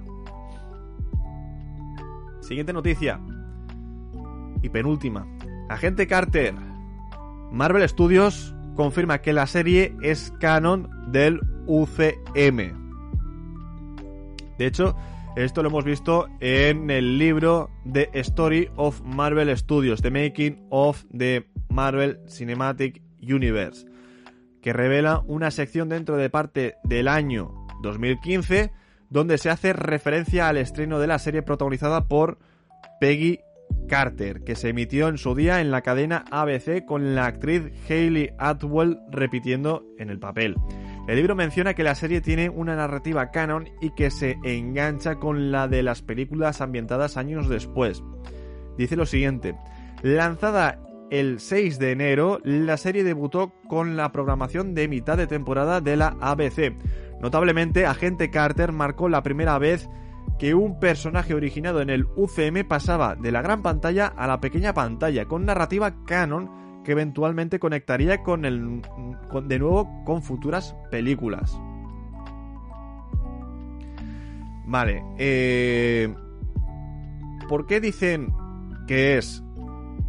Siguiente 2.41 2.73
noticia. 2.73 3.21
Y 4.63 4.69
penúltima. 4.69 5.29
Agente 5.69 6.09
Carter. 6.09 6.57
Marvel 7.53 7.89
Studios 7.89 8.57
confirma 8.75 9.19
que 9.19 9.33
la 9.33 9.47
serie 9.47 9.95
es 10.03 10.33
canon 10.41 10.91
del 11.13 11.39
UCM. 11.69 12.57
De 14.59 14.67
hecho, 14.67 14.97
esto 15.37 15.63
lo 15.63 15.71
hemos 15.71 15.85
visto 15.85 16.29
en 16.41 16.91
el 16.91 17.19
libro 17.19 17.71
The 17.91 18.11
Story 18.15 18.69
of 18.77 19.01
Marvel 19.03 19.57
Studios, 19.57 20.03
The 20.03 20.11
Making 20.11 20.67
of 20.71 21.05
the 21.17 21.47
Marvel 21.69 22.21
Cinematic 22.29 23.03
Universe, 23.21 23.87
que 24.61 24.73
revela 24.73 25.23
una 25.27 25.51
sección 25.51 25.89
dentro 25.89 26.17
de 26.17 26.29
parte 26.29 26.75
del 26.85 27.09
año 27.09 27.67
2015 27.83 28.73
donde 29.09 29.39
se 29.39 29.51
hace 29.51 29.73
referencia 29.73 30.49
al 30.49 30.57
estreno 30.57 30.99
de 30.99 31.07
la 31.07 31.19
serie 31.19 31.43
protagonizada 31.43 32.09
por 32.09 32.39
Peggy 33.01 33.41
Carter, 33.89 34.43
que 34.43 34.55
se 34.55 34.71
emitió 34.71 35.09
en 35.09 35.19
su 35.19 35.35
día 35.35 35.61
en 35.61 35.71
la 35.71 35.83
cadena 35.83 36.25
ABC 36.31 36.85
con 36.85 37.15
la 37.15 37.27
actriz 37.27 37.63
Hayley 37.89 38.31
Atwell 38.39 38.99
repitiendo 39.11 39.85
en 39.99 40.11
el 40.11 40.19
papel. 40.19 40.57
El 41.09 41.17
libro 41.17 41.35
menciona 41.35 41.75
que 41.75 41.83
la 41.83 41.97
serie 41.97 42.21
tiene 42.21 42.49
una 42.49 42.77
narrativa 42.77 43.33
canon 43.33 43.69
y 43.81 43.91
que 43.91 44.11
se 44.11 44.39
engancha 44.45 45.17
con 45.17 45.51
la 45.51 45.67
de 45.67 45.83
las 45.83 46.01
películas 46.01 46.61
ambientadas 46.61 47.17
años 47.17 47.49
después. 47.49 48.05
Dice 48.79 48.95
lo 48.95 49.05
siguiente, 49.05 49.57
lanzada 50.03 50.79
el 51.11 51.41
6 51.41 51.81
de 51.81 51.91
enero, 51.91 52.39
la 52.45 52.77
serie 52.77 53.03
debutó 53.03 53.53
con 53.69 53.97
la 53.97 54.13
programación 54.13 54.75
de 54.75 54.87
mitad 54.87 55.17
de 55.17 55.27
temporada 55.27 55.81
de 55.81 55.97
la 55.97 56.17
ABC. 56.21 56.77
Notablemente, 57.21 57.85
Agente 57.85 58.31
Carter 58.31 58.71
marcó 58.71 59.09
la 59.09 59.25
primera 59.25 59.59
vez 59.59 59.91
que 60.39 60.55
un 60.55 60.79
personaje 60.79 61.35
originado 61.35 61.83
en 61.83 61.91
el 61.91 62.07
UCM 62.17 62.67
pasaba 62.67 63.17
de 63.17 63.33
la 63.33 63.43
gran 63.43 63.63
pantalla 63.63 64.07
a 64.07 64.27
la 64.29 64.41
pequeña 64.41 64.73
pantalla, 64.73 65.27
con 65.27 65.45
narrativa 65.45 66.05
canon 66.07 66.62
que 66.85 66.93
eventualmente 66.93 67.59
conectaría 67.59 68.23
con 68.23 68.45
el 68.45 68.83
de 69.45 69.59
nuevo 69.59 70.05
con 70.05 70.23
futuras 70.23 70.77
películas. 70.91 71.59
Vale, 74.67 75.05
eh, 75.19 76.15
¿por 77.49 77.67
qué 77.67 77.81
dicen 77.81 78.33
que 78.87 79.19
es 79.19 79.43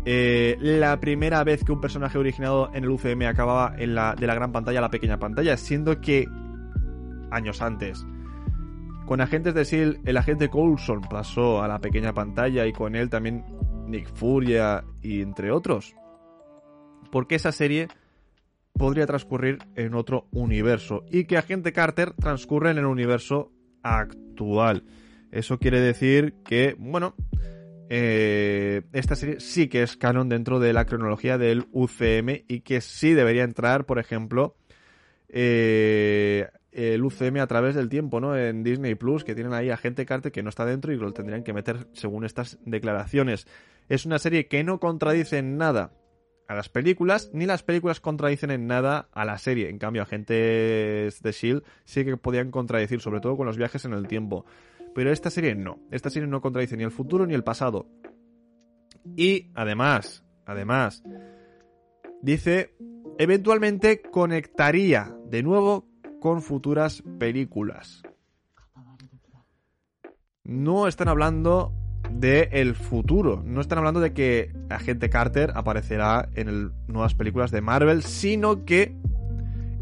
eh, 0.05 0.57
la 0.59 0.99
primera 0.99 1.43
vez 1.43 1.63
que 1.63 1.71
un 1.71 1.81
personaje 1.81 2.17
originado 2.17 2.69
en 2.73 2.83
el 2.83 2.89
UCM 2.89 3.23
acababa 3.23 3.73
en 3.77 3.95
la, 3.95 4.15
de 4.15 4.27
la 4.27 4.35
gran 4.35 4.51
pantalla 4.51 4.79
a 4.79 4.83
la 4.83 4.89
pequeña 4.89 5.19
pantalla? 5.19 5.57
Siendo 5.57 5.99
que 6.01 6.27
años 7.31 7.61
antes 7.61 8.05
con 9.05 9.19
agentes 9.19 9.53
de 9.53 9.63
S.H.I.E.L.D. 9.63 9.99
el 10.05 10.17
agente 10.17 10.49
Coulson 10.49 11.01
pasó 11.01 11.61
a 11.61 11.67
la 11.67 11.79
pequeña 11.79 12.13
pantalla 12.13 12.65
y 12.65 12.71
con 12.71 12.95
él 12.95 13.09
también 13.09 13.43
Nick 13.87 14.07
Furia 14.13 14.85
y 15.01 15.21
entre 15.21 15.51
otros 15.51 15.93
porque 17.13 17.35
esa 17.35 17.51
serie 17.51 17.89
podría 18.73 19.05
transcurrir 19.05 19.59
en 19.75 19.93
otro 19.93 20.25
universo 20.31 21.05
y 21.11 21.25
que 21.25 21.37
Agente 21.37 21.71
Carter 21.71 22.13
transcurre 22.13 22.71
en 22.71 22.79
el 22.79 22.87
universo 22.87 23.51
actual. 23.83 24.83
Eso 25.31 25.59
quiere 25.59 25.79
decir 25.79 26.33
que, 26.43 26.75
bueno, 26.75 27.13
eh, 27.89 28.81
esta 28.93 29.15
serie 29.15 29.39
sí 29.41 29.67
que 29.67 29.83
es 29.83 29.95
canon 29.95 30.27
dentro 30.27 30.59
de 30.59 30.73
la 30.73 30.85
cronología 30.85 31.37
del 31.37 31.67
UCM 31.71 32.45
y 32.47 32.61
que 32.61 32.81
sí 32.81 33.13
debería 33.13 33.43
entrar, 33.43 33.85
por 33.85 33.99
ejemplo, 33.99 34.55
eh, 35.29 36.47
el 36.71 37.03
UCM 37.03 37.41
a 37.41 37.47
través 37.47 37.75
del 37.75 37.89
tiempo, 37.89 38.21
¿no? 38.21 38.35
En 38.35 38.63
Disney 38.63 38.95
Plus, 38.95 39.23
que 39.23 39.35
tienen 39.35 39.53
ahí 39.53 39.69
a 39.69 39.77
gente 39.77 40.07
Carter 40.07 40.31
que 40.31 40.41
no 40.41 40.49
está 40.49 40.65
dentro 40.65 40.91
y 40.91 40.97
lo 40.97 41.13
tendrían 41.13 41.43
que 41.43 41.53
meter 41.53 41.85
según 41.93 42.25
estas 42.25 42.57
declaraciones. 42.65 43.45
Es 43.87 44.07
una 44.07 44.17
serie 44.17 44.47
que 44.47 44.63
no 44.63 44.79
contradice 44.79 45.43
nada 45.43 45.91
las 46.55 46.69
películas, 46.69 47.29
ni 47.33 47.45
las 47.45 47.63
películas 47.63 47.99
contradicen 47.99 48.51
en 48.51 48.67
nada 48.67 49.09
a 49.13 49.25
la 49.25 49.37
serie. 49.37 49.69
En 49.69 49.79
cambio, 49.79 50.01
agentes 50.03 51.21
de 51.21 51.31
Shield 51.31 51.63
sí 51.85 52.03
que 52.05 52.17
podían 52.17 52.51
contradecir, 52.51 53.01
sobre 53.01 53.21
todo 53.21 53.37
con 53.37 53.45
los 53.45 53.57
viajes 53.57 53.85
en 53.85 53.93
el 53.93 54.07
tiempo. 54.07 54.45
Pero 54.93 55.11
esta 55.11 55.29
serie 55.29 55.55
no. 55.55 55.79
Esta 55.91 56.09
serie 56.09 56.27
no 56.27 56.41
contradice 56.41 56.77
ni 56.77 56.83
el 56.83 56.91
futuro 56.91 57.25
ni 57.25 57.33
el 57.33 57.43
pasado. 57.43 57.87
Y 59.15 59.51
además, 59.53 60.23
además, 60.45 61.03
dice, 62.21 62.75
eventualmente 63.17 64.01
conectaría 64.01 65.15
de 65.25 65.43
nuevo 65.43 65.87
con 66.19 66.41
futuras 66.41 67.03
películas. 67.19 68.03
No 70.43 70.87
están 70.87 71.07
hablando 71.07 71.73
de 72.11 72.49
el 72.51 72.75
futuro, 72.75 73.41
no 73.45 73.61
están 73.61 73.79
hablando 73.79 73.99
de 73.99 74.13
que 74.13 74.51
Agente 74.69 75.09
Carter 75.09 75.51
aparecerá 75.55 76.29
en 76.35 76.71
nuevas 76.87 77.15
películas 77.15 77.51
de 77.51 77.61
Marvel, 77.61 78.03
sino 78.03 78.65
que 78.65 78.95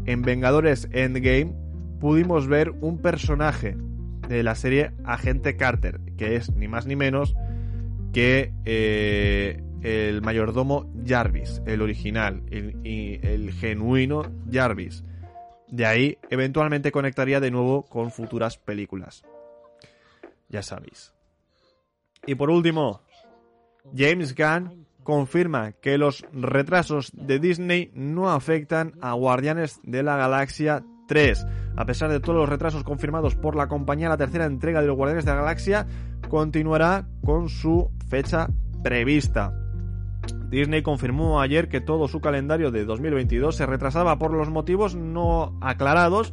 en 0.06 0.22
Vengadores 0.22 0.88
Endgame 0.92 1.54
pudimos 2.00 2.48
ver 2.48 2.70
un 2.80 2.98
personaje 2.98 3.76
de 4.28 4.42
la 4.42 4.54
serie 4.54 4.92
Agente 5.04 5.56
Carter, 5.56 6.00
que 6.16 6.36
es 6.36 6.52
ni 6.54 6.68
más 6.68 6.86
ni 6.86 6.96
menos 6.96 7.34
que 8.12 8.52
eh, 8.64 9.62
el 9.82 10.22
mayordomo 10.22 10.92
Jarvis, 11.06 11.62
el 11.66 11.82
original, 11.82 12.42
y 12.50 13.24
el 13.26 13.52
genuino 13.52 14.22
Jarvis. 14.50 15.04
De 15.68 15.86
ahí, 15.86 16.18
eventualmente 16.30 16.92
conectaría 16.92 17.40
de 17.40 17.50
nuevo 17.50 17.84
con 17.84 18.10
futuras 18.10 18.58
películas. 18.58 19.24
Ya 20.48 20.62
sabéis. 20.62 21.11
Y 22.26 22.34
por 22.36 22.50
último, 22.50 23.00
James 23.96 24.34
Gunn 24.34 24.86
confirma 25.02 25.72
que 25.72 25.98
los 25.98 26.24
retrasos 26.32 27.10
de 27.14 27.40
Disney 27.40 27.90
no 27.94 28.30
afectan 28.30 28.92
a 29.00 29.12
Guardianes 29.14 29.80
de 29.82 30.02
la 30.02 30.16
Galaxia 30.16 30.84
3. 31.08 31.46
A 31.76 31.84
pesar 31.84 32.10
de 32.10 32.20
todos 32.20 32.38
los 32.38 32.48
retrasos 32.48 32.84
confirmados 32.84 33.34
por 33.34 33.56
la 33.56 33.66
compañía, 33.66 34.08
la 34.08 34.16
tercera 34.16 34.44
entrega 34.44 34.80
de 34.80 34.86
los 34.86 34.96
Guardianes 34.96 35.24
de 35.24 35.32
la 35.32 35.38
Galaxia 35.38 35.86
continuará 36.28 37.08
con 37.24 37.48
su 37.48 37.90
fecha 38.08 38.48
prevista. 38.84 39.52
Disney 40.48 40.82
confirmó 40.82 41.40
ayer 41.40 41.68
que 41.68 41.80
todo 41.80 42.06
su 42.06 42.20
calendario 42.20 42.70
de 42.70 42.84
2022 42.84 43.56
se 43.56 43.66
retrasaba 43.66 44.18
por 44.18 44.32
los 44.32 44.50
motivos 44.50 44.94
no 44.94 45.58
aclarados, 45.60 46.32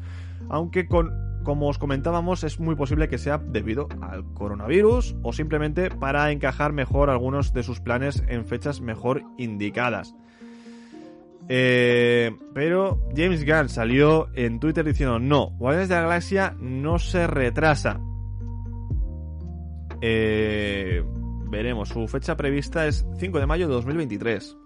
aunque 0.50 0.88
con, 0.88 1.29
como 1.44 1.68
os 1.68 1.78
comentábamos 1.78 2.44
es 2.44 2.60
muy 2.60 2.76
posible 2.76 3.08
que 3.08 3.18
sea 3.18 3.38
debido 3.38 3.88
al 4.02 4.24
coronavirus 4.34 5.16
o 5.24 5.34
simplemente 5.34 5.90
para 5.90 6.32
encajar 6.32 6.74
mejor 6.74 7.10
algunos 7.10 7.54
de 7.54 7.64
sus 7.64 7.80
planes 7.80 8.24
en 8.28 8.46
fechas 8.46 8.82
mejor 8.82 9.24
indicadas. 9.38 10.16
Eh, 11.52 12.32
pero 12.54 13.02
James 13.16 13.44
Gunn 13.44 13.70
salió 13.70 14.30
en 14.36 14.60
Twitter 14.60 14.86
diciendo 14.86 15.18
no, 15.18 15.48
Guardianes 15.58 15.90
de 15.90 15.96
la 15.96 16.02
Galaxia 16.02 16.56
no 16.60 17.00
se 17.00 17.26
retrasa. 17.26 18.00
Eh, 20.02 21.04
veremos. 21.50 21.90
Su 21.90 22.08
fecha 22.08 22.38
prevista 22.38 22.88
es 22.88 23.06
5 23.18 23.40
de 23.40 23.46
mayo 23.48 23.68
de 23.68 23.74
2023. 23.74 24.58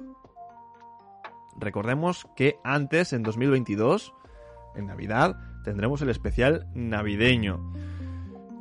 Recordemos 1.57 2.28
que 2.36 2.57
antes, 2.63 3.13
en 3.13 3.24
2022, 3.24 4.13
en 4.76 4.88
Navidad, 4.88 5.38
tendremos 5.64 6.01
el 6.01 6.09
especial 6.09 6.68
navideño. 6.76 7.74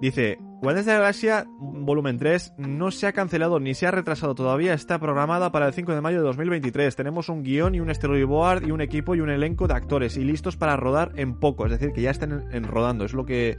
Dice, 0.00 0.38
Guardianes 0.62 0.86
de 0.86 0.92
la 0.92 0.98
Galaxia 0.98 1.46
volumen 1.58 2.18
3 2.18 2.54
no 2.56 2.90
se 2.90 3.06
ha 3.06 3.12
cancelado 3.12 3.60
ni 3.60 3.74
se 3.74 3.86
ha 3.86 3.90
retrasado 3.90 4.34
todavía, 4.34 4.74
está 4.74 4.98
programada 4.98 5.52
para 5.52 5.66
el 5.66 5.72
5 5.72 5.94
de 5.94 6.00
mayo 6.00 6.18
de 6.18 6.24
2023. 6.24 6.94
Tenemos 6.96 7.28
un 7.28 7.42
guion 7.42 7.74
y 7.74 7.80
un 7.80 7.92
storyboard 7.92 8.66
y 8.66 8.70
un 8.70 8.80
equipo 8.80 9.14
y 9.14 9.20
un 9.20 9.30
elenco 9.30 9.68
de 9.68 9.74
actores 9.74 10.16
y 10.16 10.24
listos 10.24 10.56
para 10.56 10.76
rodar 10.76 11.12
en 11.16 11.38
poco, 11.38 11.66
es 11.66 11.72
decir, 11.72 11.92
que 11.92 12.02
ya 12.02 12.10
estén 12.10 12.44
en 12.50 12.64
rodando, 12.64 13.04
es 13.04 13.12
lo 13.12 13.24
que 13.24 13.58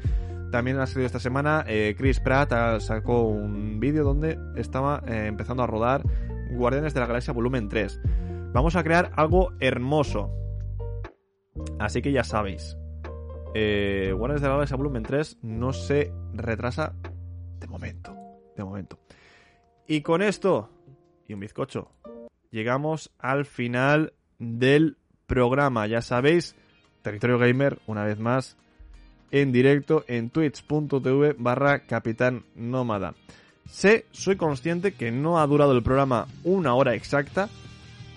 también 0.53 0.79
ha 0.79 0.85
salido 0.85 1.07
esta 1.07 1.19
semana, 1.19 1.65
eh, 1.67 1.95
Chris 1.97 2.19
Pratt 2.19 2.79
sacó 2.79 3.23
un 3.23 3.79
vídeo 3.79 4.03
donde 4.03 4.37
estaba 4.55 5.01
eh, 5.07 5.25
empezando 5.27 5.63
a 5.63 5.67
rodar 5.67 6.03
Guardianes 6.51 6.93
de 6.93 6.99
la 6.99 7.07
Galaxia 7.07 7.33
Volumen 7.33 7.69
3. 7.69 7.99
Vamos 8.53 8.75
a 8.75 8.83
crear 8.83 9.11
algo 9.15 9.51
hermoso. 9.59 10.29
Así 11.79 12.01
que 12.01 12.11
ya 12.11 12.23
sabéis. 12.23 12.77
Eh, 13.55 14.15
de 14.17 14.39
la 14.39 14.49
Galaxia 14.49 14.77
Volumen 14.77 15.03
3 15.03 15.39
no 15.43 15.73
se 15.73 16.11
retrasa 16.33 16.93
de 17.59 17.67
momento. 17.67 18.15
De 18.55 18.63
momento. 18.63 18.99
Y 19.87 20.01
con 20.01 20.21
esto, 20.21 20.69
y 21.27 21.33
un 21.33 21.39
bizcocho, 21.39 21.91
llegamos 22.49 23.11
al 23.19 23.45
final 23.45 24.13
del 24.39 24.97
programa. 25.27 25.87
Ya 25.87 26.01
sabéis, 26.01 26.55
Territorio 27.01 27.37
Gamer, 27.37 27.79
una 27.85 28.05
vez 28.05 28.19
más, 28.19 28.57
en 29.31 29.51
directo 29.51 30.03
en 30.07 30.29
twitch.tv 30.29 31.35
barra 31.37 31.85
capitán 31.85 32.45
nómada. 32.55 33.13
Sé, 33.65 34.05
soy 34.11 34.35
consciente 34.35 34.93
que 34.93 35.11
no 35.11 35.39
ha 35.39 35.47
durado 35.47 35.71
el 35.73 35.83
programa 35.83 36.27
una 36.43 36.75
hora 36.75 36.95
exacta, 36.95 37.49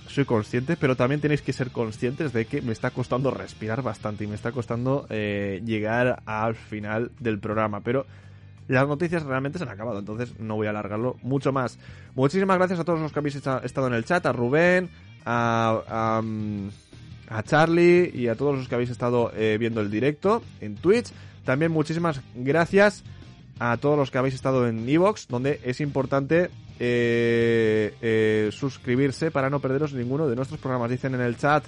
soy 0.09 0.25
consciente, 0.25 0.77
pero 0.77 0.97
también 0.97 1.21
tenéis 1.21 1.43
que 1.43 1.53
ser 1.53 1.71
conscientes 1.71 2.33
de 2.33 2.47
que 2.47 2.63
me 2.63 2.73
está 2.73 2.91
costando 2.91 3.31
respirar 3.31 3.83
bastante 3.83 4.25
y 4.25 4.27
me 4.27 4.35
está 4.35 4.53
costando 4.53 5.07
eh, 5.11 5.63
llegar 5.65 6.23
al 6.27 6.55
final 6.55 7.11
del 7.19 7.39
programa, 7.39 7.81
pero 7.81 8.07
las 8.69 8.87
noticias 8.89 9.23
realmente 9.23 9.59
se 9.59 9.65
han 9.65 9.71
acabado, 9.71 9.99
entonces 9.99 10.39
no 10.39 10.57
voy 10.57 10.67
a 10.67 10.71
alargarlo 10.71 11.17
mucho 11.23 11.53
más. 11.53 11.79
Muchísimas 12.15 12.59
gracias 12.59 12.81
a 12.81 12.85
todos 12.85 13.01
los 13.01 13.13
que 13.13 13.19
habéis 13.19 13.37
estado 13.37 13.87
en 13.87 13.95
el 13.95 14.05
chat, 14.05 14.27
a 14.27 14.33
Rubén, 14.33 14.91
a, 15.25 16.21
mm, 16.23 16.69
a 17.29 17.43
Charlie 17.43 18.11
y 18.15 18.29
a 18.29 18.35
todos 18.35 18.57
los 18.57 18.69
que 18.69 18.75
habéis 18.75 18.91
estado 18.91 19.33
eh, 19.35 19.57
viendo 19.59 19.81
el 19.81 19.91
directo 19.91 20.43
en 20.61 20.77
Twitch. 20.77 21.13
También 21.45 21.71
muchísimas 21.71 22.21
gracias 22.35 23.05
a 23.59 23.77
todos 23.77 23.97
los 23.97 24.11
que 24.11 24.19
habéis 24.19 24.35
estado 24.35 24.67
en 24.69 24.89
Evox, 24.89 25.29
donde 25.29 25.61
es 25.65 25.81
importante 25.81 26.51
eh, 26.79 27.95
eh, 28.01 28.51
suscribirse 28.53 29.31
para 29.31 29.51
no 29.51 29.61
perderos 29.61 29.93
ninguno 29.93 30.29
de 30.29 30.37
nuestros 30.37 30.61
programas. 30.61 30.91
Dicen 30.91 31.15
en 31.15 31.21
el 31.21 31.37
chat 31.37 31.65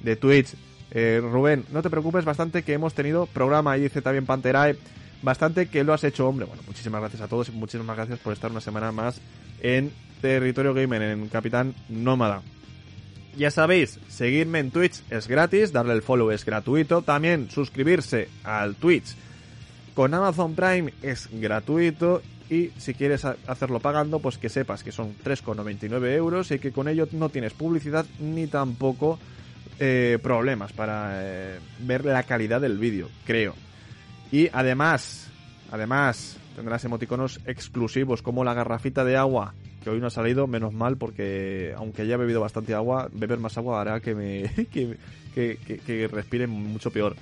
de 0.00 0.16
Twitch, 0.16 0.54
Rubén, 0.92 1.64
no 1.72 1.82
te 1.82 1.90
preocupes 1.90 2.24
bastante 2.24 2.62
que 2.62 2.72
hemos 2.72 2.94
tenido 2.94 3.26
programa, 3.26 3.76
y 3.76 3.82
dice 3.82 4.00
también 4.00 4.24
Panterae, 4.24 4.78
bastante 5.22 5.66
que 5.66 5.84
lo 5.84 5.92
has 5.92 6.04
hecho, 6.04 6.28
hombre. 6.28 6.46
Bueno, 6.46 6.62
muchísimas 6.66 7.00
gracias 7.00 7.22
a 7.22 7.28
todos 7.28 7.48
y 7.48 7.52
muchísimas 7.52 7.96
gracias 7.96 8.18
por 8.20 8.32
estar 8.32 8.50
una 8.50 8.60
semana 8.60 8.92
más 8.92 9.20
en 9.60 9.92
Territorio 10.20 10.74
Gamer, 10.74 11.02
en 11.02 11.28
Capitán 11.28 11.74
Nómada. 11.88 12.42
Ya 13.36 13.50
sabéis, 13.50 14.00
seguirme 14.08 14.60
en 14.60 14.70
Twitch 14.70 15.02
es 15.10 15.28
gratis, 15.28 15.72
darle 15.72 15.92
el 15.92 16.02
follow 16.02 16.30
es 16.30 16.44
gratuito, 16.44 17.02
también 17.02 17.50
suscribirse 17.50 18.28
al 18.44 18.76
Twitch 18.76 19.14
con 19.96 20.12
Amazon 20.12 20.54
Prime 20.54 20.92
es 21.02 21.28
gratuito 21.32 22.20
y 22.50 22.68
si 22.76 22.92
quieres 22.92 23.24
hacerlo 23.24 23.80
pagando, 23.80 24.20
pues 24.20 24.36
que 24.36 24.50
sepas 24.50 24.84
que 24.84 24.92
son 24.92 25.16
3,99 25.24 26.12
euros 26.12 26.50
y 26.50 26.58
que 26.58 26.70
con 26.70 26.86
ello 26.86 27.08
no 27.12 27.30
tienes 27.30 27.54
publicidad 27.54 28.04
ni 28.20 28.46
tampoco 28.46 29.18
eh, 29.80 30.18
problemas 30.22 30.74
para 30.74 31.12
eh, 31.14 31.58
ver 31.80 32.04
la 32.04 32.22
calidad 32.24 32.60
del 32.60 32.76
vídeo, 32.76 33.08
creo. 33.24 33.54
Y 34.30 34.50
además, 34.52 35.30
además, 35.72 36.36
tendrás 36.54 36.84
emoticonos 36.84 37.40
exclusivos 37.46 38.20
como 38.20 38.44
la 38.44 38.52
garrafita 38.52 39.02
de 39.02 39.16
agua 39.16 39.54
que 39.82 39.90
hoy 39.90 40.00
no 40.00 40.08
ha 40.08 40.10
salido, 40.10 40.46
menos 40.46 40.74
mal, 40.74 40.98
porque 40.98 41.72
aunque 41.76 42.02
haya 42.02 42.16
bebido 42.16 42.40
bastante 42.40 42.74
agua, 42.74 43.08
beber 43.12 43.38
más 43.38 43.56
agua 43.56 43.80
hará 43.80 44.00
que 44.00 44.14
me 44.14 44.42
que, 44.72 44.98
que, 45.34 46.08
respire 46.08 46.46
mucho 46.48 46.90
peor. 46.90 47.16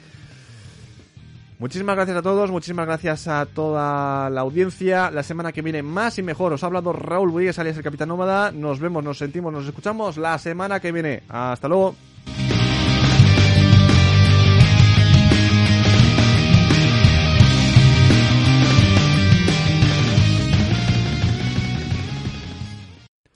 Muchísimas 1.58 1.94
gracias 1.94 2.16
a 2.16 2.22
todos, 2.22 2.50
muchísimas 2.50 2.86
gracias 2.86 3.28
a 3.28 3.46
toda 3.46 4.28
la 4.28 4.40
audiencia. 4.40 5.10
La 5.10 5.22
semana 5.22 5.52
que 5.52 5.62
viene 5.62 5.82
más 5.82 6.18
y 6.18 6.22
mejor. 6.22 6.52
Os 6.52 6.64
ha 6.64 6.66
hablado 6.66 6.92
Raúl 6.92 7.30
Buríguez, 7.30 7.58
alias 7.58 7.76
el 7.76 7.84
Capitán 7.84 8.08
Nómada. 8.08 8.50
Nos 8.50 8.80
vemos, 8.80 9.04
nos 9.04 9.18
sentimos, 9.18 9.52
nos 9.52 9.66
escuchamos 9.66 10.16
la 10.16 10.36
semana 10.38 10.80
que 10.80 10.90
viene. 10.90 11.22
Hasta 11.28 11.68
luego. 11.68 11.94